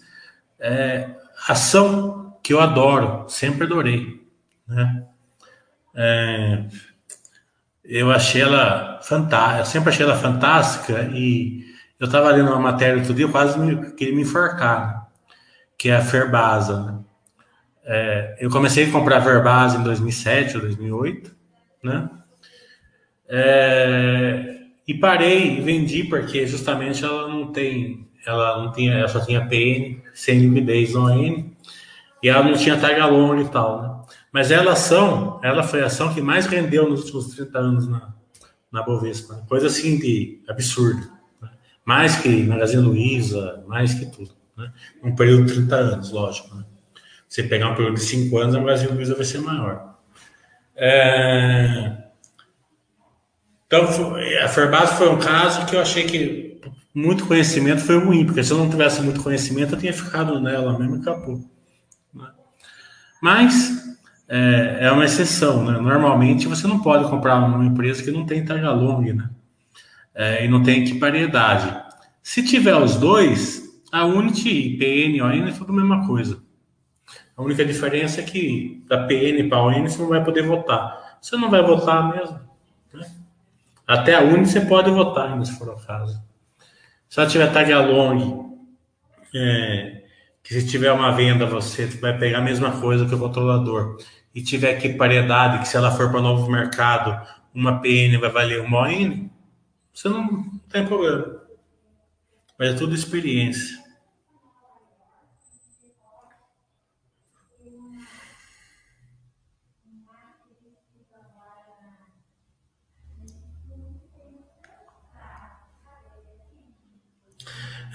É, 0.58 1.10
ação 1.46 2.36
que 2.42 2.52
eu 2.52 2.60
adoro, 2.60 3.28
sempre 3.28 3.64
adorei. 3.64 4.20
Né? 4.66 5.04
É, 5.94 6.64
eu 7.84 8.10
achei 8.10 8.42
ela 8.42 9.00
fantástica, 9.02 9.60
eu 9.60 9.64
sempre 9.66 9.90
achei 9.90 10.04
ela 10.04 10.16
fantástica 10.16 11.10
e 11.14 11.64
eu 11.98 12.06
estava 12.06 12.30
lendo 12.30 12.48
uma 12.50 12.58
matéria 12.58 12.98
outro 12.98 13.14
dia, 13.14 13.24
eu 13.24 13.30
quase 13.32 13.58
me, 13.58 13.92
queria 13.92 14.14
me 14.14 14.22
enforcar, 14.22 15.08
que 15.76 15.88
é 15.88 15.96
a 15.96 16.02
Ferbasa. 16.02 16.82
Né? 16.82 16.98
É, 17.84 18.36
eu 18.40 18.50
comecei 18.50 18.88
a 18.88 18.92
comprar 18.92 19.20
Verbasa 19.20 19.78
em 19.78 19.82
2007 19.82 20.56
ou 20.56 20.62
2008, 20.62 21.34
né? 21.82 22.10
É, 23.30 24.57
e 24.88 24.94
parei, 24.94 25.60
vendi 25.60 26.04
porque 26.04 26.46
justamente 26.46 27.04
ela 27.04 27.28
não 27.28 27.52
tem, 27.52 28.08
ela 28.26 28.64
não 28.64 28.72
tinha, 28.72 28.94
ela 28.94 29.08
só 29.08 29.20
tinha 29.20 29.46
PN, 29.46 30.00
sem 30.14 30.38
liquidez 30.38 30.94
no 30.94 31.10
N, 31.10 31.54
e 32.22 32.28
ela 32.30 32.42
não 32.42 32.54
tinha 32.54 32.80
tag 32.80 32.98
e 32.98 33.48
tal, 33.50 33.82
né? 33.82 33.98
Mas 34.32 34.50
ela 34.50 34.72
ação, 34.72 35.38
ela 35.44 35.62
foi 35.62 35.82
a 35.82 35.86
ação 35.86 36.14
que 36.14 36.22
mais 36.22 36.46
rendeu 36.46 36.88
nos 36.88 37.02
últimos 37.02 37.34
30 37.34 37.58
anos 37.58 37.88
na, 37.88 38.14
na 38.72 38.82
Bovespa. 38.82 39.34
Né? 39.34 39.42
Coisa 39.46 39.66
assim 39.66 39.98
de 39.98 40.42
absurdo. 40.48 41.06
Né? 41.40 41.50
Mais 41.84 42.16
que 42.16 42.42
Magazine 42.44 42.82
Luiza, 42.82 43.62
mais 43.66 43.92
que 43.94 44.06
tudo. 44.06 44.30
Né? 44.56 44.72
Um 45.02 45.14
período 45.14 45.46
de 45.46 45.54
30 45.54 45.76
anos, 45.76 46.10
lógico. 46.10 46.54
Né? 46.54 46.64
Você 47.28 47.42
pegar 47.42 47.70
um 47.70 47.74
período 47.74 47.94
de 47.94 48.02
5 48.02 48.38
anos, 48.38 48.54
a 48.54 48.60
Magazine 48.60 48.92
Luiza 48.92 49.14
vai 49.14 49.24
ser 49.24 49.38
maior. 49.38 49.98
É... 50.74 52.07
Então, 53.68 53.84
a 54.42 54.48
Ferbase 54.48 54.96
foi 54.96 55.10
um 55.10 55.18
caso 55.18 55.66
que 55.66 55.76
eu 55.76 55.82
achei 55.82 56.04
que 56.04 56.58
muito 56.94 57.26
conhecimento 57.26 57.82
foi 57.82 57.98
ruim, 57.98 58.24
porque 58.24 58.42
se 58.42 58.50
eu 58.50 58.56
não 58.56 58.70
tivesse 58.70 59.02
muito 59.02 59.22
conhecimento, 59.22 59.74
eu 59.74 59.78
tinha 59.78 59.92
ficado 59.92 60.40
nela 60.40 60.78
mesmo 60.78 60.96
e 60.96 61.00
acabou. 61.00 61.44
Né? 62.14 62.28
Mas 63.22 63.98
é, 64.26 64.78
é, 64.80 64.90
uma 64.90 65.04
exceção, 65.04 65.66
né? 65.66 65.78
Normalmente 65.78 66.48
você 66.48 66.66
não 66.66 66.80
pode 66.80 67.10
comprar 67.10 67.36
uma 67.36 67.62
empresa 67.62 68.02
que 68.02 68.10
não 68.10 68.24
tem 68.24 68.42
taga 68.42 68.72
long, 68.72 69.02
né? 69.02 69.28
É, 70.14 70.46
e 70.46 70.48
não 70.48 70.62
tem 70.62 70.82
equipariedade. 70.82 71.70
Se 72.22 72.42
tiver 72.42 72.74
os 72.74 72.96
dois, 72.96 73.62
a 73.92 74.06
Unity 74.06 74.48
e 74.48 74.78
PN 74.78 75.22
ON 75.22 75.46
é 75.46 75.52
tudo 75.52 75.74
a 75.74 75.76
mesma 75.76 76.06
coisa. 76.06 76.42
A 77.36 77.42
única 77.42 77.64
diferença 77.66 78.20
é 78.20 78.24
que 78.24 78.82
da 78.88 79.06
PN 79.06 79.46
para 79.46 79.58
a 79.58 79.66
ON 79.66 79.82
você 79.82 79.98
não 80.00 80.08
vai 80.08 80.24
poder 80.24 80.42
votar. 80.42 81.18
Você 81.20 81.36
não 81.36 81.50
vai 81.50 81.62
votar 81.62 82.10
mesmo. 82.10 82.40
Né? 82.94 83.06
Até 83.88 84.14
a 84.14 84.20
Uni 84.20 84.44
você 84.44 84.60
pode 84.60 84.90
votar 84.90 85.42
se 85.46 85.58
for 85.58 85.70
o 85.70 85.86
caso. 85.86 86.22
Se 87.08 87.18
ela 87.18 87.28
tiver 87.28 87.50
tag 87.50 87.72
along, 87.72 88.58
é, 89.34 90.02
que 90.42 90.52
se 90.52 90.66
tiver 90.66 90.92
uma 90.92 91.10
venda, 91.12 91.46
você 91.46 91.86
vai 91.86 92.18
pegar 92.18 92.38
a 92.38 92.42
mesma 92.42 92.80
coisa 92.80 93.06
que 93.06 93.14
o 93.14 93.18
controlador. 93.18 93.96
E 94.34 94.42
tiver 94.42 94.76
aqui 94.76 94.90
paridade, 94.90 95.60
que 95.60 95.68
se 95.68 95.74
ela 95.74 95.90
for 95.90 96.10
para 96.10 96.20
novo 96.20 96.50
mercado, 96.50 97.18
uma 97.54 97.80
PN 97.80 98.18
vai 98.20 98.30
valer 98.30 98.60
uma 98.60 98.86
ON, 98.86 99.30
você 99.92 100.10
não 100.10 100.44
tem 100.68 100.86
problema. 100.86 101.40
Mas 102.58 102.74
é 102.74 102.76
tudo 102.76 102.94
experiência. 102.94 103.87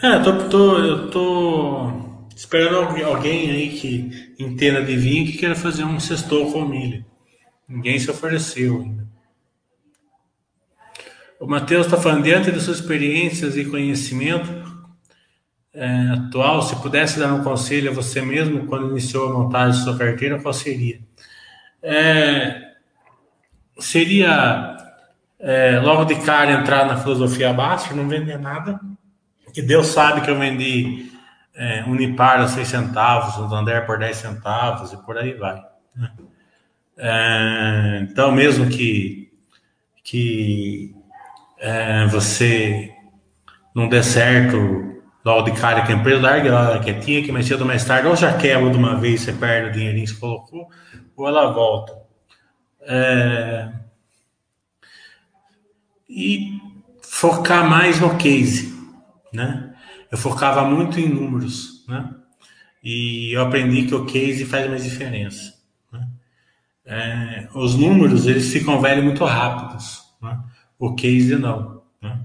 É, 0.03 0.19
tô, 0.19 0.49
tô, 0.49 0.77
eu 0.79 1.09
tô 1.09 1.89
esperando 2.35 3.01
alguém 3.05 3.49
aí 3.49 3.69
que 3.69 4.35
entenda 4.37 4.83
de 4.83 4.97
vinho 4.97 5.25
que 5.25 5.37
queira 5.37 5.55
fazer 5.55 5.85
um 5.85 5.97
sextou 5.97 6.51
com 6.51 6.65
milho. 6.65 7.05
Ninguém 7.65 7.97
se 7.97 8.11
ofereceu 8.11 8.81
ainda. 8.81 9.07
O 11.39 11.47
Matheus 11.47 11.85
está 11.85 11.95
falando, 11.95 12.21
diante 12.21 12.51
de 12.51 12.59
suas 12.59 12.81
experiências 12.81 13.55
e 13.55 13.63
conhecimento 13.63 14.51
é, 15.73 15.87
atual, 16.09 16.61
se 16.61 16.75
pudesse 16.81 17.17
dar 17.17 17.33
um 17.33 17.41
conselho 17.41 17.89
a 17.89 17.93
você 17.93 18.21
mesmo 18.21 18.67
quando 18.67 18.89
iniciou 18.89 19.29
a 19.29 19.33
montagem 19.33 19.79
de 19.79 19.85
sua 19.85 19.97
carteira, 19.97 20.37
qual 20.41 20.53
seria? 20.53 20.99
É, 21.81 22.73
seria 23.79 24.75
é, 25.39 25.79
logo 25.79 26.03
de 26.03 26.15
cara 26.25 26.51
entrar 26.51 26.85
na 26.87 26.97
filosofia 26.97 27.53
básica, 27.53 27.95
não 27.95 28.09
vender 28.09 28.37
nada 28.37 28.81
que 29.53 29.61
Deus 29.61 29.87
sabe 29.87 30.21
que 30.21 30.31
eu 30.31 30.37
vendi 30.37 31.11
é, 31.55 31.83
Unipar 31.83 32.41
a 32.41 32.47
6 32.47 32.67
centavos, 32.67 33.35
Santander 33.35 33.85
por 33.85 33.99
10 33.99 34.17
centavos 34.17 34.91
e 34.91 34.97
por 35.05 35.17
aí 35.17 35.33
vai. 35.33 35.61
Né? 35.95 36.11
É, 36.97 37.99
então, 38.01 38.31
mesmo 38.31 38.67
que, 38.67 39.31
que 40.03 40.95
é, 41.59 42.07
você 42.07 42.91
não 43.75 43.87
dê 43.87 44.01
certo 44.01 44.57
logo 45.23 45.49
de 45.49 45.59
cara 45.59 45.83
que 45.83 45.91
a 45.91 45.95
empresa 45.95 46.21
larga 46.21 46.49
ela 46.49 46.79
quietinha, 46.79 47.23
que 47.23 47.31
mais 47.31 47.45
cedo 47.45 47.65
mais 47.65 47.85
tarde, 47.85 48.07
ou 48.07 48.15
já 48.15 48.35
quebra 48.35 48.69
de 48.71 48.77
uma 48.77 48.99
vez, 48.99 49.21
você 49.21 49.31
perde 49.31 49.69
o 49.69 49.71
dinheirinho 49.71 50.05
que 50.05 50.11
você 50.11 50.19
colocou, 50.19 50.67
ou 51.15 51.27
ela 51.27 51.51
volta. 51.51 51.93
É, 52.81 53.71
e 56.09 56.59
focar 57.01 57.69
mais 57.69 58.01
no 58.01 58.17
case 58.17 58.72
né? 59.33 59.73
Eu 60.11 60.17
focava 60.17 60.63
muito 60.63 60.99
em 60.99 61.09
números, 61.09 61.85
né? 61.87 62.13
E 62.83 63.31
eu 63.33 63.41
aprendi 63.41 63.83
que 63.87 63.95
o 63.95 64.05
case 64.05 64.45
faz 64.45 64.69
mais 64.69 64.83
diferença. 64.83 65.53
Né? 65.91 66.07
É, 66.85 67.47
os 67.55 67.75
números 67.75 68.27
eles 68.27 68.51
ficam 68.51 68.79
velhos 68.81 69.03
muito 69.03 69.23
rápidos, 69.25 70.03
né? 70.21 70.39
O 70.77 70.93
case 70.93 71.35
não. 71.35 71.81
Né? 72.01 72.19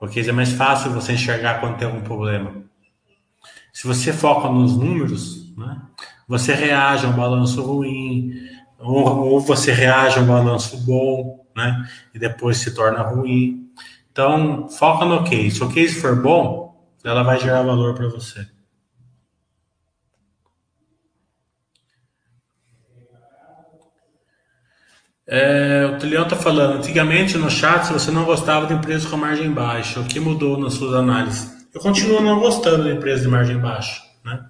O 0.00 0.08
case 0.08 0.30
é 0.30 0.32
mais 0.32 0.52
fácil 0.52 0.90
você 0.90 1.12
enxergar 1.12 1.60
quando 1.60 1.76
tem 1.76 1.86
algum 1.86 2.00
problema. 2.00 2.62
Se 3.72 3.86
você 3.86 4.12
foca 4.12 4.48
nos 4.48 4.76
números, 4.76 5.54
né? 5.56 5.80
Você 6.26 6.54
reage 6.54 7.04
a 7.06 7.08
um 7.08 7.16
balanço 7.16 7.62
ruim, 7.62 8.32
ou, 8.78 9.04
ou 9.04 9.40
você 9.40 9.72
reage 9.72 10.18
a 10.18 10.22
um 10.22 10.26
balanço 10.26 10.78
bom, 10.84 11.46
né? 11.54 11.86
E 12.14 12.18
depois 12.18 12.56
se 12.58 12.74
torna 12.74 13.02
ruim. 13.02 13.61
Então, 14.12 14.68
foca 14.68 15.06
no 15.06 15.24
case. 15.24 15.52
Se 15.52 15.64
o 15.64 15.72
case 15.72 15.98
for 15.98 16.20
bom, 16.20 16.86
ela 17.02 17.22
vai 17.22 17.40
gerar 17.40 17.62
valor 17.62 17.94
para 17.94 18.08
você. 18.08 18.46
É, 25.26 25.86
o 25.86 25.98
Tulião 25.98 26.24
está 26.24 26.36
falando, 26.36 26.76
antigamente 26.76 27.38
no 27.38 27.48
chat 27.48 27.90
você 27.90 28.10
não 28.10 28.24
gostava 28.24 28.66
de 28.66 28.74
empresas 28.74 29.08
com 29.08 29.16
margem 29.16 29.50
baixa. 29.50 29.98
O 30.00 30.04
que 30.04 30.20
mudou 30.20 30.58
nas 30.58 30.74
suas 30.74 30.94
análises? 30.94 31.66
Eu 31.72 31.80
continuo 31.80 32.20
não 32.20 32.38
gostando 32.38 32.84
de 32.84 32.90
empresas 32.90 33.22
de 33.22 33.28
margem 33.28 33.58
baixa. 33.58 34.02
Né? 34.22 34.44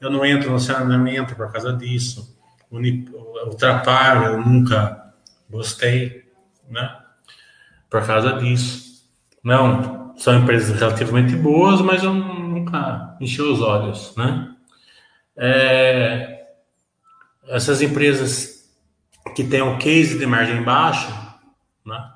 Eu 0.00 0.08
não 0.08 0.24
entro 0.24 0.52
no 0.52 0.60
saneamento 0.60 1.34
por 1.34 1.50
causa 1.50 1.72
disso. 1.72 2.38
O, 2.70 2.78
o 2.78 3.54
Trapar 3.56 4.22
eu 4.26 4.38
nunca 4.38 5.12
gostei 5.50 6.30
né? 6.68 6.96
por 7.88 8.06
causa 8.06 8.34
disso. 8.34 8.89
Não, 9.42 10.14
são 10.16 10.38
empresas 10.38 10.78
relativamente 10.78 11.34
boas, 11.34 11.80
mas 11.80 12.02
eu 12.02 12.12
nunca 12.12 13.16
enchi 13.20 13.40
os 13.40 13.60
olhos, 13.60 14.14
né? 14.16 14.54
É, 15.36 16.44
essas 17.48 17.80
empresas 17.80 18.70
que 19.34 19.44
têm 19.44 19.62
um 19.62 19.78
case 19.78 20.18
de 20.18 20.26
margem 20.26 20.62
baixa, 20.62 21.10
né? 21.84 22.12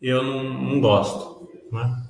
Eu 0.00 0.22
não, 0.22 0.44
não 0.44 0.80
gosto, 0.80 1.48
né? 1.70 2.02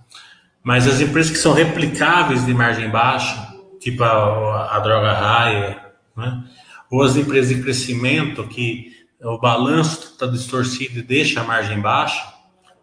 Mas 0.62 0.86
as 0.86 1.00
empresas 1.00 1.30
que 1.30 1.38
são 1.38 1.52
replicáveis 1.52 2.44
de 2.44 2.52
margem 2.52 2.90
baixa, 2.90 3.54
tipo 3.80 4.02
a, 4.02 4.76
a 4.76 4.78
droga 4.80 5.12
raia, 5.12 5.92
né? 6.16 6.44
Ou 6.90 7.02
as 7.02 7.16
empresas 7.16 7.54
de 7.54 7.62
crescimento 7.62 8.46
que 8.46 8.94
o 9.20 9.38
balanço 9.38 10.12
está 10.12 10.26
distorcido 10.26 10.98
e 11.00 11.02
deixa 11.02 11.40
a 11.40 11.44
margem 11.44 11.80
baixa, 11.80 12.35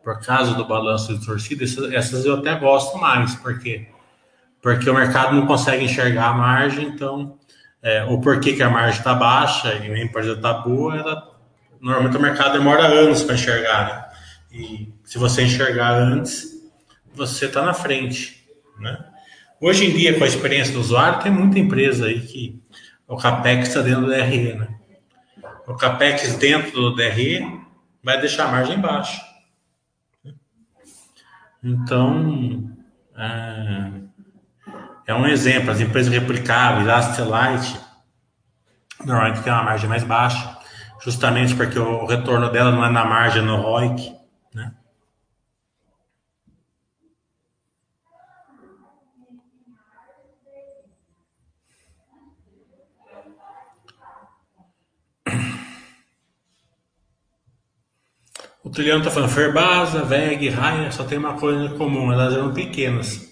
por 0.03 0.19
causa 0.19 0.53
do 0.53 0.65
balanço 0.65 1.17
de 1.17 1.25
torcida, 1.25 1.63
essas 1.95 2.25
eu 2.25 2.35
até 2.35 2.55
gosto 2.55 2.97
mais, 2.97 3.35
porque 3.35 3.87
porque 4.63 4.89
o 4.89 4.93
mercado 4.93 5.35
não 5.35 5.45
consegue 5.45 5.83
enxergar 5.83 6.27
a 6.27 6.33
margem, 6.33 6.87
então, 6.87 7.37
é, 7.81 8.05
ou 8.05 8.21
por 8.21 8.39
que 8.39 8.63
a 8.63 8.69
margem 8.69 8.97
está 8.97 9.13
baixa 9.13 9.73
e 9.73 9.91
a 9.91 10.01
empresa 10.01 10.31
está 10.31 10.53
boa, 10.53 10.95
ela, 10.95 11.37
normalmente 11.81 12.15
o 12.15 12.21
mercado 12.21 12.53
demora 12.53 12.83
anos 12.83 13.23
para 13.23 13.35
enxergar, 13.35 13.85
né? 13.87 14.05
E 14.53 14.93
se 15.03 15.17
você 15.17 15.43
enxergar 15.43 15.91
antes, 15.95 16.47
você 17.13 17.47
está 17.47 17.61
na 17.61 17.73
frente, 17.73 18.47
né? 18.79 18.97
Hoje 19.59 19.85
em 19.85 19.93
dia, 19.93 20.17
com 20.17 20.23
a 20.23 20.27
experiência 20.27 20.73
do 20.73 20.79
usuário, 20.79 21.21
tem 21.21 21.31
muita 21.31 21.59
empresa 21.59 22.05
aí 22.05 22.21
que 22.21 22.61
o 23.05 23.17
CAPEX 23.17 23.67
está 23.67 23.81
dentro 23.81 24.01
do 24.01 24.07
DRE, 24.07 24.53
né? 24.53 24.67
O 25.67 25.75
CAPEX 25.75 26.35
dentro 26.35 26.71
do 26.71 26.95
DRE 26.95 27.45
vai 28.01 28.17
deixar 28.19 28.45
a 28.45 28.51
margem 28.51 28.79
baixa. 28.79 29.32
Então, 31.63 32.69
é, 33.15 33.91
é 35.07 35.13
um 35.13 35.25
exemplo. 35.25 35.71
As 35.71 35.79
empresas 35.79 36.11
replicáveis, 36.11 36.87
a 36.89 36.97
Astelite, 36.97 37.79
normalmente 39.05 39.41
tem 39.41 39.53
uma 39.53 39.63
margem 39.63 39.89
mais 39.89 40.03
baixa, 40.03 40.57
justamente 41.03 41.55
porque 41.55 41.79
o 41.79 42.05
retorno 42.05 42.51
dela 42.51 42.71
não 42.71 42.85
é 42.85 42.89
na 42.89 43.05
margem, 43.05 43.41
no 43.41 43.55
ROIC. 43.55 44.22
Trilhão 58.73 58.97
está 58.97 59.11
falando 59.11 59.29
Ferbasa, 59.29 60.03
VEG, 60.03 60.49
Raia, 60.49 60.91
só 60.91 61.03
tem 61.03 61.17
uma 61.17 61.33
coisa 61.35 61.65
em 61.65 61.77
comum, 61.77 62.11
elas 62.11 62.33
eram 62.33 62.53
pequenas. 62.53 63.31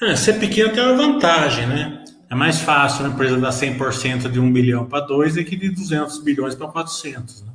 É, 0.00 0.14
ser 0.14 0.34
pequeno 0.34 0.72
tem 0.72 0.82
uma 0.82 0.94
vantagem, 0.94 1.66
né? 1.66 2.04
É 2.30 2.34
mais 2.34 2.60
fácil 2.60 3.04
uma 3.04 3.14
empresa 3.14 3.38
dar 3.38 3.50
100% 3.50 4.30
de 4.30 4.38
1 4.38 4.52
bilhão 4.52 4.86
para 4.86 5.04
2 5.04 5.34
do 5.34 5.44
que 5.44 5.56
de 5.56 5.70
200 5.70 6.22
bilhões 6.22 6.54
para 6.54 6.68
400. 6.68 7.42
Né? 7.42 7.52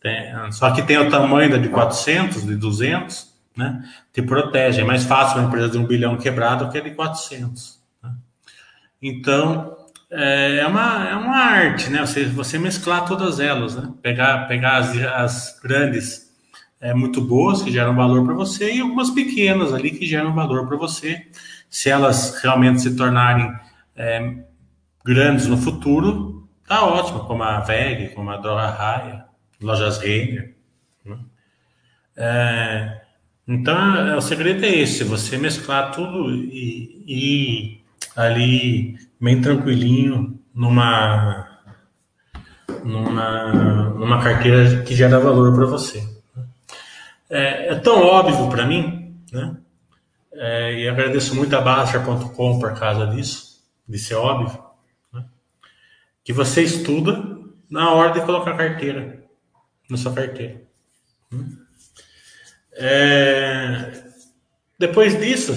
Tem, 0.00 0.52
só 0.52 0.70
que 0.70 0.82
tem 0.82 0.96
o 0.98 1.10
tamanho 1.10 1.50
da 1.50 1.58
de 1.58 1.68
400, 1.68 2.46
de 2.46 2.56
200, 2.56 3.34
né? 3.56 3.84
Te 4.12 4.22
protege. 4.22 4.80
É 4.80 4.84
mais 4.84 5.04
fácil 5.04 5.38
uma 5.38 5.48
empresa 5.48 5.70
de 5.70 5.78
1 5.78 5.84
bilhão 5.84 6.16
quebrada 6.16 6.64
do 6.64 6.70
que 6.70 6.78
a 6.78 6.80
de 6.80 6.92
400. 6.92 7.80
Né? 8.02 8.10
Então, 9.02 9.76
é, 10.10 10.58
é 10.58 10.66
uma, 10.66 11.08
é 11.08 11.16
uma 11.16 11.36
arte, 11.36 11.90
né? 11.90 12.00
Você, 12.06 12.24
você 12.24 12.56
mesclar 12.56 13.04
todas 13.04 13.40
elas, 13.40 13.74
né? 13.74 13.90
Pegar, 14.00 14.46
pegar 14.46 14.76
as, 14.76 14.96
as 14.96 15.60
grandes 15.60 16.27
é, 16.80 16.94
muito 16.94 17.20
boas, 17.20 17.62
que 17.62 17.70
geram 17.70 17.94
valor 17.94 18.24
para 18.24 18.34
você, 18.34 18.72
e 18.72 18.80
algumas 18.80 19.10
pequenas 19.10 19.72
ali 19.72 19.90
que 19.90 20.06
geram 20.06 20.34
valor 20.34 20.66
para 20.66 20.76
você. 20.76 21.26
Se 21.68 21.90
elas 21.90 22.40
realmente 22.42 22.80
se 22.80 22.96
tornarem 22.96 23.52
é, 23.96 24.34
grandes 25.04 25.46
no 25.46 25.56
futuro, 25.56 26.48
tá 26.66 26.84
ótimo, 26.84 27.20
como 27.20 27.42
a 27.42 27.60
VEG, 27.60 28.14
como 28.14 28.30
a 28.30 28.36
Dora 28.36 28.70
Raia, 28.70 29.24
Lojas 29.60 29.98
Renner. 29.98 30.54
Né? 31.04 31.18
É, 32.16 33.00
então, 33.46 33.96
é, 33.96 34.16
o 34.16 34.20
segredo 34.20 34.64
é 34.64 34.68
esse, 34.68 35.04
você 35.04 35.36
mesclar 35.36 35.90
tudo 35.92 36.30
e, 36.30 37.04
e 37.06 37.80
ali 38.14 38.96
bem 39.20 39.40
tranquilinho 39.40 40.38
numa 40.54 41.48
numa, 42.84 43.90
numa 43.94 44.22
carteira 44.22 44.82
que 44.82 44.94
gera 44.94 45.18
valor 45.18 45.54
para 45.54 45.66
você. 45.66 46.17
É, 47.30 47.72
é, 47.72 47.74
tão 47.76 48.02
óbvio 48.02 48.48
para 48.48 48.66
mim, 48.66 49.22
né? 49.32 49.56
É, 50.32 50.80
e 50.80 50.88
agradeço 50.88 51.34
muito 51.34 51.54
a 51.56 51.60
Baster.com 51.60 52.58
por 52.58 52.78
causa 52.78 53.06
disso, 53.06 53.64
de 53.88 53.98
ser 53.98 54.14
óbvio, 54.14 54.62
né? 55.12 55.24
que 56.22 56.32
você 56.32 56.62
estuda 56.62 57.38
na 57.68 57.92
hora 57.92 58.12
de 58.12 58.24
colocar 58.24 58.56
carteira 58.56 59.24
na 59.90 59.96
sua 59.96 60.12
carteira. 60.12 60.62
É, 62.72 64.04
depois 64.78 65.18
disso, 65.18 65.52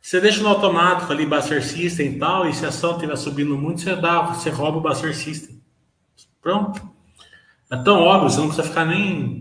você 0.00 0.20
deixa 0.20 0.42
no 0.42 0.48
automático 0.48 1.12
ali 1.12 1.24
Buster 1.24 1.64
System 1.64 2.14
e 2.14 2.18
tal, 2.18 2.48
e 2.48 2.52
se 2.52 2.64
a 2.64 2.68
ação 2.68 2.94
estiver 2.94 3.16
subindo 3.16 3.56
muito, 3.56 3.80
você 3.80 3.94
dá, 3.94 4.22
você 4.22 4.50
rouba 4.50 4.78
o 4.78 4.80
Buster 4.80 5.14
System. 5.14 5.62
Pronto. 6.42 6.82
É 7.70 7.76
tão 7.76 8.02
óbvio, 8.02 8.28
você 8.28 8.40
não 8.40 8.48
precisa 8.48 8.66
ficar 8.66 8.84
nem. 8.84 9.39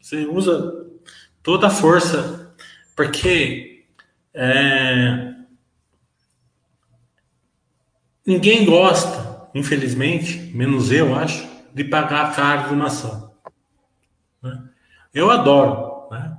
Você 0.00 0.24
usa 0.26 0.86
toda 1.42 1.66
a 1.66 1.70
força, 1.70 2.54
porque 2.96 3.84
é, 4.32 5.34
ninguém 8.26 8.64
gosta, 8.64 9.50
infelizmente, 9.54 10.50
menos 10.54 10.90
eu 10.90 11.14
acho, 11.14 11.48
de 11.74 11.84
pagar 11.84 12.34
caro 12.34 12.68
de 12.68 12.74
uma 12.74 12.86
ação. 12.86 13.32
Né? 14.42 14.68
Eu 15.12 15.30
adoro. 15.30 16.08
Né? 16.10 16.36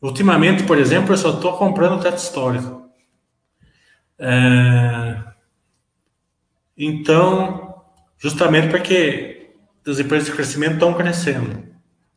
Ultimamente, 0.00 0.64
por 0.64 0.78
exemplo, 0.78 1.12
eu 1.12 1.18
só 1.18 1.30
estou 1.30 1.56
comprando 1.56 2.02
teto 2.02 2.18
histórico. 2.18 2.88
É... 4.18 5.22
Então, 6.76 7.82
justamente 8.18 8.68
porque 8.68 9.54
as 9.86 9.98
empresas 9.98 10.26
de 10.28 10.34
crescimento 10.34 10.74
estão 10.74 10.94
crescendo. 10.94 11.68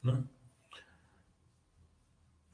Né? 0.04 0.18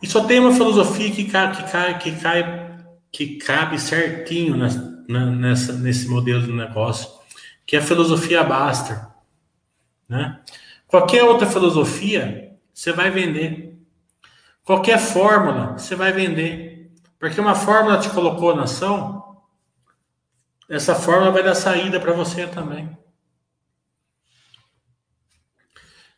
E 0.03 0.07
só 0.07 0.25
tem 0.25 0.37
uma 0.37 0.51
filosofia 0.51 1.09
que, 1.09 1.23
cai, 1.23 1.55
que, 1.55 1.71
cai, 1.71 1.97
que, 1.97 2.11
cai, 2.19 2.77
que 3.09 3.37
cabe 3.37 3.79
certinho 3.79 4.57
nessa, 4.57 5.05
nessa, 5.07 5.73
nesse 5.77 6.09
modelo 6.09 6.43
de 6.43 6.51
negócio, 6.51 7.09
que 7.65 7.77
é 7.77 7.79
a 7.79 7.81
filosofia 7.81 8.43
Baster. 8.43 9.01
Né? 10.09 10.41
Qualquer 10.87 11.23
outra 11.23 11.47
filosofia, 11.47 12.53
você 12.73 12.91
vai 12.91 13.11
vender. 13.11 13.79
Qualquer 14.65 14.99
fórmula, 14.99 15.77
você 15.77 15.95
vai 15.95 16.11
vender. 16.11 16.91
Porque 17.17 17.39
uma 17.39 17.55
fórmula 17.55 17.97
te 17.97 18.09
colocou 18.09 18.53
na 18.53 18.63
ação, 18.63 19.37
essa 20.67 20.93
fórmula 20.93 21.31
vai 21.31 21.43
dar 21.43 21.55
saída 21.55 21.97
para 21.97 22.11
você 22.11 22.45
também. 22.45 22.89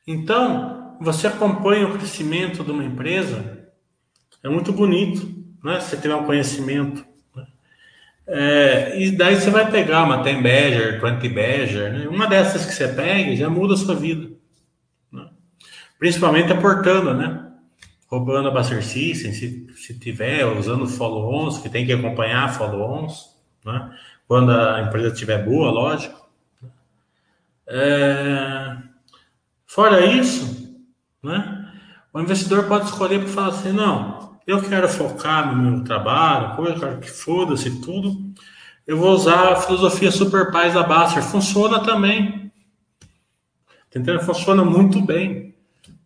Então, 0.08 0.98
você 1.00 1.28
acompanha 1.28 1.88
o 1.88 1.94
crescimento 1.96 2.64
de 2.64 2.72
uma 2.72 2.84
empresa, 2.84 3.55
é 4.46 4.50
muito 4.50 4.72
bonito, 4.72 5.28
né? 5.64 5.80
Você 5.80 5.98
tiver 5.98 6.16
um 6.16 6.26
conhecimento 6.26 7.06
é, 8.28 9.00
e 9.00 9.12
daí 9.12 9.36
você 9.36 9.52
vai 9.52 9.70
pegar 9.70 10.04
uma 10.04 10.18
10 10.18 10.38
Badger, 10.41 11.00
20 11.00 11.30
Badger, 11.30 11.93
né? 11.93 12.08
uma 12.08 12.26
dessas 12.26 12.66
que 12.66 12.74
você 12.74 12.88
pega 12.88 13.36
já 13.36 13.50
muda 13.50 13.76
a 13.76 13.78
sua 13.78 13.93
vida. 13.93 14.32
Né? 15.12 15.28
Principalmente 16.00 16.52
aportando, 16.52 17.14
né? 17.14 17.43
Roubando 18.08 18.48
a 18.48 18.52
Buster 18.52 18.84
System, 18.84 19.32
se, 19.32 19.68
se 19.76 20.00
tiver, 20.00 20.46
usando 20.46 20.88
follow-ons, 20.88 21.60
que 21.60 21.70
tem 21.70 21.86
que 21.86 21.93
acompanhar 21.93 22.54
follow-ons, 22.54 23.36
né? 23.64 23.96
Quando 24.28 24.52
a 24.52 24.82
empresa 24.82 25.14
estiver 25.14 25.43
boa, 25.46 25.70
lógico. 25.70 26.28
É... 27.68 28.78
Fora 29.68 30.04
isso, 30.04 30.80
né? 31.22 31.72
O 32.12 32.20
investidor 32.20 32.64
pode 32.68 32.86
escolher 32.86 33.20
para 33.20 33.28
falar 33.28 33.48
assim, 33.50 33.72
não, 33.72 34.24
eu 34.46 34.62
quero 34.62 34.88
focar 34.88 35.56
no 35.56 35.62
meu 35.62 35.84
trabalho, 35.84 36.68
eu 36.68 36.80
quero 36.80 37.00
que 37.00 37.10
foda-se 37.10 37.82
tudo, 37.82 38.34
eu 38.86 38.98
vou 38.98 39.12
usar 39.14 39.54
a 39.54 39.56
filosofia 39.56 40.12
Super 40.12 40.52
Paz 40.52 40.76
da 40.76 40.84
Baster. 40.84 41.24
Funciona 41.24 41.80
também. 41.80 42.52
Tá 43.68 44.00
entendendo? 44.00 44.22
Funciona 44.22 44.64
muito 44.64 45.02
bem. 45.02 45.56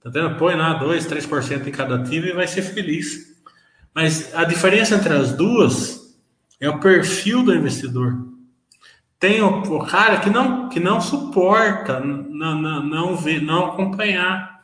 Tá 0.02 0.10
entendendo? 0.10 0.38
Põe 0.38 0.56
lá 0.56 0.76
2, 0.76 1.06
3% 1.06 1.68
em 1.68 1.72
cada 1.72 1.96
ativo 1.96 2.28
e 2.28 2.34
vai 2.34 2.48
ser 2.48 2.62
feliz. 2.62 3.36
Mas 3.94 4.34
a 4.34 4.46
diferença 4.46 4.96
entre 4.96 5.14
as 5.14 5.34
duas 5.34 6.18
é 6.58 6.70
o 6.70 6.80
perfil 6.80 7.44
do 7.44 7.54
investidor. 7.54 8.30
Tem 9.20 9.42
o, 9.42 9.62
o 9.62 9.86
cara 9.86 10.20
que 10.20 10.30
não, 10.30 10.70
que 10.70 10.80
não 10.80 11.02
suporta 11.02 12.00
não, 12.00 12.56
não, 12.56 12.84
não, 12.84 13.16
ver, 13.18 13.42
não 13.42 13.66
acompanhar. 13.66 14.62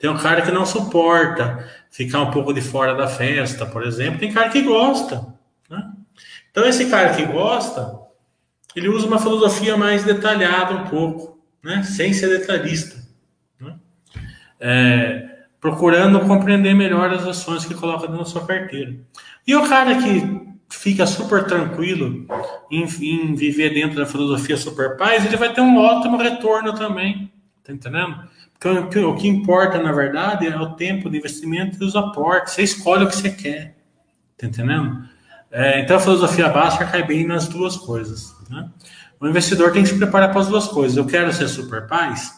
Tem 0.00 0.10
um 0.10 0.18
cara 0.18 0.42
que 0.42 0.50
não 0.50 0.66
suporta 0.66 1.64
ficar 1.92 2.22
um 2.22 2.30
pouco 2.30 2.52
de 2.52 2.62
fora 2.62 2.94
da 2.94 3.06
festa, 3.06 3.66
por 3.66 3.84
exemplo. 3.84 4.18
Tem 4.18 4.32
cara 4.32 4.48
que 4.48 4.62
gosta. 4.62 5.26
Né? 5.70 5.92
Então, 6.50 6.64
esse 6.64 6.86
cara 6.86 7.14
que 7.14 7.24
gosta, 7.26 8.00
ele 8.74 8.88
usa 8.88 9.06
uma 9.06 9.18
filosofia 9.18 9.76
mais 9.76 10.02
detalhada 10.02 10.74
um 10.74 10.84
pouco, 10.88 11.38
né? 11.62 11.82
sem 11.82 12.14
ser 12.14 12.38
detalhista. 12.38 12.96
Né? 13.60 13.76
É, 14.58 15.28
procurando 15.60 16.18
compreender 16.20 16.74
melhor 16.74 17.12
as 17.12 17.26
ações 17.26 17.66
que 17.66 17.74
coloca 17.74 18.08
na 18.08 18.24
sua 18.24 18.46
carteira. 18.46 18.96
E 19.46 19.54
o 19.54 19.68
cara 19.68 19.94
que 19.96 20.42
fica 20.70 21.06
super 21.06 21.44
tranquilo 21.44 22.26
em, 22.70 22.84
em, 22.84 23.34
viver 23.34 23.74
dentro 23.74 23.98
da 23.98 24.06
filosofia 24.06 24.56
super 24.56 24.96
paz, 24.96 25.26
ele 25.26 25.36
vai 25.36 25.52
ter 25.52 25.60
um 25.60 25.76
ótimo 25.76 26.16
retorno 26.16 26.72
também. 26.72 27.30
Tá 27.62 27.72
entendendo? 27.72 28.28
O 28.64 29.14
que 29.16 29.26
importa, 29.26 29.82
na 29.82 29.92
verdade, 29.92 30.46
é 30.46 30.56
o 30.56 30.74
tempo 30.74 31.10
de 31.10 31.18
investimento 31.18 31.82
e 31.82 31.86
os 31.86 31.96
aportes. 31.96 32.54
Você 32.54 32.62
escolhe 32.62 33.04
o 33.04 33.08
que 33.08 33.16
você 33.16 33.30
quer. 33.30 33.76
Tá 34.38 34.46
entendendo? 34.46 35.04
É, 35.50 35.80
então, 35.80 35.96
a 35.96 36.00
filosofia 36.00 36.48
básica 36.48 36.86
cai 36.86 37.02
bem 37.02 37.26
nas 37.26 37.48
duas 37.48 37.76
coisas. 37.76 38.34
Né? 38.48 38.68
O 39.20 39.26
investidor 39.26 39.72
tem 39.72 39.82
que 39.82 39.88
se 39.88 39.98
preparar 39.98 40.30
para 40.30 40.40
as 40.40 40.48
duas 40.48 40.68
coisas. 40.68 40.96
Eu 40.96 41.06
quero 41.06 41.32
ser 41.32 41.48
super 41.48 41.86
paz. 41.86 42.32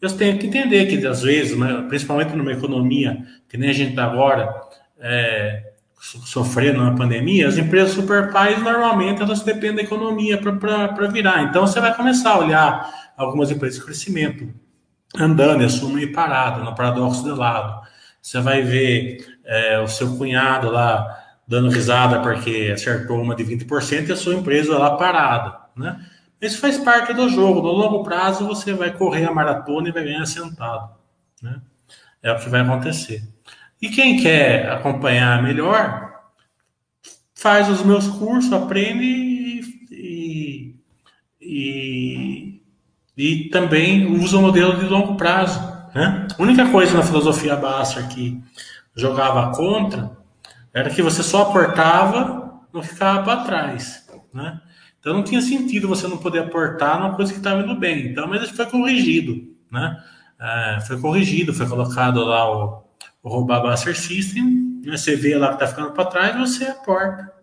Eu 0.00 0.10
tenho 0.16 0.38
que 0.38 0.46
entender 0.46 0.86
que, 0.86 1.06
às 1.06 1.22
vezes, 1.22 1.56
né, 1.56 1.86
principalmente 1.88 2.34
numa 2.34 2.52
economia 2.52 3.24
que 3.48 3.56
nem 3.56 3.70
a 3.70 3.72
gente 3.72 3.90
está 3.90 4.04
agora, 4.04 4.52
é, 4.98 5.72
sofrendo 5.98 6.80
uma 6.80 6.94
pandemia, 6.94 7.48
as 7.48 7.56
empresas 7.56 7.94
super 7.94 8.30
pais 8.30 8.62
normalmente 8.62 9.22
elas 9.22 9.40
dependem 9.42 9.76
da 9.76 9.82
economia 9.82 10.36
para 10.36 11.06
virar. 11.06 11.42
Então, 11.44 11.66
você 11.66 11.80
vai 11.80 11.94
começar 11.94 12.32
a 12.32 12.38
olhar 12.38 13.12
algumas 13.16 13.50
empresas 13.50 13.78
de 13.78 13.84
crescimento 13.84 14.63
andando, 15.18 15.64
a 15.64 15.68
sua 15.68 15.88
mãe 15.88 16.10
parada, 16.10 16.62
no 16.62 16.74
paradoxo 16.74 17.22
de 17.22 17.30
lado. 17.30 17.86
Você 18.20 18.40
vai 18.40 18.62
ver 18.62 19.38
é, 19.44 19.78
o 19.80 19.88
seu 19.88 20.16
cunhado 20.16 20.70
lá 20.70 21.22
dando 21.46 21.70
risada 21.70 22.20
porque 22.20 22.70
acertou 22.74 23.20
uma 23.20 23.34
de 23.34 23.44
20% 23.44 24.08
e 24.08 24.12
a 24.12 24.16
sua 24.16 24.34
empresa 24.34 24.78
lá 24.78 24.96
parada, 24.96 25.58
né? 25.76 26.04
Isso 26.40 26.58
faz 26.58 26.76
parte 26.78 27.12
do 27.12 27.28
jogo. 27.28 27.62
No 27.62 27.72
longo 27.72 28.02
prazo, 28.02 28.46
você 28.46 28.74
vai 28.74 28.92
correr 28.92 29.24
a 29.24 29.32
maratona 29.32 29.88
e 29.88 29.92
vai 29.92 30.04
ganhar 30.04 30.26
sentado, 30.26 30.90
né? 31.42 31.60
É 32.22 32.32
o 32.32 32.38
que 32.38 32.48
vai 32.48 32.60
acontecer. 32.60 33.22
E 33.80 33.88
quem 33.88 34.20
quer 34.20 34.70
acompanhar 34.70 35.42
melhor, 35.42 36.14
faz 37.34 37.68
os 37.68 37.82
meus 37.82 38.08
cursos, 38.08 38.52
aprende 38.52 39.04
e, 39.04 39.60
e, 39.90 40.76
e 41.40 42.43
e 43.16 43.48
também 43.50 44.06
usa 44.06 44.38
o 44.38 44.42
modelo 44.42 44.76
de 44.76 44.86
longo 44.86 45.16
prazo. 45.16 45.60
Né? 45.94 46.26
A 46.36 46.42
única 46.42 46.68
coisa 46.70 46.96
na 46.96 47.02
filosofia 47.02 47.56
Basser 47.56 48.08
que 48.08 48.42
jogava 48.94 49.54
contra 49.54 50.16
era 50.72 50.90
que 50.90 51.02
você 51.02 51.22
só 51.22 51.42
aportava, 51.42 52.60
não 52.72 52.82
ficava 52.82 53.22
para 53.22 53.44
trás. 53.44 54.08
Né? 54.32 54.60
Então 54.98 55.14
não 55.14 55.22
tinha 55.22 55.40
sentido 55.40 55.86
você 55.86 56.08
não 56.08 56.16
poder 56.16 56.40
aportar 56.40 56.98
numa 56.98 57.14
coisa 57.14 57.32
que 57.32 57.38
estava 57.38 57.62
indo 57.62 57.78
bem. 57.78 58.08
Então, 58.08 58.26
mas 58.26 58.42
isso 58.42 58.54
foi 58.54 58.66
corrigido. 58.66 59.54
Né? 59.70 59.96
É, 60.40 60.80
foi 60.86 61.00
corrigido, 61.00 61.54
foi 61.54 61.68
colocado 61.68 62.24
lá 62.24 62.50
o, 62.50 62.84
o 63.22 63.28
roubar 63.28 63.62
Basser 63.62 63.96
System. 63.96 64.80
Né? 64.84 64.96
Você 64.96 65.14
vê 65.14 65.36
lá 65.36 65.48
que 65.48 65.54
está 65.54 65.66
ficando 65.68 65.92
para 65.92 66.06
trás, 66.06 66.36
você 66.36 66.64
aporta. 66.64 67.33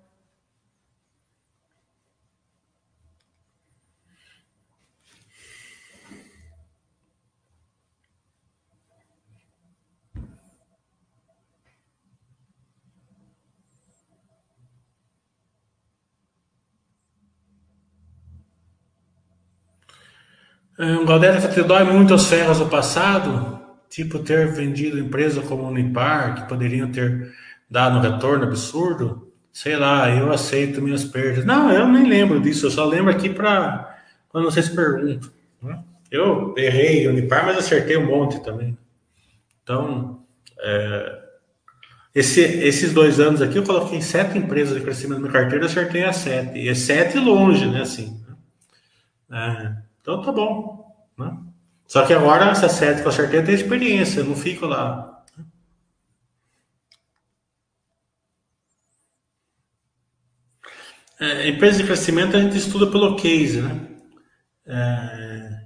Um, 20.82 21.06
Galdério, 21.06 21.48
te 21.54 21.62
dói 21.62 21.84
muito 21.84 22.12
as 22.12 22.26
ferras 22.26 22.58
do 22.58 22.66
passado? 22.66 23.60
Tipo, 23.88 24.18
ter 24.18 24.52
vendido 24.52 24.98
empresa 24.98 25.42
como 25.44 25.68
Unipar, 25.68 26.34
que 26.34 26.50
poderiam 26.50 26.92
ter 26.92 27.32
dado 27.70 28.00
um 28.00 28.02
retorno 28.02 28.46
absurdo? 28.46 29.32
Sei 29.54 29.76
lá, 29.76 30.10
eu 30.10 30.32
aceito 30.34 30.82
minhas 30.82 31.04
perdas. 31.04 31.46
Não, 31.46 31.72
eu 31.72 31.88
nem 31.88 32.10
lembro 32.10 32.42
disso, 32.42 32.66
eu 32.66 32.72
só 32.72 32.84
lembro 32.86 33.12
aqui 33.12 33.30
para 33.30 33.96
quando 34.30 34.46
vocês 34.46 34.70
perguntam. 34.70 35.30
Né? 35.62 35.84
Eu 36.10 36.56
errei 36.58 37.08
Unipar, 37.08 37.46
mas 37.46 37.60
acertei 37.60 37.96
um 37.98 38.08
monte 38.08 38.44
também. 38.44 38.76
Então, 39.62 40.20
É, 40.64 41.22
esse, 42.14 42.42
esses 42.42 42.92
dois 42.92 43.20
anos 43.20 43.42
aqui 43.42 43.58
eu 43.58 43.64
coloquei 43.64 44.02
sete 44.02 44.38
empresas 44.38 44.76
de 44.76 44.82
crescimento 44.82 45.22
na 45.22 45.28
minha 45.28 45.32
carteira, 45.32 45.66
acertei 45.66 46.04
as 46.04 46.18
sete. 46.18 46.58
E 46.58 46.68
é 46.68 46.74
sete 46.76 47.18
longe, 47.20 47.68
né? 47.68 47.82
Assim. 47.82 48.20
É, 49.32 49.91
então 50.02 50.22
tá 50.22 50.32
bom. 50.32 50.86
Né? 51.18 51.38
Só 51.88 52.06
que 52.06 52.14
agora 52.14 52.54
que 52.54 52.66
eu 52.66 53.10
acertei 53.10 53.40
eu 53.40 53.46
tenho 53.46 53.56
experiência, 53.56 54.20
eu 54.20 54.26
não 54.26 54.36
fico 54.36 54.66
lá. 54.66 55.24
É, 61.20 61.50
empresa 61.50 61.78
de 61.78 61.84
crescimento 61.84 62.36
a 62.36 62.40
gente 62.40 62.58
estuda 62.58 62.88
pelo 62.88 63.16
case, 63.16 63.62
né? 63.62 63.88
É, 64.66 65.62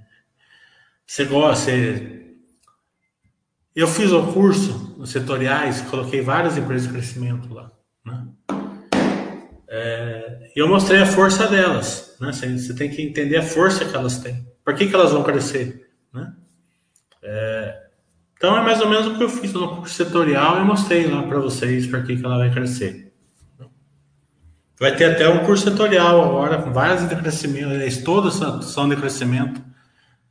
você 1.06 1.24
gosta, 1.24 1.70
você 1.70 2.16
eu 3.76 3.86
fiz 3.86 4.10
o 4.10 4.32
curso 4.32 4.94
nos 4.96 5.10
setoriais, 5.10 5.82
coloquei 5.82 6.22
várias 6.22 6.56
empresas 6.56 6.88
de 6.88 6.94
crescimento 6.94 7.52
lá. 7.52 7.70
Né? 8.04 8.26
É, 9.68 10.50
eu 10.56 10.66
mostrei 10.66 11.02
a 11.02 11.06
força 11.06 11.46
delas. 11.46 12.05
Né? 12.20 12.32
Você, 12.32 12.58
você, 12.58 12.74
tem 12.74 12.90
que 12.90 13.02
entender 13.02 13.36
a 13.36 13.42
força 13.42 13.84
que 13.84 13.94
elas 13.94 14.18
têm. 14.18 14.46
Por 14.64 14.74
que, 14.74 14.86
que 14.86 14.94
elas 14.94 15.12
vão 15.12 15.22
crescer? 15.22 15.90
Né? 16.12 16.32
É, 17.22 17.86
então 18.36 18.56
é 18.56 18.62
mais 18.62 18.80
ou 18.80 18.88
menos 18.88 19.06
o 19.06 19.16
que 19.16 19.22
eu 19.22 19.28
fiz 19.28 19.52
no 19.52 19.76
curso 19.76 19.94
setorial 19.94 20.60
e 20.60 20.64
mostrei 20.64 21.06
lá 21.06 21.22
para 21.22 21.38
vocês 21.38 21.86
por 21.86 22.04
que, 22.04 22.16
que 22.16 22.24
ela 22.24 22.38
vai 22.38 22.52
crescer. 22.52 23.12
Vai 24.78 24.94
ter 24.94 25.06
até 25.06 25.26
um 25.26 25.44
curso 25.44 25.64
setorial 25.64 26.22
agora, 26.22 26.60
com 26.60 26.70
várias 26.70 27.08
de 27.08 27.16
crescimento, 27.16 28.04
todas 28.04 28.34
são 28.66 28.86
de 28.88 28.96
crescimento 28.96 29.62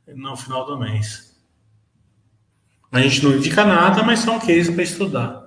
no 0.06 0.36
final 0.36 0.64
do 0.64 0.78
mês. 0.78 1.36
A 2.92 3.00
gente 3.00 3.24
não 3.24 3.36
indica 3.36 3.64
nada, 3.64 4.04
mas 4.04 4.20
são 4.20 4.38
cases 4.38 4.70
para 4.70 4.84
estudar. 4.84 5.45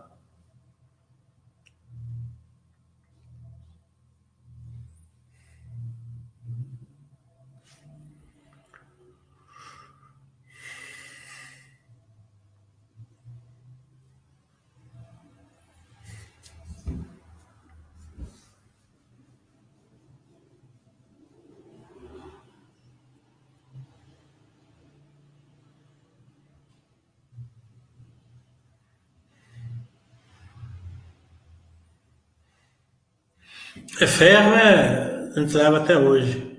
É 34.02 34.08
ferro, 34.08 34.56
é, 34.56 35.30
a 35.36 35.40
gente 35.42 35.58
leva 35.58 35.78
até 35.78 35.98
hoje. 35.98 36.58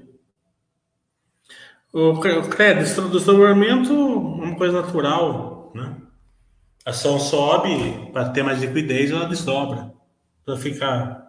O 1.91 2.21
crédito 2.21 3.01
do 3.01 3.09
desdobramento 3.09 3.93
é 3.93 4.45
uma 4.45 4.57
coisa 4.57 4.83
natural, 4.83 5.73
né? 5.75 5.97
A 6.85 6.91
ação 6.91 7.19
sobe 7.19 8.11
para 8.13 8.29
ter 8.29 8.43
mais 8.43 8.61
liquidez, 8.61 9.11
ela 9.11 9.27
desdobra. 9.27 9.91
Para 10.45 10.57
ficar 10.59 11.20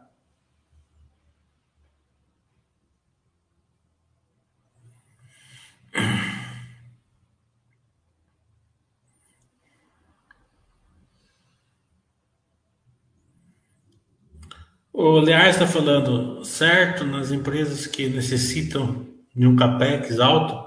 O 15.04 15.20
Leais 15.20 15.56
está 15.56 15.66
falando, 15.66 16.46
certo, 16.46 17.04
nas 17.04 17.32
empresas 17.32 17.88
que 17.88 18.06
necessitam 18.08 19.04
de 19.36 19.48
um 19.48 19.56
CAPEX 19.56 20.20
alto 20.20 20.64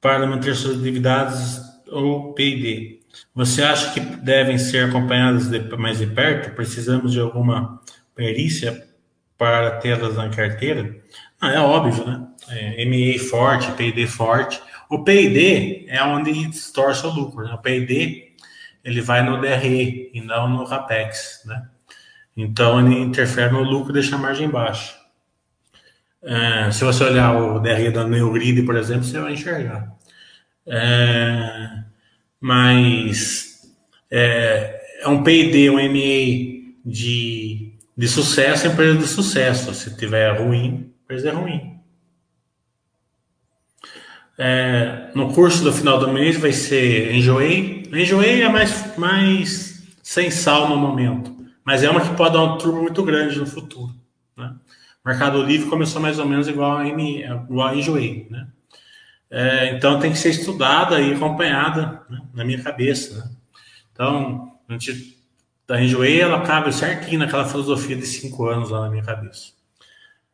para 0.00 0.24
manter 0.28 0.54
suas 0.54 0.78
atividades 0.78 1.60
ou 1.90 2.34
P&D. 2.34 3.00
Você 3.34 3.64
acha 3.64 3.92
que 3.92 3.98
devem 3.98 4.58
ser 4.58 4.88
acompanhadas 4.88 5.48
de, 5.48 5.58
mais 5.76 5.98
de 5.98 6.06
perto? 6.06 6.54
Precisamos 6.54 7.10
de 7.10 7.18
alguma 7.18 7.80
perícia 8.14 8.80
para 9.36 9.72
tê-las 9.80 10.14
na 10.14 10.28
carteira? 10.28 11.02
Ah, 11.40 11.50
é 11.50 11.58
óbvio, 11.58 12.06
né? 12.06 12.24
É, 12.48 12.84
MA 12.84 13.18
forte, 13.28 13.72
P&D 13.72 14.06
forte. 14.06 14.62
O 14.88 15.02
P&D 15.02 15.86
é 15.88 16.00
onde 16.04 16.46
distorce 16.46 17.04
o 17.04 17.10
lucro, 17.10 17.44
né? 17.44 17.54
O 17.54 17.58
P&D 17.58 18.36
ele 18.84 19.00
vai 19.00 19.28
no 19.28 19.40
DRE 19.40 20.12
e 20.14 20.20
não 20.20 20.48
no 20.48 20.64
CAPEX, 20.64 21.42
né? 21.44 21.71
Então 22.36 22.80
ele 22.80 23.00
interfere 23.00 23.52
no 23.52 23.62
lucro 23.62 23.90
e 23.90 23.94
deixa 23.94 24.16
a 24.16 24.18
margem 24.18 24.48
baixa. 24.48 24.94
É, 26.22 26.70
se 26.70 26.84
você 26.84 27.04
olhar 27.04 27.36
o 27.36 27.58
DRE 27.58 27.90
da 27.90 28.06
Neogrid, 28.06 28.62
por 28.62 28.76
exemplo, 28.76 29.04
você 29.04 29.20
vai 29.20 29.32
enxergar. 29.32 29.92
É, 30.66 31.82
mas 32.40 33.72
é, 34.10 34.80
é 35.00 35.08
um 35.08 35.22
PD, 35.22 35.68
um 35.68 35.76
MA 35.76 36.72
de, 36.86 37.72
de 37.96 38.08
sucesso, 38.08 38.66
empresa 38.66 38.98
de 38.98 39.06
sucesso. 39.06 39.74
Se 39.74 39.96
tiver 39.96 40.38
ruim, 40.38 40.92
empresa 41.04 41.28
é 41.28 41.32
ruim. 41.32 41.72
É, 44.38 45.10
no 45.14 45.32
curso 45.32 45.62
do 45.62 45.72
final 45.72 45.98
do 45.98 46.12
mês 46.12 46.36
vai 46.36 46.52
ser 46.52 47.14
Enjoei. 47.14 47.82
Enjoei 47.92 48.42
é 48.42 48.48
mais, 48.48 48.96
mais 48.96 49.84
sem 50.02 50.30
sal 50.30 50.68
no 50.68 50.76
momento 50.76 51.31
mas 51.64 51.82
é 51.82 51.90
uma 51.90 52.00
que 52.00 52.14
pode 52.16 52.34
dar 52.34 52.42
um 52.42 52.58
turbo 52.58 52.82
muito 52.82 53.02
grande 53.02 53.38
no 53.38 53.46
futuro. 53.46 53.94
Né? 54.36 54.54
O 55.04 55.08
Mercado 55.08 55.42
Livre 55.42 55.68
começou 55.68 56.00
mais 56.00 56.18
ou 56.18 56.26
menos 56.26 56.48
igual 56.48 56.76
a, 56.76 56.86
M, 56.86 57.22
igual 57.22 57.68
a 57.68 57.74
Enjoei, 57.76 58.26
né? 58.30 58.48
É, 59.30 59.74
então 59.74 59.98
tem 59.98 60.12
que 60.12 60.18
ser 60.18 60.28
estudada 60.28 61.00
e 61.00 61.14
acompanhada 61.14 62.02
né? 62.10 62.20
na 62.34 62.44
minha 62.44 62.62
cabeça. 62.62 63.16
Né? 63.16 63.30
Então, 63.90 64.52
a 64.68 64.72
gente, 64.74 65.18
da 65.66 65.80
ela 65.80 66.42
cabe 66.42 66.70
certinho 66.72 67.20
naquela 67.20 67.46
filosofia 67.46 67.96
de 67.96 68.06
cinco 68.06 68.46
anos 68.46 68.68
lá 68.68 68.82
na 68.82 68.90
minha 68.90 69.02
cabeça. 69.02 69.52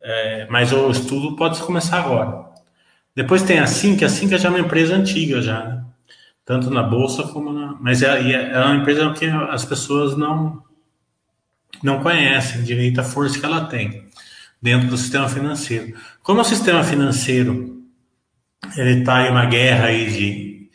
É, 0.01 0.47
mas 0.49 0.73
o 0.73 0.89
estudo 0.91 1.35
pode 1.37 1.61
começar 1.61 1.99
agora. 1.99 2.49
Depois 3.15 3.41
tem 3.41 3.59
a 3.59 3.67
Sync, 3.67 4.03
a 4.03 4.09
Sync 4.09 4.37
já 4.37 4.47
é 4.47 4.51
uma 4.51 4.59
empresa 4.59 4.95
antiga 4.95 5.41
já, 5.41 5.63
né? 5.63 5.85
tanto 6.45 6.69
na 6.69 6.83
bolsa 6.83 7.23
como 7.23 7.51
na. 7.51 7.77
Mas 7.79 8.01
é, 8.01 8.31
é 8.31 8.59
uma 8.65 8.75
empresa 8.75 9.11
que 9.13 9.25
as 9.25 9.63
pessoas 9.63 10.17
não 10.17 10.63
não 11.83 12.01
conhecem 12.01 12.63
direito 12.63 12.99
a 12.99 13.03
força 13.03 13.39
que 13.39 13.45
ela 13.45 13.65
tem 13.65 14.07
dentro 14.61 14.87
do 14.87 14.97
sistema 14.97 15.29
financeiro. 15.29 15.95
Como 16.21 16.41
o 16.41 16.43
sistema 16.43 16.83
financeiro 16.83 17.83
ele 18.75 18.99
está 18.99 19.25
em 19.25 19.31
uma 19.31 19.45
guerra 19.45 19.85
aí 19.85 20.11
de, 20.11 20.69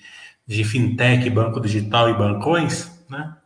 de 0.46 0.64
fintech, 0.64 1.28
banco 1.30 1.60
digital 1.60 2.08
e 2.08 2.14
bancões, 2.14 2.90
né? 3.08 3.36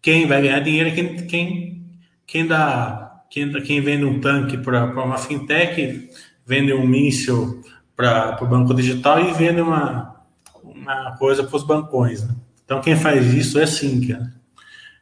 Quem 0.00 0.26
vai 0.26 0.42
ganhar 0.42 0.60
dinheiro 0.60 0.88
é 0.88 0.92
quem, 0.92 1.26
quem, 1.26 1.86
quem 2.26 2.46
dá 2.46 3.22
quem, 3.32 3.50
quem 3.62 3.80
vende 3.80 4.04
um 4.04 4.20
tanque 4.20 4.58
para 4.58 4.84
uma 4.84 5.16
fintech, 5.16 6.10
vende 6.44 6.72
um 6.74 6.86
míssil 6.86 7.62
para 7.96 8.36
o 8.42 8.46
banco 8.46 8.74
digital 8.74 9.20
e 9.20 9.32
vende 9.32 9.60
uma, 9.60 10.16
uma 10.62 11.16
coisa 11.16 11.42
para 11.42 11.56
os 11.56 11.64
bancões. 11.64 12.26
Né? 12.26 12.34
Então, 12.64 12.80
quem 12.80 12.96
faz 12.96 13.32
isso 13.32 13.58
é 13.58 13.66
Sinqia. 13.66 14.18
Né? 14.18 14.32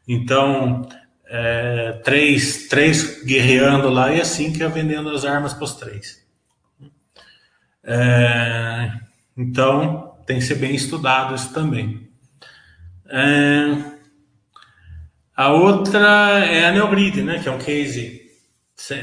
Então, 0.06 0.86
é, 1.32 1.92
três, 2.02 2.66
três 2.66 3.22
guerreando 3.22 3.88
lá 3.88 4.12
e 4.12 4.20
assim 4.20 4.52
que 4.52 4.58
ia 4.58 4.68
vendendo 4.68 5.10
as 5.10 5.24
armas 5.24 5.54
para 5.54 5.64
os 5.64 5.74
três. 5.74 6.26
É, 7.84 8.90
então 9.36 10.16
tem 10.26 10.38
que 10.40 10.44
ser 10.44 10.56
bem 10.56 10.74
estudado 10.74 11.36
isso 11.36 11.54
também. 11.54 12.10
É, 13.08 13.76
a 15.36 15.52
outra 15.52 16.44
é 16.44 16.66
a 16.66 16.72
Neogrid, 16.72 17.22
né, 17.22 17.38
que 17.38 17.48
é 17.48 17.52
um 17.52 17.58
case 17.58 18.20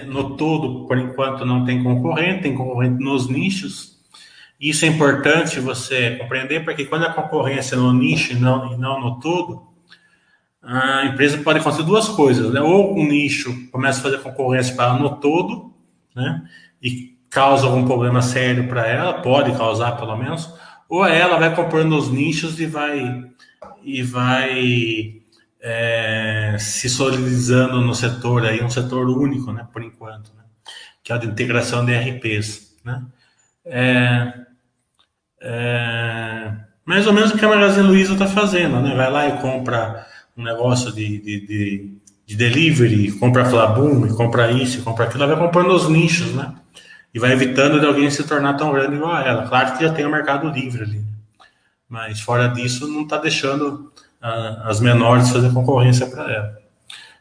no 0.05 0.35
todo, 0.35 0.85
por 0.85 0.97
enquanto 0.97 1.45
não 1.45 1.63
tem 1.63 1.81
concorrente, 1.81 2.41
tem 2.41 2.55
concorrente 2.55 3.01
nos 3.01 3.29
nichos. 3.29 3.97
Isso 4.59 4.83
é 4.85 4.89
importante 4.89 5.59
você 5.59 6.17
compreender, 6.17 6.65
porque 6.65 6.85
quando 6.85 7.05
a 7.05 7.13
concorrência 7.13 7.75
é 7.75 7.77
no 7.77 7.93
nicho 7.93 8.33
e 8.33 8.35
não, 8.35 8.73
e 8.73 8.77
não 8.77 8.99
no 8.99 9.19
todo, 9.19 9.66
a 10.69 11.05
empresa 11.05 11.37
pode 11.37 11.59
acontecer 11.59 11.83
duas 11.83 12.09
coisas, 12.09 12.51
né? 12.51 12.59
Ou 12.59 12.93
um 12.93 13.07
nicho 13.07 13.69
começa 13.71 13.99
a 13.99 14.03
fazer 14.03 14.17
concorrência 14.17 14.75
para 14.75 14.85
ela 14.85 14.99
no 14.99 15.15
todo, 15.15 15.73
né? 16.13 16.43
E 16.83 17.17
causa 17.29 17.65
algum 17.65 17.85
problema 17.85 18.21
sério 18.21 18.67
para 18.67 18.85
ela, 18.85 19.21
pode 19.21 19.55
causar 19.57 19.93
pelo 19.93 20.17
menos, 20.17 20.53
ou 20.89 21.05
ela 21.05 21.37
vai 21.37 21.55
comprando 21.55 21.97
os 21.97 22.11
nichos 22.11 22.59
e 22.59 22.65
vai 22.65 23.23
e 23.81 24.03
vai 24.03 25.21
é, 25.61 26.57
se 26.59 26.89
solidizando 26.89 27.79
no 27.79 27.95
setor 27.95 28.45
aí, 28.45 28.61
um 28.61 28.69
setor 28.69 29.09
único, 29.09 29.53
né? 29.53 29.65
Por 29.71 29.81
enquanto, 29.81 30.33
né? 30.35 30.43
Que 31.01 31.13
é 31.13 31.15
a 31.15 31.17
de 31.17 31.27
integração 31.27 31.85
de 31.85 31.95
RPs, 31.95 32.75
né? 32.83 33.05
É, 33.65 34.33
é, 35.39 36.53
mais 36.83 37.07
ou 37.07 37.13
menos 37.13 37.31
o 37.31 37.37
que 37.37 37.45
a 37.45 37.49
Magazine 37.49 37.87
Luiza 37.87 38.13
está 38.13 38.27
fazendo, 38.27 38.81
né? 38.81 38.93
Vai 38.95 39.09
lá 39.09 39.27
e 39.27 39.37
compra 39.37 40.05
um 40.37 40.43
negócio 40.43 40.91
de, 40.91 41.19
de, 41.19 41.47
de, 41.47 41.97
de 42.25 42.35
delivery, 42.35 43.11
compra 43.13 43.45
Flabum, 43.45 44.07
compra 44.15 44.51
isso, 44.51 44.83
compra 44.83 45.05
aquilo, 45.05 45.23
ela 45.23 45.35
vai 45.35 45.45
comprando 45.45 45.71
os 45.71 45.89
nichos, 45.89 46.33
né? 46.33 46.53
E 47.13 47.19
vai 47.19 47.31
evitando 47.31 47.79
de 47.79 47.85
alguém 47.85 48.09
se 48.11 48.23
tornar 48.23 48.53
tão 48.53 48.71
grande 48.71 48.95
igual 48.95 49.13
a 49.13 49.23
ela. 49.23 49.47
Claro 49.47 49.75
que 49.75 49.83
já 49.83 49.91
tem 49.91 50.05
o 50.05 50.11
mercado 50.11 50.47
livre 50.49 50.83
ali, 50.83 51.03
mas 51.89 52.21
fora 52.21 52.47
disso 52.47 52.87
não 52.87 53.03
está 53.03 53.17
deixando 53.17 53.91
uh, 54.21 54.67
as 54.67 54.79
menores 54.79 55.29
fazer 55.29 55.51
concorrência 55.51 56.05
para 56.05 56.31
ela. 56.31 56.57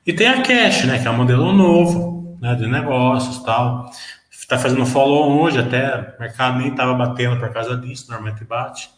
E 0.06 0.12
tem 0.12 0.28
a 0.28 0.42
Cash, 0.42 0.84
né? 0.84 0.98
Que 1.00 1.08
é 1.08 1.10
um 1.10 1.16
modelo 1.16 1.52
novo, 1.52 2.38
né? 2.40 2.54
De 2.54 2.66
negócios 2.66 3.42
tal. 3.42 3.90
Está 4.30 4.58
fazendo 4.58 4.86
follow 4.86 5.40
hoje, 5.40 5.58
até 5.58 6.14
o 6.16 6.20
mercado 6.20 6.58
nem 6.58 6.68
estava 6.68 6.94
batendo 6.94 7.40
por 7.40 7.52
causa 7.52 7.76
disso, 7.76 8.06
normalmente 8.08 8.44
bate. 8.44 8.90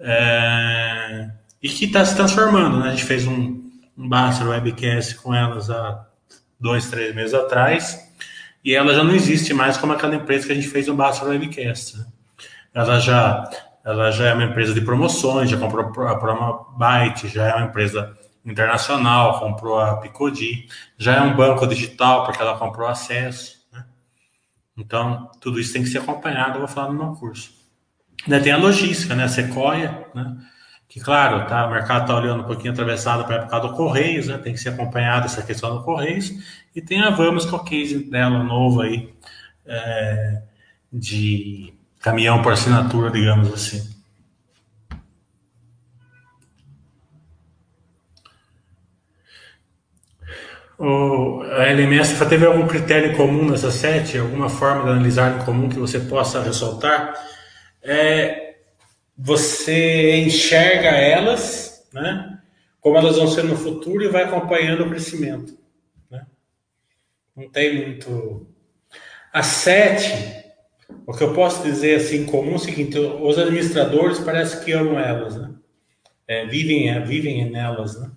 É, 0.00 1.30
e 1.64 1.68
que 1.70 1.86
está 1.86 2.04
se 2.04 2.14
transformando, 2.14 2.78
né? 2.78 2.88
A 2.88 2.90
gente 2.90 3.06
fez 3.06 3.26
um, 3.26 3.70
um 3.96 4.06
Baster 4.06 4.46
Webcast 4.46 5.14
com 5.14 5.34
elas 5.34 5.70
há 5.70 6.06
dois, 6.60 6.90
três 6.90 7.14
meses 7.14 7.32
atrás, 7.32 8.06
e 8.62 8.74
ela 8.74 8.94
já 8.94 9.02
não 9.02 9.14
existe 9.14 9.54
mais 9.54 9.78
como 9.78 9.94
aquela 9.94 10.14
empresa 10.14 10.46
que 10.46 10.52
a 10.52 10.54
gente 10.54 10.68
fez 10.68 10.90
o 10.90 10.94
Baster 10.94 11.26
Webcast. 11.26 11.96
Né? 11.96 12.04
Ela 12.74 13.00
já, 13.00 13.50
ela 13.82 14.10
já 14.10 14.26
é 14.26 14.34
uma 14.34 14.44
empresa 14.44 14.74
de 14.74 14.82
promoções, 14.82 15.48
já 15.48 15.56
comprou 15.56 16.06
a 16.06 16.18
Promobyte, 16.18 17.28
já 17.28 17.48
é 17.48 17.54
uma 17.54 17.66
empresa 17.68 18.14
internacional, 18.44 19.40
comprou 19.40 19.80
a 19.80 19.96
Picodi, 19.96 20.68
já 20.98 21.14
é 21.14 21.20
um 21.22 21.34
banco 21.34 21.66
digital 21.66 22.26
porque 22.26 22.42
ela 22.42 22.58
comprou 22.58 22.86
acesso. 22.86 23.66
Né? 23.72 23.82
Então, 24.76 25.30
tudo 25.40 25.58
isso 25.58 25.72
tem 25.72 25.82
que 25.82 25.88
ser 25.88 25.98
acompanhado, 25.98 26.56
eu 26.56 26.58
vou 26.58 26.68
falar 26.68 26.92
no 26.92 27.02
meu 27.02 27.14
curso. 27.14 27.54
Né, 28.28 28.38
tem 28.38 28.52
a 28.52 28.58
logística, 28.58 29.14
né? 29.14 29.24
A 29.24 29.28
Sequoia, 29.28 30.06
né? 30.14 30.36
Que, 30.94 31.00
claro, 31.00 31.48
tá, 31.48 31.66
o 31.66 31.72
mercado 31.72 32.02
está 32.02 32.16
olhando 32.16 32.44
um 32.44 32.46
pouquinho 32.46 32.72
atravessado 32.72 33.24
para 33.24 33.34
a 33.34 33.38
época 33.40 33.58
do 33.58 33.72
Correios, 33.72 34.28
né? 34.28 34.38
Tem 34.38 34.52
que 34.52 34.60
ser 34.60 34.68
acompanhada 34.68 35.26
essa 35.26 35.42
questão 35.42 35.76
do 35.76 35.82
Correios. 35.82 36.32
E 36.72 36.80
tem 36.80 37.02
a 37.02 37.10
Vamos, 37.10 37.44
que 37.44 37.52
é 37.52 37.58
o 37.58 37.64
case 37.64 38.08
dela 38.08 38.44
novo 38.44 38.80
aí, 38.80 39.12
é, 39.66 40.42
de 40.92 41.74
caminhão 42.00 42.40
por 42.42 42.52
assinatura, 42.52 43.10
digamos 43.10 43.52
assim. 43.52 43.92
O, 50.78 51.42
a 51.58 51.64
LMS 51.64 52.24
teve 52.28 52.46
algum 52.46 52.68
critério 52.68 53.16
comum 53.16 53.50
nessa 53.50 53.72
sete? 53.72 54.16
Alguma 54.16 54.48
forma 54.48 54.84
de 54.84 54.90
analisar 54.90 55.40
em 55.40 55.44
comum 55.44 55.68
que 55.68 55.78
você 55.78 55.98
possa 55.98 56.40
ressaltar? 56.40 57.14
é, 57.84 58.43
você 59.16 60.16
enxerga 60.16 60.88
elas, 60.90 61.88
né? 61.92 62.40
Como 62.80 62.96
elas 62.96 63.16
vão 63.16 63.28
ser 63.28 63.44
no 63.44 63.56
futuro 63.56 64.02
e 64.02 64.08
vai 64.08 64.24
acompanhando 64.24 64.84
o 64.84 64.90
crescimento. 64.90 65.56
Né? 66.10 66.26
Não 67.34 67.48
tem 67.48 67.86
muito. 67.86 68.46
A 69.32 69.42
sete, 69.42 70.52
o 71.06 71.12
que 71.12 71.22
eu 71.22 71.32
posso 71.32 71.62
dizer 71.62 71.96
assim 71.96 72.26
comum 72.26 72.52
é 72.52 72.56
o 72.56 72.58
seguinte: 72.58 72.98
os 72.98 73.38
administradores 73.38 74.18
parece 74.18 74.64
que 74.64 74.72
amam 74.72 74.98
elas, 74.98 75.36
né? 75.36 75.54
É, 76.26 76.46
vivem, 76.46 76.90
é, 76.90 77.00
vivem 77.00 77.50
nelas, 77.50 78.00
né? 78.00 78.10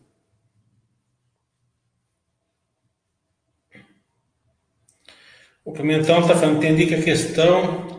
O 5.63 5.73
Pimentão 5.73 6.21
está 6.21 6.33
falando, 6.33 6.57
entendi 6.57 6.87
que 6.87 6.95
a 6.95 7.03
questão 7.03 7.96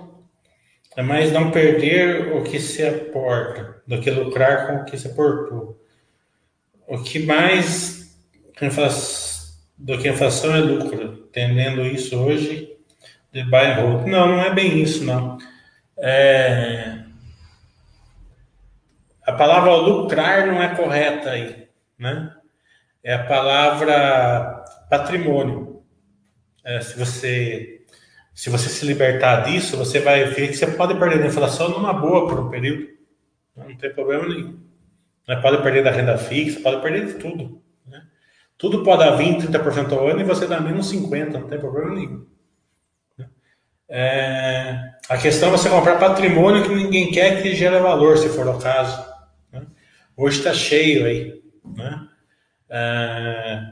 é 0.98 1.02
mais 1.02 1.30
não 1.30 1.52
perder 1.52 2.32
o 2.32 2.42
que 2.42 2.58
se 2.58 2.84
aporta 2.84 3.80
do 3.86 4.00
que 4.00 4.10
lucrar 4.10 4.66
com 4.66 4.76
o 4.78 4.84
que 4.84 4.98
se 4.98 5.06
aportou. 5.06 5.80
O 6.88 7.00
que 7.04 7.20
mais 7.20 8.18
do 9.78 9.96
que 9.96 10.08
inflação 10.08 10.56
é 10.56 10.58
lucro, 10.58 11.28
entendendo 11.28 11.86
isso 11.86 12.18
hoje 12.18 12.76
de 13.32 13.44
buy 13.44 13.64
and 13.66 13.74
hold. 13.74 14.06
Não, 14.08 14.26
não 14.26 14.42
é 14.42 14.52
bem 14.52 14.82
isso, 14.82 15.04
não. 15.04 15.38
É... 15.96 16.98
A 19.24 19.32
palavra 19.34 19.76
lucrar 19.76 20.48
não 20.48 20.60
é 20.60 20.74
correta 20.74 21.30
aí, 21.30 21.68
né? 21.96 22.34
É 23.04 23.14
a 23.14 23.24
palavra 23.24 24.64
patrimônio. 24.90 25.80
É, 26.64 26.80
se 26.80 26.98
você 26.98 27.77
se 28.38 28.50
você 28.50 28.68
se 28.68 28.86
libertar 28.86 29.40
disso, 29.40 29.76
você 29.76 29.98
vai 29.98 30.26
ver 30.26 30.46
que 30.46 30.56
você 30.56 30.68
pode 30.68 30.94
perder 30.96 31.18
da 31.18 31.26
inflação 31.26 31.70
numa 31.70 31.92
boa 31.92 32.28
por 32.28 32.38
um 32.38 32.48
período. 32.48 32.86
Não 33.56 33.76
tem 33.76 33.92
problema 33.92 34.28
nenhum. 34.28 34.60
Pode 35.42 35.60
perder 35.60 35.82
da 35.82 35.90
renda 35.90 36.16
fixa, 36.16 36.60
pode 36.60 36.80
perder 36.80 37.06
de 37.06 37.14
tudo. 37.14 37.60
Né? 37.84 38.00
Tudo 38.56 38.84
pode 38.84 39.00
dar 39.00 39.18
20%, 39.18 39.50
30% 39.50 39.92
ao 39.92 40.06
ano 40.06 40.20
e 40.20 40.24
você 40.24 40.46
dá 40.46 40.60
menos 40.60 40.88
50%, 40.92 41.32
não 41.32 41.48
tem 41.48 41.58
problema 41.58 41.92
nenhum. 41.92 42.26
Né? 43.18 43.28
É, 43.88 44.92
a 45.08 45.18
questão 45.18 45.48
é 45.48 45.52
você 45.58 45.68
comprar 45.68 45.98
patrimônio 45.98 46.62
que 46.62 46.72
ninguém 46.72 47.10
quer 47.10 47.42
que 47.42 47.56
gere 47.56 47.80
valor, 47.80 48.18
se 48.18 48.28
for 48.28 48.46
o 48.46 48.60
caso. 48.60 49.04
Né? 49.52 49.66
Hoje 50.16 50.38
está 50.38 50.54
cheio 50.54 51.06
aí. 51.06 51.42
Né? 51.64 52.08
É, 52.70 53.62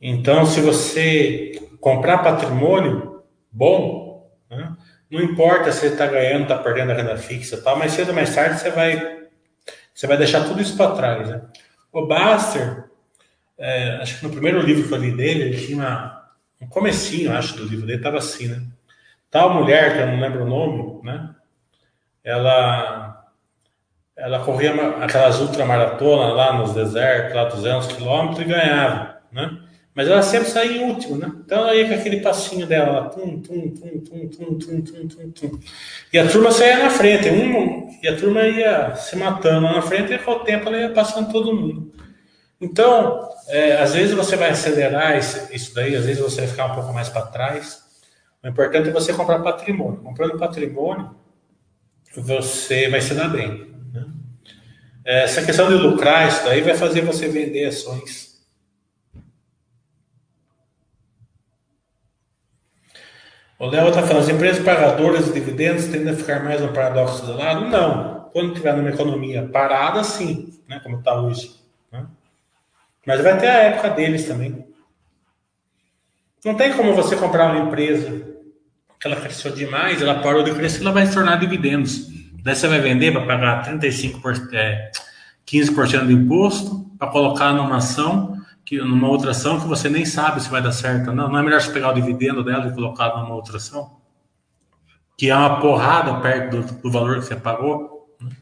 então, 0.00 0.46
se 0.46 0.62
você 0.62 1.60
comprar 1.82 2.22
patrimônio 2.22 3.22
bom, 3.52 4.05
né? 4.05 4.05
Não 5.10 5.20
importa 5.20 5.70
se 5.70 5.80
você 5.80 5.86
está 5.88 6.06
ganhando, 6.06 6.42
está 6.42 6.58
perdendo 6.58 6.90
a 6.90 6.94
renda 6.94 7.16
fixa, 7.16 7.60
tal, 7.62 7.78
mas 7.78 7.92
cedo 7.92 8.08
ou 8.08 8.14
mais 8.14 8.34
tarde 8.34 8.60
você 8.60 8.70
vai, 8.70 9.26
você 9.94 10.06
vai 10.06 10.16
deixar 10.16 10.44
tudo 10.44 10.60
isso 10.60 10.76
para 10.76 10.94
trás. 10.94 11.28
Né? 11.28 11.42
O 11.92 12.06
Baster, 12.06 12.84
é, 13.56 13.98
acho 14.02 14.18
que 14.18 14.24
no 14.24 14.32
primeiro 14.32 14.60
livro 14.60 14.86
que 14.86 14.92
eu 14.92 14.98
li 14.98 15.12
dele, 15.12 15.42
ele 15.42 15.66
tinha 15.66 15.76
uma, 15.76 16.30
um 16.60 16.66
comecinho, 16.66 17.32
acho, 17.32 17.56
do 17.56 17.64
livro 17.64 17.86
dele, 17.86 17.98
estava 17.98 18.18
assim, 18.18 18.48
né? 18.48 18.62
Tal 19.30 19.52
mulher, 19.52 19.92
que 19.92 19.98
eu 20.02 20.06
não 20.06 20.20
lembro 20.20 20.42
o 20.44 20.48
nome, 20.48 21.02
né? 21.04 21.34
Ela, 22.24 23.24
ela 24.16 24.44
corria 24.44 24.72
aquelas 24.98 25.40
ultramaratonas 25.40 26.34
lá 26.34 26.52
nos 26.54 26.74
desertos, 26.74 27.34
lá 27.34 27.44
200 27.44 27.92
quilômetros 27.92 28.40
e 28.40 28.44
ganhava, 28.44 29.18
né? 29.30 29.65
Mas 29.96 30.08
ela 30.08 30.20
sempre 30.20 30.50
saía 30.50 30.76
em 30.76 30.90
último, 30.90 31.16
né? 31.16 31.32
Então 31.42 31.60
ela 31.60 31.74
ia 31.74 31.88
com 31.88 31.94
aquele 31.94 32.20
passinho 32.20 32.66
dela 32.66 33.08
tum, 33.08 33.40
tum, 33.40 33.70
tum, 33.70 33.98
tum, 34.00 34.28
tum, 34.28 34.58
tum, 34.58 34.82
tum, 34.82 35.08
tum, 35.08 35.30
tum. 35.30 35.58
E 36.12 36.18
a 36.18 36.28
turma 36.28 36.52
saía 36.52 36.80
na 36.80 36.90
frente, 36.90 37.30
um, 37.30 37.88
e 38.02 38.06
a 38.06 38.14
turma 38.14 38.42
ia 38.42 38.94
se 38.94 39.16
matando 39.16 39.64
lá 39.64 39.72
na 39.72 39.80
frente, 39.80 40.12
e 40.12 40.18
com 40.18 40.32
o 40.32 40.40
tempo 40.40 40.68
ela 40.68 40.76
ia 40.76 40.90
passando 40.90 41.32
todo 41.32 41.56
mundo. 41.56 41.94
Então, 42.60 43.26
é, 43.48 43.78
às 43.80 43.94
vezes 43.94 44.14
você 44.14 44.36
vai 44.36 44.50
acelerar 44.50 45.16
isso, 45.16 45.74
daí, 45.74 45.96
às 45.96 46.04
vezes 46.04 46.22
você 46.22 46.42
vai 46.42 46.50
ficar 46.50 46.66
um 46.66 46.74
pouco 46.74 46.92
mais 46.92 47.08
para 47.08 47.22
trás. 47.22 47.78
O 48.44 48.48
importante 48.48 48.90
é 48.90 48.92
você 48.92 49.14
comprar 49.14 49.38
patrimônio. 49.38 50.02
Comprando 50.02 50.38
patrimônio, 50.38 51.16
você 52.14 52.90
vai 52.90 53.00
se 53.00 53.14
dar 53.14 53.28
bem. 53.28 53.66
Né? 53.94 54.04
Essa 55.06 55.42
questão 55.42 55.68
de 55.68 55.74
lucrar, 55.74 56.28
isso 56.28 56.44
daí 56.44 56.60
vai 56.60 56.74
fazer 56.74 57.00
você 57.00 57.28
vender 57.28 57.64
ações 57.64 58.25
O 63.58 63.66
Léo 63.66 63.88
está 63.88 64.02
falando, 64.02 64.22
as 64.22 64.28
empresas 64.28 64.62
pagadoras 64.62 65.24
de 65.26 65.32
dividendos 65.32 65.86
tendem 65.86 66.12
a 66.12 66.16
ficar 66.16 66.44
mais 66.44 66.60
no 66.60 66.72
paradoxo 66.72 67.24
do 67.24 67.36
lado? 67.36 67.66
Não. 67.68 68.28
Quando 68.32 68.54
tiver 68.54 68.76
numa 68.76 68.90
economia 68.90 69.48
parada, 69.50 70.04
sim, 70.04 70.52
né, 70.68 70.78
como 70.80 70.98
está 70.98 71.14
hoje. 71.14 71.56
Né? 71.90 72.04
Mas 73.06 73.22
vai 73.22 73.38
ter 73.38 73.48
a 73.48 73.62
época 73.62 73.90
deles 73.90 74.26
também. 74.26 74.66
Não 76.44 76.54
tem 76.54 76.74
como 76.74 76.94
você 76.94 77.16
comprar 77.16 77.50
uma 77.50 77.66
empresa 77.66 78.36
que 79.00 79.06
ela 79.06 79.16
cresceu 79.16 79.50
demais, 79.52 80.02
ela 80.02 80.20
parou 80.20 80.42
de 80.42 80.52
crescer, 80.54 80.82
ela 80.82 80.92
vai 80.92 81.06
se 81.06 81.14
tornar 81.14 81.36
dividendos. 81.36 82.08
Daí 82.42 82.54
você 82.54 82.68
vai 82.68 82.78
vender 82.78 83.10
para 83.10 83.26
pagar 83.26 83.64
35%, 83.66 84.52
é, 84.52 84.90
15% 85.46 86.06
de 86.06 86.12
imposto, 86.12 86.90
para 86.98 87.08
colocar 87.08 87.52
numa 87.52 87.76
ação 87.76 88.35
que 88.66 88.78
numa 88.78 89.08
outra 89.08 89.30
ação 89.30 89.60
que 89.60 89.66
você 89.66 89.88
nem 89.88 90.04
sabe 90.04 90.42
se 90.42 90.50
vai 90.50 90.60
dar 90.60 90.72
certo. 90.72 91.12
Não, 91.12 91.28
não 91.28 91.38
é 91.38 91.42
melhor 91.42 91.62
você 91.62 91.72
pegar 91.72 91.90
o 91.90 91.94
dividendo 91.94 92.42
dela 92.42 92.66
e 92.66 92.74
colocar 92.74 93.16
numa 93.16 93.32
outra 93.32 93.58
ação? 93.58 94.00
Que 95.16 95.30
é 95.30 95.36
uma 95.36 95.60
porrada 95.60 96.20
perto 96.20 96.60
do, 96.60 96.82
do 96.82 96.90
valor 96.90 97.20
que 97.20 97.26
você 97.26 97.36
pagou. 97.36 98.16
Né? 98.20 98.36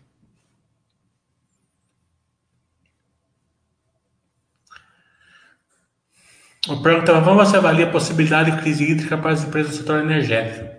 O 6.68 6.82
pergunta 6.82 7.20
como 7.20 7.36
você 7.36 7.59
avalia 7.59 7.86
a 7.86 7.90
possibilidade 7.90 8.51
de 8.51 8.62
crise 8.62 8.82
hídrica 8.82 9.18
para 9.18 9.32
as 9.32 9.44
empresas 9.44 9.72
do 9.72 9.76
setor 9.76 10.01
energético? 10.01 10.74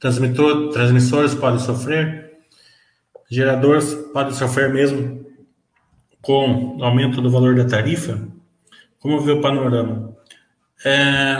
Transmitor, 0.00 0.72
transmissores 0.72 1.32
podem 1.32 1.60
sofrer, 1.60 2.38
geradores 3.30 3.94
podem 4.12 4.34
sofrer 4.34 4.72
mesmo 4.72 5.24
com 6.22 6.78
aumento 6.82 7.20
do 7.20 7.30
valor 7.30 7.54
da 7.56 7.66
tarifa? 7.66 8.26
Como 9.00 9.20
vê 9.20 9.32
o 9.32 9.40
panorama? 9.40 10.16
É... 10.84 11.36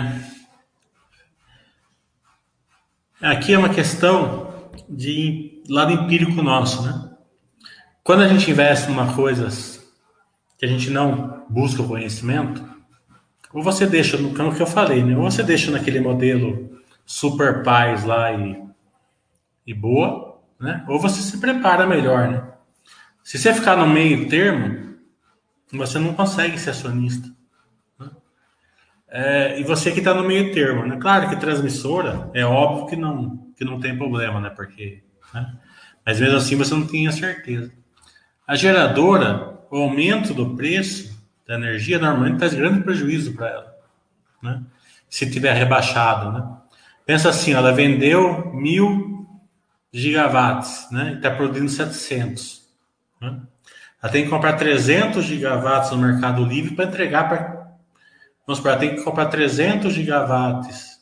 Aqui 3.20 3.54
é 3.54 3.58
uma 3.58 3.68
questão 3.68 4.52
de 4.88 5.62
lado 5.68 5.92
empírico 5.92 6.42
nosso, 6.42 6.82
né? 6.82 7.10
Quando 8.02 8.22
a 8.22 8.28
gente 8.28 8.50
investe 8.50 8.90
em 8.90 8.92
uma 8.92 9.14
coisa 9.14 9.48
que 10.58 10.66
a 10.66 10.68
gente 10.68 10.90
não 10.90 11.44
busca 11.48 11.82
o 11.82 11.88
conhecimento, 11.88 12.68
ou 13.52 13.62
você 13.62 13.86
deixa 13.86 14.16
no 14.16 14.32
campo 14.32 14.56
que 14.56 14.62
eu 14.62 14.66
falei, 14.66 15.04
né? 15.04 15.16
Ou 15.16 15.22
você 15.22 15.44
deixa 15.44 15.70
naquele 15.70 16.00
modelo 16.00 16.80
super 17.06 17.62
paz 17.62 18.04
lá 18.04 18.32
e, 18.32 18.60
e 19.64 19.72
boa, 19.72 20.40
né? 20.58 20.84
Ou 20.88 20.98
você 20.98 21.20
se 21.20 21.38
prepara 21.38 21.86
melhor, 21.86 22.28
né? 22.28 22.51
Se 23.22 23.38
você 23.38 23.54
ficar 23.54 23.76
no 23.76 23.86
meio 23.86 24.28
termo, 24.28 24.96
você 25.72 25.98
não 25.98 26.12
consegue 26.12 26.58
ser 26.58 26.70
acionista. 26.70 27.28
Né? 27.98 28.10
É, 29.08 29.60
e 29.60 29.64
você 29.64 29.92
que 29.92 30.00
está 30.00 30.12
no 30.12 30.24
meio 30.24 30.52
termo, 30.52 30.84
né? 30.86 30.98
Claro 31.00 31.28
que 31.28 31.36
transmissora 31.36 32.30
é 32.34 32.44
óbvio 32.44 32.86
que 32.86 32.96
não 32.96 33.42
que 33.56 33.64
não 33.64 33.78
tem 33.78 33.96
problema, 33.96 34.40
né? 34.40 34.50
Porque, 34.50 35.02
né? 35.32 35.54
mas 36.04 36.18
mesmo 36.18 36.36
assim 36.36 36.56
você 36.56 36.74
não 36.74 36.86
tem 36.86 37.06
a 37.06 37.12
certeza. 37.12 37.72
A 38.46 38.56
geradora, 38.56 39.60
o 39.70 39.76
aumento 39.76 40.34
do 40.34 40.56
preço 40.56 41.16
da 41.46 41.54
energia 41.54 41.98
normalmente 41.98 42.38
traz 42.38 42.54
grande 42.54 42.82
prejuízo 42.82 43.34
para 43.34 43.48
ela, 43.48 43.74
né? 44.42 44.62
Se 45.08 45.30
tiver 45.30 45.52
rebaixado, 45.52 46.32
né? 46.32 46.56
Pensa 47.06 47.28
assim, 47.28 47.52
ela 47.52 47.72
vendeu 47.72 48.52
mil 48.52 49.26
gigawatts, 49.92 50.88
né? 50.90 51.14
Está 51.14 51.30
produzindo 51.30 51.70
700. 51.70 52.61
Né? 53.22 53.40
Ela 54.02 54.12
tem 54.12 54.24
que 54.24 54.30
comprar 54.30 54.54
300 54.54 55.24
gigawatts 55.24 55.92
no 55.92 55.98
Mercado 55.98 56.44
Livre 56.44 56.74
para 56.74 56.86
entregar 56.86 57.28
para. 57.28 57.62
Vamos 58.44 58.58
supor, 58.58 58.72
ela 58.72 58.80
tem 58.80 58.96
que 58.96 59.04
comprar 59.04 59.26
300 59.26 59.94
gigawatts 59.94 61.00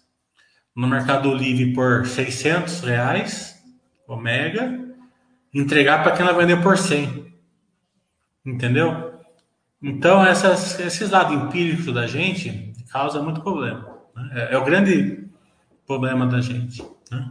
no 0.76 0.86
Mercado 0.86 1.34
Livre 1.34 1.72
por 1.72 2.06
600 2.06 2.80
reais, 2.82 3.59
o 4.06 4.16
mega, 4.16 4.78
entregar 5.52 6.02
para 6.02 6.12
quem 6.12 6.26
ela 6.26 6.36
vendeu 6.36 6.60
por 6.60 6.76
100. 6.76 7.34
Entendeu? 8.44 9.14
Então, 9.82 10.24
essas, 10.24 10.78
esses 10.78 11.09
dados 11.09 11.32
empíricos 11.34 11.92
da 11.92 12.06
gente 12.06 12.74
causa 12.92 13.22
muito 13.22 13.40
problema. 13.40 13.98
Né? 14.14 14.30
É, 14.34 14.55
é, 14.55 14.59
o 14.59 14.64
grande 14.64 15.24
problema 15.86 16.26
da 16.26 16.40
gente. 16.40 16.82
Né? 17.10 17.30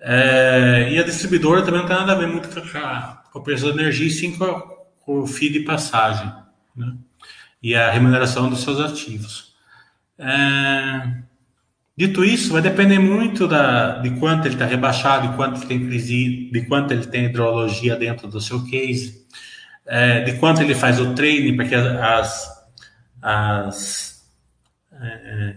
É, 0.00 0.90
e 0.90 0.98
a 0.98 1.02
distribuidora 1.02 1.62
também 1.62 1.80
não 1.80 1.88
tem 1.88 1.96
nada 1.96 2.12
a 2.12 2.16
ver 2.16 2.26
muito 2.26 2.48
com 2.48 2.78
a, 2.78 3.21
o 3.38 3.42
preço 3.42 3.66
da 3.66 3.82
energia, 3.82 4.08
a, 4.40 4.60
com 5.00 5.20
o 5.20 5.26
FII 5.26 5.50
de 5.50 5.60
passagem 5.60 6.32
né? 6.76 6.94
e 7.62 7.74
a 7.74 7.90
remuneração 7.90 8.48
dos 8.48 8.62
seus 8.62 8.80
ativos. 8.80 9.54
É, 10.18 11.22
dito 11.96 12.24
isso, 12.24 12.52
vai 12.52 12.62
depender 12.62 12.98
muito 12.98 13.48
da, 13.48 13.98
de 13.98 14.10
quanto 14.18 14.46
ele 14.46 14.54
está 14.54 14.66
rebaixado, 14.66 15.28
de 15.28 15.36
quanto 15.36 15.58
ele 15.58 15.66
tem 15.66 15.86
crise, 15.86 16.50
de 16.52 16.66
quanto 16.66 16.92
ele 16.92 17.06
tem 17.06 17.24
hidrologia 17.24 17.96
dentro 17.96 18.28
do 18.28 18.40
seu 18.40 18.64
case 18.64 19.22
é, 19.86 20.20
de 20.20 20.38
quanto 20.38 20.62
ele 20.62 20.74
faz 20.74 21.00
o 21.00 21.14
training, 21.14 21.56
porque 21.56 21.74
as, 21.74 22.66
as, 23.20 24.24
é, 24.92 25.06
é, 25.06 25.56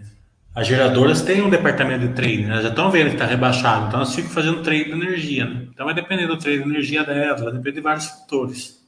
as 0.56 0.66
geradoras 0.66 1.20
têm 1.20 1.42
um 1.42 1.50
departamento 1.50 2.08
de 2.08 2.14
training, 2.14 2.46
né? 2.46 2.62
já 2.62 2.70
estão 2.70 2.90
vendo 2.90 3.08
que 3.08 3.16
está 3.16 3.26
rebaixado, 3.26 3.88
então 3.88 4.00
elas 4.00 4.14
ficam 4.14 4.30
fazendo 4.30 4.62
trade 4.62 4.84
de 4.84 4.92
energia. 4.92 5.44
Né? 5.44 5.68
Então 5.70 5.84
vai 5.84 5.94
depender 5.94 6.26
do 6.26 6.38
trade 6.38 6.62
de 6.62 6.64
energia 6.64 7.04
delas, 7.04 7.42
vai 7.42 7.52
depender 7.52 7.72
de 7.72 7.80
vários 7.82 8.06
fatores. 8.06 8.82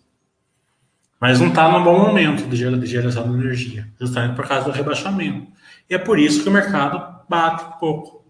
Mas 1.21 1.39
não 1.39 1.49
está 1.49 1.71
no 1.71 1.85
bom 1.85 1.99
momento 1.99 2.49
de 2.49 2.57
geração 2.87 3.31
de 3.31 3.45
energia, 3.45 3.87
justamente 4.01 4.35
por 4.35 4.49
causa 4.49 4.65
do 4.65 4.71
rebaixamento. 4.71 5.47
E 5.91 5.95
é 5.95 5.99
por 5.99 6.19
isso 6.19 6.43
que 6.43 6.49
o 6.49 6.53
mercado 6.53 7.23
bate 7.29 7.63
um 7.65 7.73
pouco. 7.73 8.25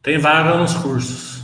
Tem 0.00 0.16
vaga 0.16 0.56
nos 0.56 0.72
cursos. 0.72 1.42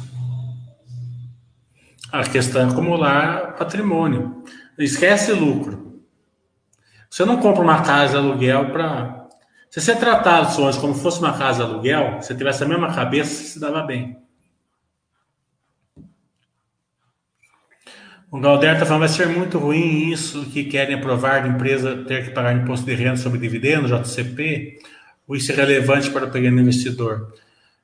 A 2.11 2.23
questão 2.23 2.63
é 2.63 2.65
acumular 2.65 3.57
patrimônio. 3.57 4.43
Esquece 4.79 5.33
lucro. 5.33 5.90
Você 7.11 7.25
não 7.25 7.39
compra 7.39 7.63
uma 7.63 7.83
casa 7.83 8.13
de 8.13 8.17
aluguel 8.19 8.71
para. 8.71 9.29
Se 9.69 9.81
você 9.81 9.97
tratar 9.97 10.43
os 10.43 10.55
sonhos 10.55 10.79
como 10.79 10.95
se 10.95 11.03
fosse 11.03 11.19
uma 11.19 11.37
casa 11.37 11.65
de 11.65 11.71
aluguel, 11.71 12.23
se 12.23 12.35
tivesse 12.37 12.63
a 12.63 12.69
mesma 12.69 12.95
cabeça, 12.95 13.35
você 13.35 13.45
se 13.45 13.61
dava 13.61 13.83
bem. 13.83 14.17
O 18.31 18.39
Galder 18.39 18.75
está 18.75 18.87
falando, 18.87 19.01
vai 19.01 19.09
ser 19.09 19.27
muito 19.29 19.59
ruim 19.59 20.11
isso 20.11 20.47
que 20.47 20.65
querem 20.65 20.95
aprovar 20.95 21.43
de 21.43 21.49
empresa 21.49 22.05
ter 22.05 22.25
que 22.25 22.31
pagar 22.31 22.55
imposto 22.55 22.87
de 22.87 22.95
renda 22.95 23.17
sobre 23.17 23.41
dividendo, 23.41 23.89
JCP, 23.89 24.79
ou 25.27 25.35
isso 25.35 25.51
é 25.51 25.55
relevante 25.57 26.11
para 26.11 26.27
o 26.27 26.31
pequeno 26.31 26.61
investidor? 26.61 27.35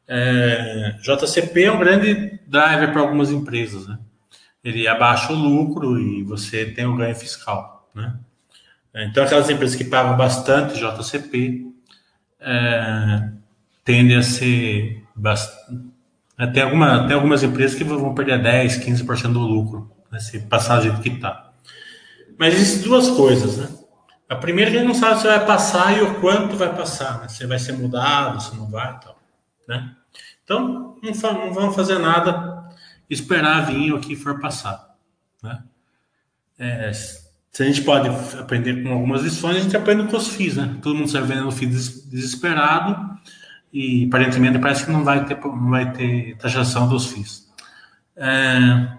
É, 0.07 0.95
JCP 1.03 1.65
é 1.65 1.73
um 1.73 1.81
grande 1.81 2.39
driver 2.47 2.93
para 2.93 3.01
algumas 3.01 3.33
empresas, 3.33 3.89
né? 3.89 3.99
ele 4.67 4.89
abaixa 4.89 5.33
o 5.33 5.37
lucro 5.37 5.99
e 5.99 6.25
você 6.25 6.67
tem 6.67 6.87
o 6.87 6.97
ganho 6.97 7.15
fiscal, 7.15 7.89
né? 7.95 8.19
Então, 9.05 9.25
aquelas 9.25 9.51
empresas 9.51 9.77
que 9.77 9.85
pagam 9.85 10.17
bastante 10.17 10.79
JCP 10.79 11.67
é, 12.41 13.31
tendem 13.85 14.17
a 14.17 14.23
ser 14.23 15.05
bastante, 15.15 15.83
né? 16.39 16.47
tem, 16.47 16.63
alguma, 16.63 17.07
tem 17.07 17.15
algumas 17.15 17.43
empresas 17.43 17.77
que 17.77 17.85
vão 17.85 18.15
perder 18.15 18.43
10, 18.43 18.79
15% 18.79 19.33
do 19.33 19.41
lucro, 19.41 19.91
né? 20.11 20.19
se 20.19 20.41
passar 20.41 20.79
do 20.79 20.85
jeito 20.85 21.01
que 21.01 21.11
está. 21.11 21.51
Mas 22.39 22.55
existem 22.55 22.83
duas 22.83 23.11
coisas, 23.11 23.59
né? 23.59 23.69
A 24.29 24.35
primeira, 24.35 24.71
a 24.71 24.75
gente 24.75 24.87
não 24.87 24.95
sabe 24.95 25.21
se 25.21 25.27
vai 25.27 25.47
passar 25.47 25.97
e 25.97 26.03
o 26.03 26.21
quanto 26.21 26.57
vai 26.57 26.75
passar, 26.75 27.21
né? 27.21 27.29
se 27.29 27.47
vai 27.47 27.59
ser 27.59 27.73
mudado, 27.73 28.43
se 28.43 28.57
não 28.57 28.69
vai, 28.69 28.99
tal, 28.99 29.17
né? 29.69 29.95
Então, 30.43 30.97
não, 31.03 31.33
não 31.33 31.53
vamos 31.53 31.75
fazer 31.75 31.99
nada 31.99 32.71
esperar 33.11 33.67
vir 33.67 33.93
o 33.93 34.01
que 34.01 34.17
for 34.17 34.41
passar. 34.41 34.97
Né? 35.43 35.63
É, 36.59 36.93
se 37.57 37.63
a 37.63 37.67
gente 37.67 37.81
pode 37.81 38.07
aprender 38.39 38.83
com 38.83 38.93
algumas 38.93 39.23
lições, 39.23 39.57
a 39.57 39.61
gente 39.61 39.75
aprende 39.75 40.11
com 40.11 40.17
os 40.19 40.29
FIIs, 40.29 40.57
né? 40.57 40.77
Todo 40.83 40.95
mundo 40.95 41.11
vendo 41.25 41.49
o 41.49 41.51
FII 41.51 41.67
desesperado 41.67 43.19
e 43.73 44.05
aparentemente 44.05 44.59
parece 44.59 44.85
que 44.85 44.93
não 44.93 45.03
vai 45.03 45.25
ter, 45.25 45.39
não 45.43 45.71
vai 45.71 45.91
ter 45.91 46.37
taxação 46.37 46.87
dos 46.87 47.07
FIIs. 47.07 47.51
É, 48.15 48.99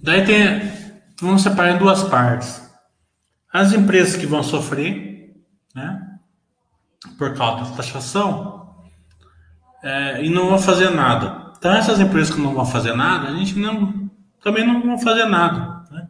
Daí 0.00 0.24
tem, 0.24 0.72
vamos 1.20 1.42
separar 1.42 1.72
em 1.72 1.78
duas 1.78 2.04
partes. 2.04 2.67
As 3.58 3.72
empresas 3.72 4.14
que 4.14 4.24
vão 4.24 4.40
sofrer, 4.40 5.34
né, 5.74 6.00
por 7.18 7.36
causa 7.36 7.64
da 7.64 7.76
taxação, 7.76 8.76
é, 9.82 10.24
e 10.24 10.30
não 10.30 10.50
vão 10.50 10.60
fazer 10.60 10.90
nada. 10.90 11.50
Então, 11.58 11.74
essas 11.74 11.98
empresas 11.98 12.32
que 12.32 12.40
não 12.40 12.54
vão 12.54 12.64
fazer 12.64 12.94
nada, 12.94 13.26
a 13.26 13.34
gente 13.34 13.58
não, 13.58 14.08
também 14.40 14.64
não 14.64 14.80
vão 14.80 14.96
fazer 14.96 15.24
nada. 15.24 15.82
Né? 15.90 16.06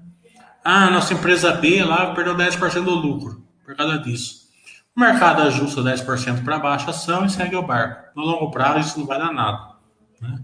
Ah, 0.63 0.91
nossa 0.91 1.15
empresa 1.15 1.51
B 1.53 1.83
lá 1.83 2.13
perdeu 2.15 2.37
10% 2.37 2.85
do 2.85 2.95
lucro 2.95 3.43
por 3.65 3.75
causa 3.75 3.99
disso. 3.99 4.43
O 4.95 5.01
mercado 5.01 5.41
ajusta 5.41 5.81
10% 5.81 6.45
para 6.45 6.59
baixo 6.59 6.89
a 6.89 6.91
ação 6.91 7.25
e 7.25 7.31
segue 7.31 7.57
o 7.57 7.63
barco. 7.63 8.11
No 8.15 8.27
longo 8.27 8.51
prazo, 8.51 8.81
isso 8.81 9.01
não 9.01 9.07
vai 9.07 9.19
dar 9.19 9.33
nada. 9.33 9.71
Né? 10.21 10.39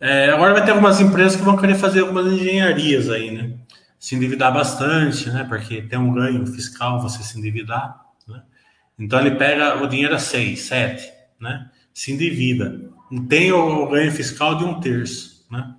É, 0.00 0.30
agora 0.32 0.52
vai 0.52 0.64
ter 0.64 0.72
algumas 0.72 1.00
empresas 1.00 1.36
que 1.36 1.44
vão 1.44 1.56
querer 1.56 1.76
fazer 1.76 2.00
algumas 2.00 2.26
engenharias 2.26 3.08
aí, 3.08 3.30
né? 3.30 3.57
Se 3.98 4.14
endividar 4.14 4.52
bastante, 4.52 5.28
né? 5.30 5.44
Porque 5.48 5.82
tem 5.82 5.98
um 5.98 6.12
ganho 6.12 6.46
fiscal 6.46 7.00
você 7.00 7.22
se 7.22 7.38
endividar, 7.38 8.00
né? 8.26 8.42
Então 8.98 9.20
ele 9.20 9.32
pega 9.32 9.82
o 9.82 9.86
dinheiro 9.86 10.14
a 10.14 10.18
6, 10.18 10.60
7, 10.60 11.12
né? 11.40 11.70
Se 11.92 12.12
endivida. 12.12 12.80
Tem 13.28 13.52
o 13.52 13.88
ganho 13.88 14.12
fiscal 14.12 14.56
de 14.56 14.64
um 14.64 14.80
terço, 14.80 15.46
né? 15.50 15.74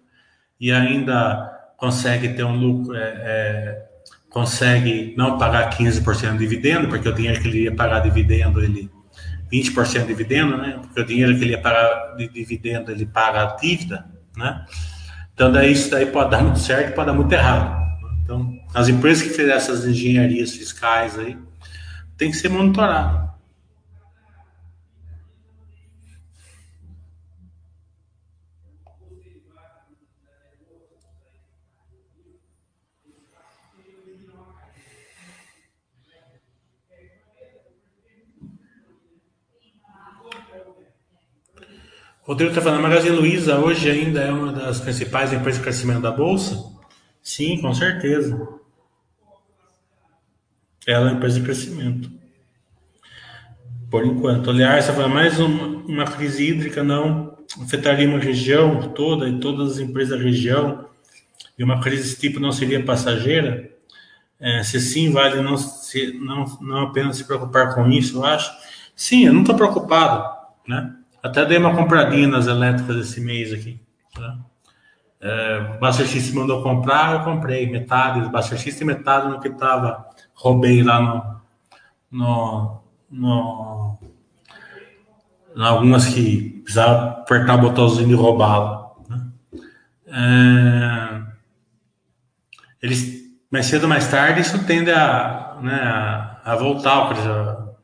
E 0.60 0.72
ainda 0.72 1.74
consegue 1.78 2.30
ter 2.30 2.44
um 2.44 2.58
lucro, 2.58 2.96
é, 2.96 3.02
é, 3.02 3.86
consegue 4.30 5.14
não 5.18 5.38
pagar 5.38 5.70
15% 5.70 6.34
de 6.34 6.38
dividendo, 6.40 6.90
porque 6.90 7.08
o 7.08 7.14
dinheiro 7.14 7.42
que 7.42 7.48
ele 7.48 7.64
ia 7.64 7.76
pagar 7.76 8.02
dividendo, 8.02 8.62
ele 8.62 8.92
20% 9.52 10.02
de 10.02 10.08
dividendo, 10.08 10.58
né? 10.58 10.80
Porque 10.82 11.02
o 11.02 11.06
dinheiro 11.06 11.36
que 11.38 11.44
ele 11.44 11.52
ia 11.52 11.62
pagar 11.62 12.16
de 12.16 12.28
dividendo, 12.28 12.92
ele 12.92 13.06
paga 13.06 13.44
a 13.44 13.56
dívida, 13.56 14.06
né? 14.36 14.66
Então, 15.34 15.52
daí 15.52 15.72
isso 15.72 15.90
daí 15.90 16.06
pode 16.06 16.32
dar 16.32 16.44
muito 16.44 16.60
certo, 16.60 16.94
pode 16.94 17.08
dar 17.08 17.14
muito 17.14 17.32
errado. 17.32 17.89
Então, 18.30 18.56
as 18.76 18.88
empresas 18.88 19.24
que 19.24 19.30
fizerem 19.30 19.56
essas 19.56 19.84
engenharias 19.86 20.54
fiscais 20.54 21.18
aí, 21.18 21.36
tem 22.16 22.30
que 22.30 22.38
ser 22.38 22.48
monitorado. 22.48 23.28
Rodrigo 42.22 42.52
está 42.52 42.62
falando, 42.62 42.78
a 42.78 42.90
Magazine 42.90 43.16
Luiza 43.16 43.58
hoje 43.58 43.90
ainda 43.90 44.22
é 44.22 44.32
uma 44.32 44.54
das 44.54 44.80
principais 44.80 45.34
empresas 45.34 45.58
de 45.58 45.64
crescimento 45.64 46.02
da 46.02 46.12
Bolsa? 46.12 46.79
Sim, 47.30 47.62
com 47.62 47.72
certeza. 47.76 48.36
ela 50.88 51.06
é 51.06 51.12
uma 51.12 51.18
empresa 51.18 51.40
de 51.40 51.46
crescimento. 51.46 52.12
Por 53.92 54.04
enquanto. 54.04 54.50
Aliás, 54.50 54.88
fala, 54.88 55.08
mais 55.08 55.40
uma, 55.40 55.68
uma 55.86 56.06
crise 56.06 56.50
hídrica 56.50 56.84
não 56.84 57.38
afetaria 57.62 58.10
uma 58.10 58.18
região 58.18 58.82
toda 58.94 59.30
e 59.30 59.40
todas 59.40 59.74
as 59.74 59.78
empresas 59.78 60.18
da 60.18 60.24
região, 60.24 60.90
e 61.56 61.64
uma 61.64 61.80
crise 61.80 62.02
desse 62.02 62.20
tipo 62.20 62.40
não 62.40 62.52
seria 62.52 62.84
passageira? 62.84 63.70
É, 64.40 64.64
se 64.64 64.80
sim, 64.80 65.12
vale 65.12 65.40
não, 65.40 65.56
se, 65.56 66.14
não, 66.14 66.46
não 66.60 66.82
apenas 66.88 67.18
se 67.18 67.26
preocupar 67.26 67.76
com 67.76 67.92
isso, 67.92 68.18
eu 68.18 68.26
acho. 68.26 68.52
Sim, 68.96 69.28
eu 69.28 69.34
não 69.34 69.42
estou 69.42 69.56
preocupado, 69.56 70.28
né? 70.68 70.96
Até 71.22 71.46
dei 71.46 71.60
uma 71.60 71.76
compradinha 71.76 72.28
nas 72.28 72.48
elétricas 72.48 72.96
esse 72.96 73.22
mês 73.22 73.54
aqui. 73.54 73.80
Tá? 74.16 74.49
É, 75.22 75.76
o 75.76 75.80
Buster 75.80 76.08
System 76.08 76.36
mandou 76.36 76.64
comprar, 76.64 77.14
eu 77.14 77.24
comprei 77.26 77.70
metade 77.70 78.22
do 78.22 78.30
Buster 78.30 78.58
System, 78.58 78.88
metade 78.88 79.28
no 79.28 79.40
que 79.40 79.50
estava, 79.50 80.06
roubei 80.34 80.82
lá 80.82 81.02
no, 81.02 81.42
no, 82.10 82.82
no, 83.12 84.00
algumas 85.58 86.06
que 86.06 86.62
precisava 86.64 87.22
apertar 87.22 87.56
o 87.56 87.62
botãozinho 87.62 88.12
e 88.12 88.14
roubá-la. 88.14 88.92
Né? 89.10 89.28
É, 90.08 91.22
eles, 92.82 93.30
mais 93.52 93.66
cedo 93.66 93.84
ou 93.84 93.90
mais 93.90 94.08
tarde, 94.08 94.40
isso 94.40 94.66
tende 94.66 94.90
a, 94.92 95.58
né, 95.62 95.74
a, 95.74 96.42
a 96.46 96.56
voltar, 96.56 97.14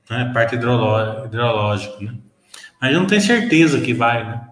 né, 0.10 0.32
parte 0.34 0.56
hidrológica, 0.56 2.00
né? 2.00 2.18
Mas 2.82 2.94
não 2.94 3.08
tem 3.08 3.20
certeza 3.20 3.82
que 3.82 3.94
vai, 3.94 4.24
né? 4.24 4.48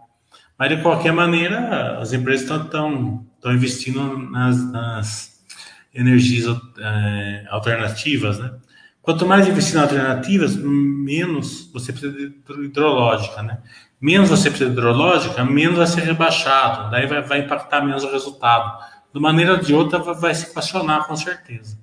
Mas 0.58 0.70
de 0.70 0.82
qualquer 0.82 1.12
maneira, 1.12 2.00
as 2.00 2.14
empresas 2.14 2.50
estão 2.50 3.26
investindo 3.46 4.18
nas, 4.18 4.72
nas 4.72 5.46
energias 5.94 6.58
é, 6.80 7.46
alternativas, 7.50 8.40
né? 8.40 8.54
Quanto 9.02 9.26
mais 9.26 9.48
investir 9.48 9.76
em 9.76 9.82
alternativas, 9.82 10.56
menos 10.56 11.70
você 11.74 11.92
precisa 11.92 12.14
de 12.14 12.34
hidrológica, 12.64 13.44
né? 13.44 13.62
Menos 14.00 14.30
você 14.30 14.50
precisa 14.50 14.70
de 14.70 14.78
hidrológica, 14.78 15.44
menos 15.44 15.78
vai 15.78 15.88
ser 15.88 16.02
rebaixado, 16.02 16.90
daí 16.90 17.06
vai, 17.06 17.22
vai 17.22 17.40
impactar 17.40 17.82
menos 17.82 18.04
o 18.04 18.12
resultado. 18.12 18.80
De 19.14 19.20
maneira 19.20 19.54
ou 19.54 19.60
de 19.60 19.74
outra, 19.74 20.00
vai 20.00 20.34
se 20.34 20.48
equacionar 20.48 21.06
com 21.06 21.16
certeza. 21.16 21.78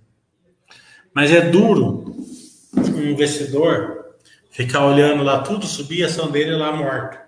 Mas 1.15 1.31
é 1.31 1.43
duro 1.43 2.17
um 2.75 3.03
investidor 3.03 4.01
ficar 4.51 4.85
olhando 4.87 5.23
lá 5.23 5.41
tudo 5.41 5.67
subir, 5.67 6.03
a 6.03 6.07
ação 6.07 6.31
dele 6.31 6.57
lá 6.57 6.73
morta, 6.73 7.21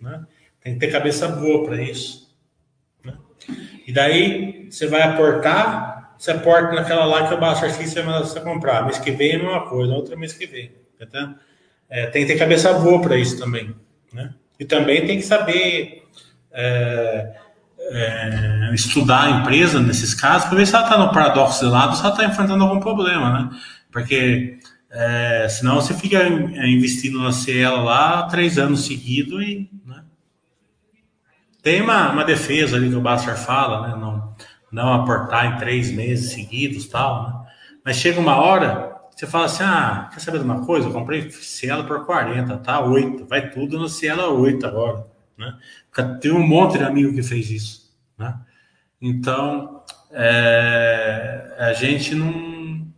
né? 0.00 0.24
Tem 0.62 0.74
que 0.74 0.80
ter 0.80 0.92
cabeça 0.92 1.28
boa 1.28 1.64
para 1.64 1.80
isso. 1.82 2.34
Né? 3.04 3.14
E 3.86 3.92
daí 3.92 4.68
você 4.70 4.86
vai 4.86 5.02
aportar, 5.02 6.14
você 6.18 6.30
aporta 6.30 6.74
naquela 6.74 7.04
lá 7.04 7.26
que 7.26 7.34
eu 7.34 7.40
baixo 7.40 7.64
aqui, 7.64 7.86
você 7.86 8.02
vai 8.02 8.20
você 8.20 8.40
comprar. 8.40 8.84
Mês 8.84 8.98
que 8.98 9.10
vem 9.10 9.32
é 9.32 9.36
a 9.36 9.38
mesma 9.38 9.66
coisa, 9.66 9.94
outra 9.94 10.16
mês 10.16 10.32
que 10.32 10.46
vem. 10.46 10.72
Tá? 11.10 11.34
É, 11.88 12.06
tem 12.06 12.26
que 12.26 12.32
ter 12.32 12.38
cabeça 12.38 12.72
boa 12.72 13.00
para 13.00 13.16
isso 13.16 13.38
também. 13.38 13.74
Né? 14.12 14.34
E 14.58 14.64
também 14.64 15.06
tem 15.06 15.18
que 15.18 15.24
saber 15.24 16.02
é, 16.52 17.36
é, 17.90 18.70
estudar 18.74 19.24
a 19.24 19.30
empresa 19.40 19.80
nesses 19.80 20.14
casos 20.14 20.48
para 20.48 20.58
ver 20.58 20.66
se 20.66 20.74
ela 20.74 20.84
está 20.84 20.98
no 20.98 21.12
paradoxo 21.12 21.64
de 21.64 21.70
lado, 21.70 21.96
se 21.96 22.02
ela 22.02 22.10
está 22.10 22.24
enfrentando 22.24 22.64
algum 22.64 22.80
problema, 22.80 23.32
né? 23.32 23.58
Porque 23.90 24.58
é, 24.90 25.46
senão 25.48 25.76
você 25.76 25.94
fica 25.94 26.26
investindo 26.66 27.20
na 27.20 27.32
Cielo 27.32 27.84
lá 27.84 28.24
três 28.24 28.58
anos 28.58 28.86
seguidos 28.86 29.42
e 29.42 29.70
né? 29.86 30.02
Tem 31.68 31.82
uma, 31.82 32.10
uma 32.12 32.24
defesa 32.24 32.78
ali 32.78 32.88
que 32.88 32.96
o 32.96 33.00
Bassar 33.02 33.36
fala, 33.36 33.86
né? 33.86 33.94
Não, 33.94 34.34
não 34.72 34.94
aportar 34.94 35.44
em 35.44 35.58
três 35.58 35.90
meses 35.90 36.32
seguidos 36.32 36.88
tal, 36.88 37.24
né? 37.24 37.50
Mas 37.84 37.98
chega 37.98 38.18
uma 38.18 38.36
hora, 38.38 38.96
você 39.14 39.26
fala 39.26 39.44
assim, 39.44 39.64
ah, 39.64 40.08
quer 40.10 40.18
saber 40.18 40.38
de 40.38 40.44
uma 40.44 40.64
coisa? 40.64 40.88
Eu 40.88 40.94
comprei 40.94 41.30
Cielo 41.30 41.84
por 41.84 42.06
40, 42.06 42.56
tá? 42.56 42.80
8, 42.80 43.26
vai 43.26 43.50
tudo 43.50 43.78
no 43.78 43.86
Cielo 43.86 44.40
8 44.40 44.66
agora, 44.66 45.06
né? 45.36 45.58
Tem 46.22 46.32
um 46.32 46.46
monte 46.46 46.78
de 46.78 46.84
amigo 46.84 47.12
que 47.12 47.22
fez 47.22 47.50
isso, 47.50 47.94
né? 48.16 48.34
Então, 48.98 49.82
é, 50.10 51.54
a 51.58 51.74
gente 51.74 52.14
não... 52.14 52.88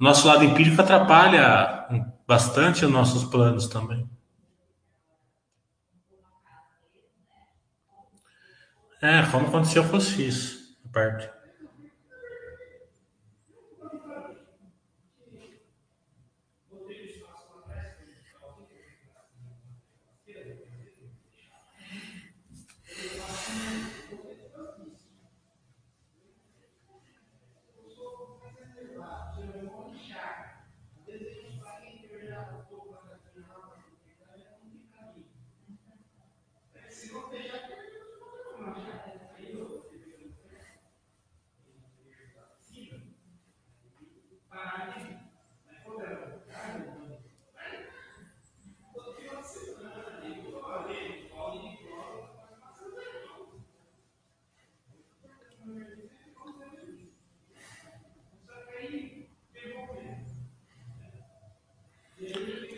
Nosso 0.00 0.26
lado 0.26 0.42
empírico 0.42 0.82
atrapalha 0.82 1.86
bastante 2.26 2.84
os 2.84 2.90
nossos 2.90 3.22
planos 3.22 3.68
também. 3.68 4.04
É, 9.02 9.20
como 9.50 9.64
se 9.64 9.76
eu 9.76 9.82
fosse 9.82 10.28
isso, 10.28 10.76
a 10.84 10.88
parte. 10.92 11.28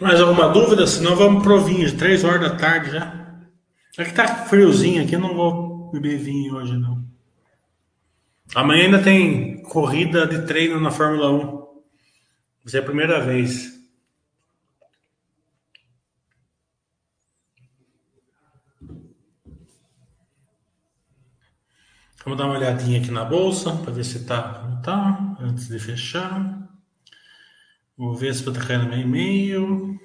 Mais 0.05 0.20
alguma 0.20 0.51
dúvida? 0.51 0.86
Senão 0.86 1.16
vamos 1.16 1.43
pro 1.43 1.64
vinho, 1.64 1.97
três 1.97 2.24
horas 2.24 2.43
da 2.43 2.56
tarde 2.56 2.90
já. 2.90 3.40
É 3.97 4.05
que 4.05 4.12
tá 4.12 4.44
friozinho 4.44 5.02
aqui, 5.02 5.16
não 5.16 5.35
vou 5.35 5.90
beber 5.90 6.18
vinho 6.18 6.56
hoje 6.56 6.76
não. 6.76 7.02
Amanhã 8.55 8.85
ainda 8.85 9.02
tem 9.02 9.62
corrida 9.62 10.26
de 10.26 10.47
treino 10.47 10.78
na 10.78 10.90
Fórmula 10.90 11.31
1. 11.31 11.40
Vai 11.40 11.66
ser 12.66 12.78
a 12.81 12.82
primeira 12.82 13.18
vez. 13.18 13.72
Vamos 22.22 22.39
dar 22.39 22.44
uma 22.44 22.59
olhadinha 22.59 23.01
aqui 23.01 23.10
na 23.10 23.24
bolsa 23.24 23.74
para 23.76 23.90
ver 23.90 24.05
se 24.05 24.26
tá 24.26 24.81
tá 24.82 25.35
antes 25.40 25.66
de 25.66 25.78
fechar. 25.78 26.64
Ver 27.99 28.35
se 28.35 28.49
está 28.49 28.61
caindo 28.66 28.89
meu 28.89 28.99
e-mail. 29.01 29.99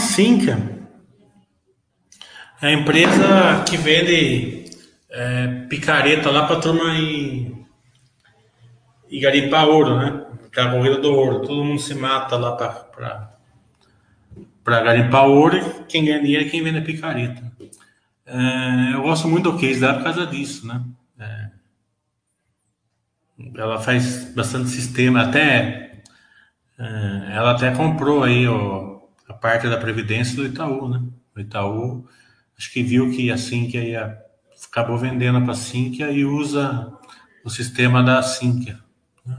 Assim, 0.00 0.46
cara. 0.46 0.80
É 2.62 2.68
a 2.68 2.72
empresa 2.72 3.64
que 3.68 3.76
vende 3.76 4.64
é, 5.10 5.46
picareta 5.68 6.30
lá 6.30 6.46
para 6.46 6.60
turma 6.60 6.94
e, 6.94 7.54
e 9.10 9.20
garimpar 9.20 9.68
ouro, 9.68 9.98
né? 9.98 10.26
Que 10.50 10.58
é 10.58 10.62
a 10.62 10.70
corrida 10.70 10.96
do 10.96 11.12
ouro. 11.12 11.42
Todo 11.42 11.64
mundo 11.64 11.78
se 11.80 11.94
mata 11.94 12.36
lá 12.36 12.56
para 14.64 14.82
garimpar 14.82 15.26
ouro 15.26 15.58
e 15.58 15.84
quem 15.84 16.06
ganha 16.06 16.22
dinheiro 16.22 16.46
é 16.46 16.48
quem 16.48 16.62
vende 16.62 16.80
picareta. 16.80 17.42
É, 18.24 18.94
eu 18.94 19.02
gosto 19.02 19.28
muito 19.28 19.52
do 19.52 19.58
case 19.58 19.80
dela 19.80 19.94
por 19.94 20.04
causa 20.04 20.26
disso, 20.26 20.66
né? 20.66 20.82
É, 21.18 21.50
ela 23.54 23.78
faz 23.80 24.32
bastante 24.34 24.70
sistema, 24.70 25.22
até 25.22 26.02
é, 26.78 27.36
ela 27.36 27.50
até 27.52 27.70
comprou 27.70 28.24
aí 28.24 28.48
o, 28.48 28.89
a 28.89 28.89
parte 29.40 29.68
da 29.68 29.76
previdência 29.76 30.36
do 30.36 30.46
Itaú, 30.46 30.88
né? 30.88 31.02
O 31.34 31.40
Itaú 31.40 32.06
acho 32.58 32.70
que 32.72 32.82
viu 32.82 33.10
que 33.10 33.30
a 33.30 33.38
Sinqia 33.38 33.82
ia, 33.82 34.18
acabou 34.70 34.98
vendendo 34.98 35.40
para 35.42 35.52
a 35.52 35.56
Sinqia 35.56 36.10
e 36.10 36.24
usa 36.24 36.92
o 37.44 37.48
sistema 37.48 38.02
da 38.02 38.22
Sinqia. 38.22 38.78
Né? 39.24 39.38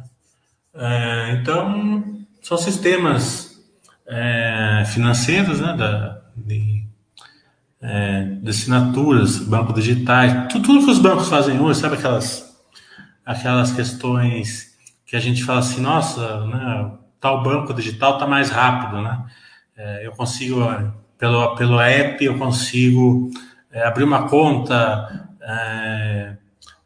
É, 0.73 1.31
então, 1.33 2.25
são 2.41 2.57
sistemas 2.57 3.63
é, 4.07 4.83
financeiros, 4.87 5.59
né, 5.59 5.75
da, 5.77 6.21
de, 6.35 6.83
é, 7.79 8.23
de 8.41 8.49
assinaturas, 8.49 9.37
banco 9.37 9.73
digitais, 9.73 10.51
tudo, 10.51 10.65
tudo, 10.65 10.85
que 10.85 10.91
os 10.91 10.99
bancos 10.99 11.29
fazem 11.29 11.59
hoje, 11.59 11.79
sabe 11.79 11.95
aquelas, 11.95 12.59
aquelas 13.25 13.71
questões 13.71 14.71
que 15.05 15.15
a 15.15 15.19
gente 15.19 15.43
fala 15.43 15.59
assim, 15.59 15.81
nossa, 15.81 16.45
né, 16.47 16.91
tal 17.19 17.43
banco 17.43 17.73
digital 17.73 18.15
está 18.15 18.25
mais 18.25 18.49
rápido, 18.49 19.01
né? 19.01 19.23
É, 19.81 20.05
eu 20.05 20.11
consigo, 20.11 20.59
pelo, 21.17 21.55
pelo 21.55 21.79
app, 21.79 22.23
eu 22.23 22.37
consigo 22.37 23.31
é, 23.71 23.83
abrir 23.83 24.03
uma 24.03 24.29
conta, 24.29 25.27
é, 25.41 26.37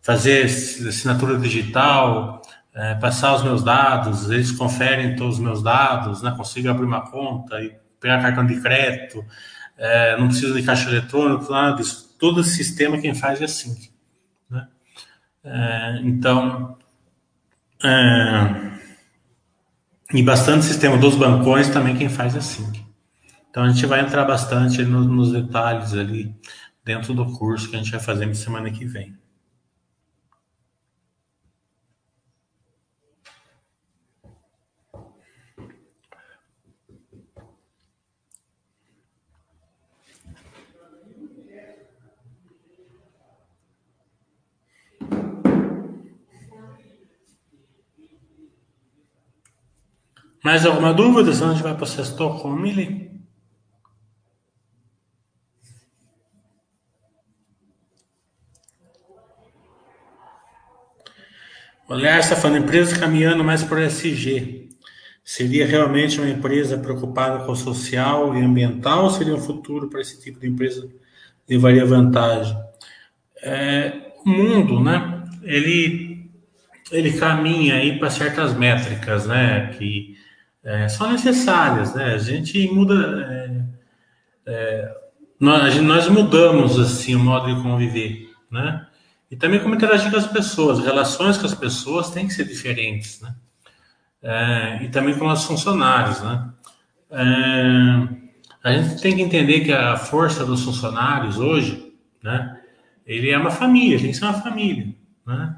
fazer 0.02 0.46
assinatura 0.46 1.38
digital, 1.38 2.42
é, 2.74 2.96
passar 2.96 3.36
os 3.36 3.44
meus 3.44 3.62
dados, 3.64 4.32
eles 4.32 4.50
conferem 4.50 5.14
todos 5.18 5.36
os 5.36 5.44
meus 5.44 5.62
dados, 5.62 6.22
né? 6.22 6.34
consigo 6.38 6.70
abrir 6.70 6.86
uma 6.86 7.02
conta 7.02 7.62
e 7.62 7.76
pegar 8.00 8.22
cartão 8.22 8.46
de 8.46 8.62
crédito, 8.62 9.26
é, 9.78 10.16
não 10.18 10.30
preciso 10.30 10.54
de 10.54 10.64
caixa 10.64 10.90
eletrônico, 10.90 11.52
nada 11.52 11.76
disso. 11.76 12.16
Todo 12.18 12.46
sistema 12.46 12.98
quem 12.98 13.14
faz 13.14 13.42
é 13.42 13.46
assim. 13.46 13.90
Né? 14.50 14.68
É, 15.44 16.00
então, 16.02 16.78
é, 17.84 18.72
e 20.14 20.24
bastante 20.24 20.64
sistema 20.64 20.98
dos 20.98 21.16
bancões 21.16 21.68
também 21.68 21.98
quem 21.98 22.08
faz 22.08 22.36
é 22.36 22.38
assim. 22.38 22.85
Então 23.56 23.64
a 23.64 23.70
gente 23.70 23.86
vai 23.86 24.02
entrar 24.02 24.26
bastante 24.26 24.84
nos, 24.84 25.08
nos 25.08 25.32
detalhes 25.32 25.94
ali 25.94 26.36
dentro 26.84 27.14
do 27.14 27.26
curso 27.38 27.70
que 27.70 27.78
a 27.78 27.80
gente 27.80 27.90
vai 27.90 28.02
fazer 28.02 28.26
na 28.26 28.34
semana 28.34 28.70
que 28.70 28.84
vem. 28.84 29.18
Mais 50.44 50.66
alguma 50.66 50.94
dúvida? 50.94 51.32
Senão 51.32 51.52
a 51.52 51.54
gente 51.54 51.64
vai 51.64 51.74
para 51.74 51.86
o 51.86 51.88
sexto 51.88 52.38
com 52.42 52.50
o 52.50 52.60
Mili. 52.60 53.15
O 61.88 61.94
Aliás, 61.94 62.26
está 62.26 62.36
falando, 62.36 62.64
empresa 62.64 62.98
caminhando 62.98 63.44
mais 63.44 63.64
para 63.64 63.78
o 63.78 63.82
SG. 63.84 64.70
Seria 65.24 65.66
realmente 65.66 66.20
uma 66.20 66.30
empresa 66.30 66.78
preocupada 66.78 67.46
com 67.46 67.52
o 67.52 67.56
social 67.56 68.36
e 68.36 68.44
ambiental 68.44 69.04
ou 69.04 69.10
seria 69.10 69.36
um 69.36 69.42
futuro 69.42 69.90
para 69.90 70.02
esse 70.02 70.22
tipo 70.22 70.40
de 70.40 70.48
empresa 70.48 70.88
levaria 71.48 71.86
vantagem? 71.86 72.56
É, 73.42 74.12
o 74.26 74.30
mundo, 74.30 74.80
né? 74.80 75.24
Ele, 75.44 76.30
ele 76.92 77.14
caminha 77.14 77.76
aí 77.76 78.00
para 78.00 78.10
certas 78.10 78.56
métricas, 78.56 79.28
né? 79.28 79.68
Que 79.78 80.16
é, 80.64 80.88
são 80.88 81.12
necessárias, 81.12 81.94
né? 81.94 82.16
A 82.16 82.18
gente 82.18 82.68
muda, 82.72 82.96
é, 84.48 84.52
é, 84.52 84.96
nós, 85.40 85.76
nós, 85.82 86.10
mudamos 86.10 86.80
assim 86.80 87.14
o 87.16 87.20
modo 87.20 87.54
de 87.54 87.62
conviver, 87.62 88.32
né? 88.52 88.88
E 89.30 89.36
também 89.36 89.60
como 89.60 89.76
interagir 89.76 90.12
com 90.12 90.18
as 90.18 90.28
pessoas, 90.28 90.80
relações 90.80 91.38
com 91.38 91.46
as 91.46 91.56
pessoas 91.56 92.10
têm 92.12 92.28
que 92.28 92.34
ser 92.34 92.46
diferentes, 92.46 93.22
né? 93.22 93.36
É, 94.22 94.84
e 94.84 94.90
também 94.90 95.18
com 95.18 95.28
os 95.28 95.44
funcionários, 95.44 96.22
né? 96.22 96.50
É, 97.12 98.26
a 98.64 98.74
gente 98.74 99.02
tem 99.02 99.16
que 99.16 99.22
entender 99.22 99.62
que 99.62 99.72
a 99.72 99.96
força 99.96 100.46
dos 100.46 100.64
funcionários 100.64 101.38
hoje, 101.38 101.94
né? 102.24 102.60
Ele 103.06 103.30
é 103.30 103.38
uma 103.38 103.52
família, 103.52 104.00
tem 104.00 104.10
que 104.10 104.18
ser 104.18 104.26
uma 104.26 104.42
família, 104.42 104.94
né? 105.26 105.56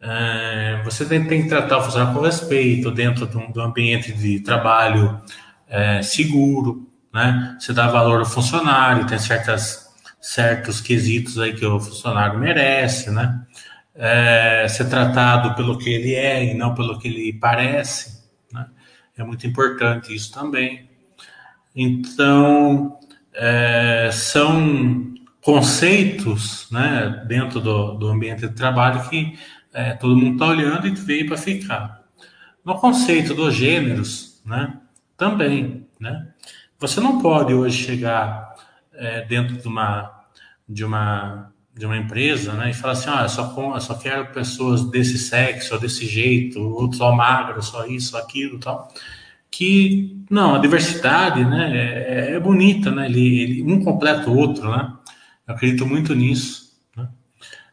É, 0.00 0.82
você 0.84 1.04
tem, 1.06 1.26
tem, 1.26 1.42
que 1.42 1.48
tratar 1.48 1.78
o 1.78 1.82
funcionário 1.82 2.14
com 2.14 2.20
respeito, 2.20 2.90
dentro 2.90 3.26
de 3.26 3.36
um, 3.38 3.50
de 3.50 3.58
um 3.58 3.62
ambiente 3.62 4.12
de 4.12 4.38
trabalho 4.40 5.20
é, 5.66 6.02
seguro, 6.02 6.88
né? 7.12 7.56
Você 7.58 7.72
dá 7.72 7.88
valor 7.88 8.20
ao 8.20 8.26
funcionário, 8.26 9.06
tem 9.06 9.18
certas, 9.18 9.83
certos 10.24 10.80
quesitos 10.80 11.38
aí 11.38 11.52
que 11.52 11.66
o 11.66 11.78
funcionário 11.78 12.38
merece, 12.38 13.10
né? 13.10 13.46
É, 13.94 14.66
ser 14.70 14.88
tratado 14.88 15.54
pelo 15.54 15.76
que 15.76 15.90
ele 15.90 16.14
é 16.14 16.46
e 16.46 16.54
não 16.54 16.74
pelo 16.74 16.98
que 16.98 17.08
ele 17.08 17.34
parece, 17.34 18.24
né? 18.50 18.66
É 19.18 19.22
muito 19.22 19.46
importante 19.46 20.14
isso 20.14 20.32
também. 20.32 20.88
Então, 21.76 22.98
é, 23.34 24.08
são 24.12 25.12
conceitos, 25.42 26.68
né, 26.70 27.22
dentro 27.28 27.60
do, 27.60 27.92
do 27.92 28.08
ambiente 28.08 28.48
de 28.48 28.54
trabalho 28.54 29.06
que 29.10 29.38
é, 29.74 29.92
todo 29.92 30.16
mundo 30.16 30.32
está 30.32 30.46
olhando 30.46 30.86
e 30.86 30.90
veio 30.92 31.26
para 31.26 31.36
ficar. 31.36 32.02
No 32.64 32.78
conceito 32.78 33.34
dos 33.34 33.54
gêneros, 33.54 34.40
né, 34.42 34.78
também, 35.18 35.86
né, 36.00 36.28
você 36.78 36.98
não 36.98 37.20
pode 37.20 37.52
hoje 37.52 37.84
chegar 37.84 38.43
é, 38.96 39.24
dentro 39.24 39.56
de 39.56 39.66
uma, 39.66 40.24
de 40.68 40.84
uma 40.84 41.54
de 41.76 41.84
uma 41.84 41.96
empresa, 41.96 42.52
né, 42.52 42.70
e 42.70 42.74
falar 42.74 42.92
assim, 42.92 43.10
ah, 43.10 43.22
eu 43.22 43.28
só, 43.28 43.74
eu 43.74 43.80
só 43.80 43.94
quero 43.96 44.26
pessoas 44.26 44.88
desse 44.90 45.18
sexo, 45.18 45.74
ou 45.74 45.80
desse 45.80 46.06
jeito, 46.06 46.60
ou 46.60 46.92
só 46.92 47.12
magro, 47.12 47.60
só 47.62 47.84
isso, 47.84 48.16
aquilo, 48.16 48.60
tal. 48.60 48.88
Que 49.50 50.24
não, 50.30 50.54
a 50.54 50.58
diversidade, 50.58 51.44
né, 51.44 51.76
é, 51.76 52.34
é 52.34 52.40
bonita, 52.40 52.92
né, 52.92 53.06
ele, 53.06 53.42
ele, 53.42 53.62
um 53.62 53.82
completa 53.82 54.30
o 54.30 54.36
outro, 54.36 54.70
né. 54.70 54.92
Eu 55.46 55.54
acredito 55.54 55.84
muito 55.84 56.14
nisso. 56.14 56.78
Né? 56.96 57.08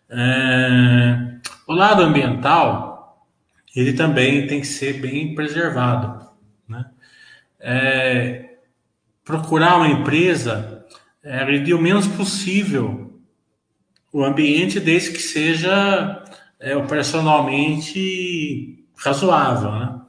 É, 0.10 1.40
o 1.68 1.74
lado 1.74 2.02
ambiental, 2.02 3.28
ele 3.76 3.94
também 3.94 4.48
tem 4.48 4.60
que 4.62 4.68
ser 4.68 5.00
bem 5.00 5.36
preservado. 5.36 6.28
Né? 6.68 6.86
É, 7.60 8.56
procurar 9.24 9.78
uma 9.78 9.88
empresa 9.88 10.81
agredir 11.24 11.76
o 11.76 11.82
menos 11.82 12.08
possível 12.08 13.20
o 14.12 14.24
ambiente, 14.24 14.80
desde 14.80 15.12
que 15.12 15.20
seja 15.20 16.24
é, 16.60 16.76
operacionalmente 16.76 18.84
razoável. 18.98 19.72
Né? 19.72 20.02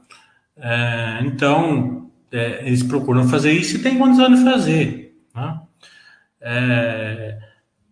É, 0.57 1.19
então, 1.23 2.11
é, 2.31 2.67
eles 2.67 2.83
procuram 2.83 3.27
fazer 3.27 3.53
isso 3.53 3.77
e 3.77 3.81
tem 3.81 3.97
condição 3.97 4.33
de 4.33 4.43
fazer. 4.43 5.15
Né? 5.33 5.61
É, 6.41 7.39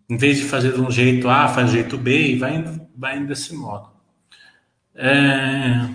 em 0.08 0.16
vez 0.16 0.36
de 0.36 0.44
fazer 0.44 0.72
de 0.72 0.80
um 0.80 0.90
jeito 0.90 1.28
A, 1.30 1.48
faz 1.48 1.70
jeito 1.70 1.96
B 1.96 2.32
e 2.32 2.38
vai 2.38 2.56
indo, 2.56 2.86
vai 2.94 3.16
indo 3.16 3.28
desse 3.28 3.54
modo. 3.54 3.90
É... 4.94 5.88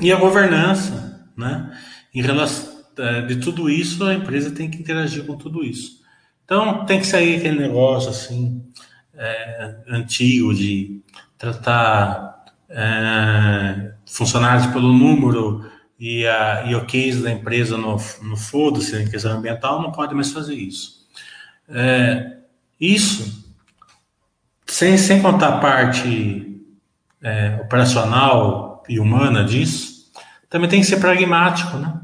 E 0.00 0.10
a 0.10 0.16
governança, 0.16 1.30
né? 1.36 1.78
Em 2.12 2.20
relação 2.20 2.69
é, 2.69 2.69
de 3.26 3.36
tudo 3.36 3.68
isso, 3.68 4.04
a 4.04 4.14
empresa 4.14 4.50
tem 4.50 4.70
que 4.70 4.78
interagir 4.78 5.24
com 5.24 5.36
tudo 5.36 5.64
isso. 5.64 6.00
Então, 6.44 6.84
tem 6.84 6.98
que 6.98 7.06
sair 7.06 7.36
aquele 7.36 7.58
negócio 7.58 8.10
assim 8.10 8.64
é, 9.14 9.76
antigo 9.88 10.54
de 10.54 11.00
tratar 11.38 12.44
é, 12.68 13.92
funcionários 14.06 14.66
pelo 14.66 14.92
número 14.92 15.70
e, 15.98 16.26
a, 16.26 16.64
e 16.66 16.74
o 16.74 16.84
case 16.86 17.22
da 17.22 17.30
empresa 17.30 17.76
no, 17.76 17.96
no 18.22 18.36
foda-se, 18.36 18.96
em 18.96 19.08
questão 19.08 19.36
ambiental, 19.36 19.82
não 19.82 19.92
pode 19.92 20.14
mais 20.14 20.32
fazer 20.32 20.54
isso. 20.54 21.06
É, 21.68 22.38
isso, 22.80 23.44
sem, 24.66 24.96
sem 24.96 25.20
contar 25.20 25.48
a 25.48 25.58
parte 25.58 26.64
é, 27.22 27.60
operacional 27.62 28.82
e 28.88 28.98
humana 28.98 29.44
disso, 29.44 30.10
também 30.48 30.68
tem 30.68 30.80
que 30.80 30.86
ser 30.86 30.98
pragmático, 30.98 31.76
né? 31.76 31.99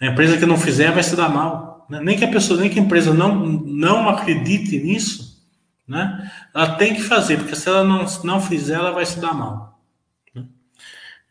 A 0.00 0.06
empresa 0.06 0.36
que 0.36 0.46
não 0.46 0.56
fizer 0.56 0.92
vai 0.92 1.02
se 1.02 1.16
dar 1.16 1.28
mal. 1.28 1.86
Né? 1.88 2.00
Nem 2.02 2.18
que 2.18 2.24
a 2.24 2.30
pessoa, 2.30 2.60
nem 2.60 2.70
que 2.70 2.78
a 2.78 2.82
empresa 2.82 3.12
não, 3.12 3.34
não 3.34 4.08
acredite 4.08 4.78
nisso, 4.78 5.42
né? 5.86 6.30
Ela 6.54 6.76
tem 6.76 6.94
que 6.94 7.02
fazer, 7.02 7.36
porque 7.38 7.54
se 7.54 7.68
ela 7.68 7.84
não, 7.84 8.06
não 8.24 8.40
fizer, 8.40 8.74
ela 8.74 8.90
vai 8.90 9.04
se 9.04 9.20
dar 9.20 9.34
mal. 9.34 9.80
Né? 10.34 10.44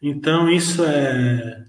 Então, 0.01 0.49
isso 0.49 0.83
é, 0.85 1.65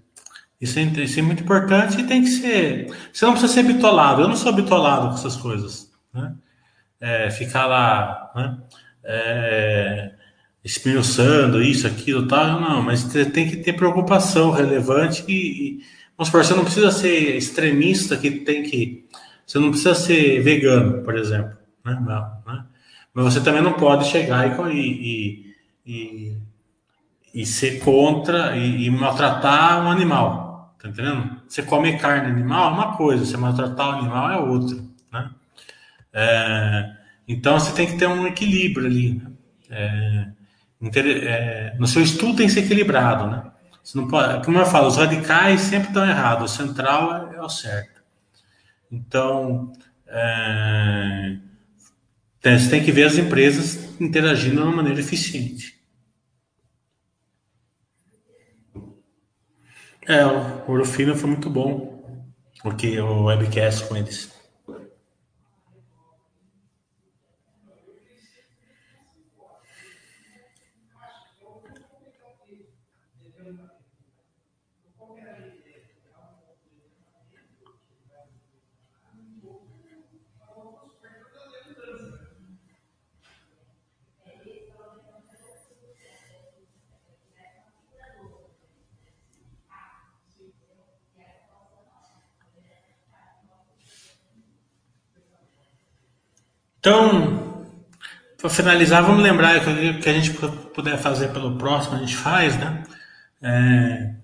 isso 0.61 0.79
é, 0.79 0.83
isso 0.83 1.19
é 1.19 1.23
muito 1.23 1.43
importante 1.43 2.01
e 2.01 2.07
tem 2.07 2.23
que 2.23 2.29
ser. 2.29 2.95
Você 3.13 3.25
não 3.25 3.33
precisa 3.33 3.53
ser 3.53 3.63
bitolado. 3.63 4.23
Eu 4.23 4.29
não 4.29 4.37
sou 4.37 4.53
bitolado 4.53 5.09
com 5.09 5.15
essas 5.15 5.37
coisas. 5.37 5.91
Né? 6.13 6.35
é, 7.05 7.31
ficar 7.31 7.67
lá, 7.67 8.31
né? 8.35 8.59
É, 9.05 10.13
isso, 11.61 11.87
aquilo, 11.87 12.27
tal, 12.27 12.59
não, 12.59 12.83
mas 12.83 13.05
tem 13.05 13.47
que 13.47 13.59
ter 13.59 13.75
preocupação 13.75 14.51
relevante 14.51 15.23
e 15.29 15.81
vamos 16.17 16.29
supor, 16.29 16.45
você 16.45 16.55
não 16.55 16.65
precisa 16.65 16.91
ser 16.91 17.37
extremista 17.37 18.17
que 18.17 18.31
tem 18.31 18.63
que, 18.63 19.07
você 19.47 19.59
não 19.59 19.71
precisa 19.71 19.95
ser 19.95 20.41
vegano, 20.41 21.03
por 21.03 21.17
exemplo, 21.17 21.57
Né? 21.85 21.99
né? 22.47 22.65
Mas 23.15 23.33
você 23.33 23.41
também 23.41 23.63
não 23.63 23.75
pode 23.75 24.07
chegar 24.07 24.47
e, 24.73 24.75
e, 24.75 25.55
e, 25.87 26.37
e 27.33 27.47
ser 27.47 27.79
contra 27.79 28.57
e, 28.57 28.87
e, 28.87 28.91
maltratar 28.91 29.85
um 29.85 29.91
animal. 29.91 30.75
Tá 30.83 30.89
entendendo? 30.89 31.41
Você 31.49 31.63
comer 31.63 31.99
carne 31.99 32.29
animal 32.29 32.71
é 32.71 32.75
uma 32.75 32.97
coisa, 32.97 33.25
você 33.25 33.37
maltratar 33.37 33.89
o 33.89 33.99
animal 34.01 34.31
é 34.31 34.37
outra. 34.39 34.77
Né? 35.13 35.31
É, 36.13 36.93
então 37.29 37.59
você 37.59 37.73
tem 37.73 37.87
que 37.87 37.97
ter 37.97 38.09
um 38.09 38.27
equilíbrio 38.27 38.87
ali. 38.87 39.15
Né? 39.15 39.31
É, 39.71 40.27
é, 40.97 41.77
no 41.79 41.87
seu 41.87 42.03
estudo 42.03 42.37
tem 42.37 42.47
que 42.47 42.53
ser 42.53 42.65
equilibrado, 42.65 43.27
né? 43.29 43.43
Você 43.85 43.99
não 43.99 44.09
pode, 44.09 44.47
como 44.47 44.59
eu 44.59 44.65
falo, 44.65 44.89
os 44.89 44.97
radicais 44.97 45.61
sempre 45.61 45.89
estão 45.89 46.09
errados, 46.09 46.53
o 46.53 46.57
central 46.57 47.31
é, 47.31 47.37
é 47.37 47.43
o 47.43 47.49
certo. 47.51 48.03
Então, 48.91 49.73
é, 50.07 51.37
você 52.43 52.71
tem 52.71 52.83
que 52.83 52.91
ver 52.91 53.05
as 53.05 53.19
empresas 53.19 54.01
interagindo 54.01 54.57
de 54.57 54.63
uma 54.63 54.77
maneira 54.77 55.01
eficiente. 55.01 55.79
É, 60.07 60.25
o 60.25 60.71
Orofino 60.71 61.15
foi 61.15 61.29
muito 61.29 61.51
bom, 61.51 62.23
porque 62.63 62.99
o 62.99 63.25
webcast 63.25 63.87
com 63.87 63.97
eles. 63.97 64.34
Então, 96.85 97.65
para 98.37 98.51
finalizar, 98.51 99.03
vamos 99.03 99.23
lembrar 99.23 99.59
que, 99.65 99.95
que 99.95 100.09
a 100.09 100.13
gente 100.13 100.33
puder 100.75 100.99
fazer 100.99 101.29
pelo 101.29 101.57
próximo, 101.57 101.97
a 101.97 101.99
gente 101.99 102.15
faz, 102.15 102.59
né? 102.59 102.85
É, 103.47 104.15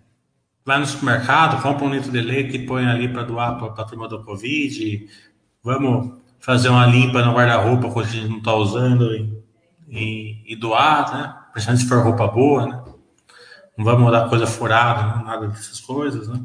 vai 0.65 0.79
no 0.79 0.87
supermercado, 0.87 1.61
compra 1.61 1.85
um 1.85 1.93
litro 1.93 2.11
de 2.11 2.23
leite 2.23 2.57
e 2.57 2.67
põe 2.67 2.87
ali 2.87 3.07
para 3.07 3.23
doar 3.23 3.59
para 3.59 3.83
a 3.83 3.87
turma 3.87 4.09
do 4.09 4.25
Covid. 4.25 5.07
Vamos 5.63 6.19
fazer 6.39 6.71
uma 6.71 6.87
limpa 6.87 7.23
no 7.23 7.35
guarda-roupa 7.35 7.93
que 7.93 7.99
a 7.99 8.03
gente 8.05 8.29
não 8.29 8.39
está 8.39 8.55
usando 8.55 9.15
e, 9.15 9.45
e, 9.89 10.53
e, 10.55 10.57
doar, 10.57 11.13
né? 11.13 11.35
Principalmente 11.53 11.83
se 11.83 11.89
for 11.89 12.03
roupa 12.03 12.27
boa, 12.29 12.67
né? 12.67 12.83
Não 13.77 13.85
vamos 13.85 14.11
dar 14.11 14.29
coisa 14.31 14.47
furada, 14.47 15.19
né? 15.19 15.25
nada 15.25 15.49
dessas 15.49 15.81
coisas, 15.81 16.27
né? 16.27 16.41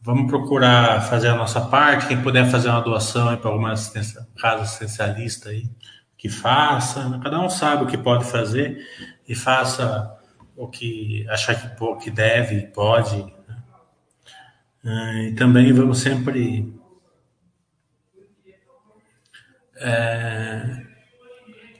Vamos 0.00 0.28
procurar 0.28 1.02
fazer 1.02 1.28
a 1.28 1.36
nossa 1.36 1.60
parte. 1.60 2.08
Quem 2.08 2.20
puder 2.20 2.50
fazer 2.50 2.68
uma 2.68 2.80
doação 2.80 3.36
para 3.36 3.48
alguma 3.48 3.70
assistência, 3.70 4.26
casa 4.40 4.62
assistencialista 4.62 5.50
aí, 5.50 5.70
que 6.18 6.28
faça. 6.28 7.08
Né? 7.08 7.20
Cada 7.22 7.38
um 7.38 7.48
sabe 7.48 7.84
o 7.84 7.86
que 7.86 7.96
pode 7.96 8.24
fazer 8.24 8.84
e 9.28 9.36
faça 9.36 10.18
o 10.56 10.68
que 10.68 11.26
achar 11.28 11.54
que, 11.54 12.04
que 12.04 12.10
deve, 12.10 12.62
pode. 12.68 13.16
Né? 13.16 13.62
Ah, 14.84 15.22
e 15.22 15.34
também 15.34 15.72
vamos 15.72 15.98
sempre 15.98 16.72
é, 19.76 20.82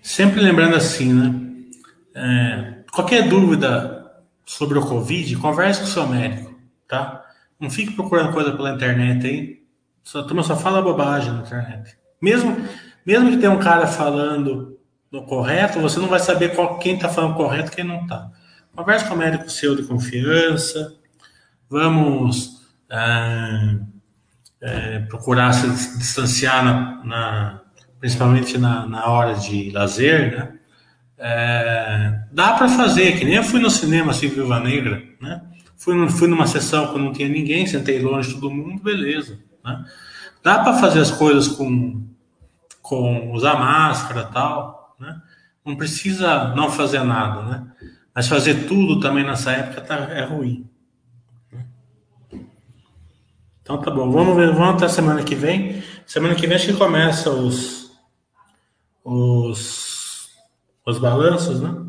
sempre 0.02 0.40
lembrando 0.40 0.76
assim, 0.76 1.12
né? 1.12 1.42
É, 2.14 2.84
qualquer 2.92 3.28
dúvida 3.28 4.02
sobre 4.44 4.78
o 4.78 4.86
Covid, 4.86 5.36
converse 5.36 5.80
com 5.80 5.86
o 5.86 5.90
seu 5.90 6.06
médico, 6.06 6.54
tá? 6.88 7.24
Não 7.58 7.70
fique 7.70 7.94
procurando 7.94 8.32
coisa 8.32 8.52
pela 8.52 8.74
internet 8.74 9.26
aí. 9.26 9.62
A 10.14 10.22
turma 10.24 10.42
só 10.42 10.56
fala 10.56 10.82
bobagem 10.82 11.32
na 11.32 11.42
internet. 11.42 11.96
Mesmo, 12.20 12.56
mesmo 13.06 13.30
que 13.30 13.38
tenha 13.38 13.52
um 13.52 13.60
cara 13.60 13.86
falando 13.86 14.78
no 15.10 15.24
correto, 15.24 15.78
você 15.78 16.00
não 16.00 16.08
vai 16.08 16.18
saber 16.18 16.54
qual, 16.54 16.78
quem 16.78 16.96
está 16.96 17.08
falando 17.08 17.36
correto 17.36 17.70
e 17.70 17.76
quem 17.76 17.84
não 17.84 18.02
está. 18.02 18.30
Converse 18.74 19.04
com 19.06 19.14
o 19.14 19.18
médico 19.18 19.50
seu 19.50 19.76
de 19.76 19.82
confiança. 19.82 20.94
Vamos 21.68 22.62
é, 22.90 23.76
é, 24.62 24.98
procurar 25.00 25.52
se 25.52 25.68
distanciar, 25.98 26.64
na, 26.64 27.04
na 27.04 27.60
principalmente 28.00 28.56
na, 28.56 28.86
na, 28.86 29.06
hora 29.06 29.34
de 29.34 29.70
lazer, 29.70 30.36
né? 30.36 30.58
É, 31.18 32.20
dá 32.32 32.54
para 32.54 32.68
fazer, 32.68 33.18
que 33.18 33.24
nem 33.24 33.34
eu 33.34 33.44
fui 33.44 33.60
no 33.60 33.70
cinema 33.70 34.10
assim, 34.10 34.28
Viva 34.28 34.58
Negra, 34.58 35.02
né? 35.20 35.42
Fui, 35.76 36.08
fui 36.08 36.26
numa 36.26 36.46
sessão 36.46 36.92
que 36.92 36.98
não 36.98 37.12
tinha 37.12 37.28
ninguém, 37.28 37.66
sentei 37.66 38.00
longe 38.00 38.28
de 38.28 38.34
todo 38.40 38.50
mundo, 38.50 38.82
beleza. 38.82 39.38
Né? 39.64 39.84
Dá 40.42 40.60
para 40.60 40.78
fazer 40.78 41.00
as 41.00 41.10
coisas 41.10 41.46
com, 41.46 42.04
com 42.80 43.32
usar 43.32 43.54
máscara 43.54 44.24
tal, 44.24 44.96
né? 44.98 45.20
Não 45.64 45.76
precisa 45.76 46.54
não 46.56 46.70
fazer 46.70 47.04
nada, 47.04 47.42
né? 47.42 47.71
Mas 48.14 48.28
fazer 48.28 48.66
tudo 48.66 49.00
também 49.00 49.24
nessa 49.24 49.52
época 49.52 49.80
tá, 49.80 49.96
é 50.10 50.24
ruim. 50.24 50.68
Então 53.62 53.78
tá 53.80 53.90
bom, 53.90 54.10
vamos 54.10 54.36
ver, 54.36 54.52
vamos 54.52 54.74
até 54.74 54.88
semana 54.88 55.22
que 55.22 55.34
vem. 55.34 55.82
Semana 56.06 56.34
que 56.34 56.46
vem 56.46 56.56
acho 56.56 56.66
que 56.66 56.74
começa 56.74 57.30
os 57.30 57.82
os, 59.04 60.28
os 60.86 60.98
balanços, 60.98 61.60
né? 61.60 61.81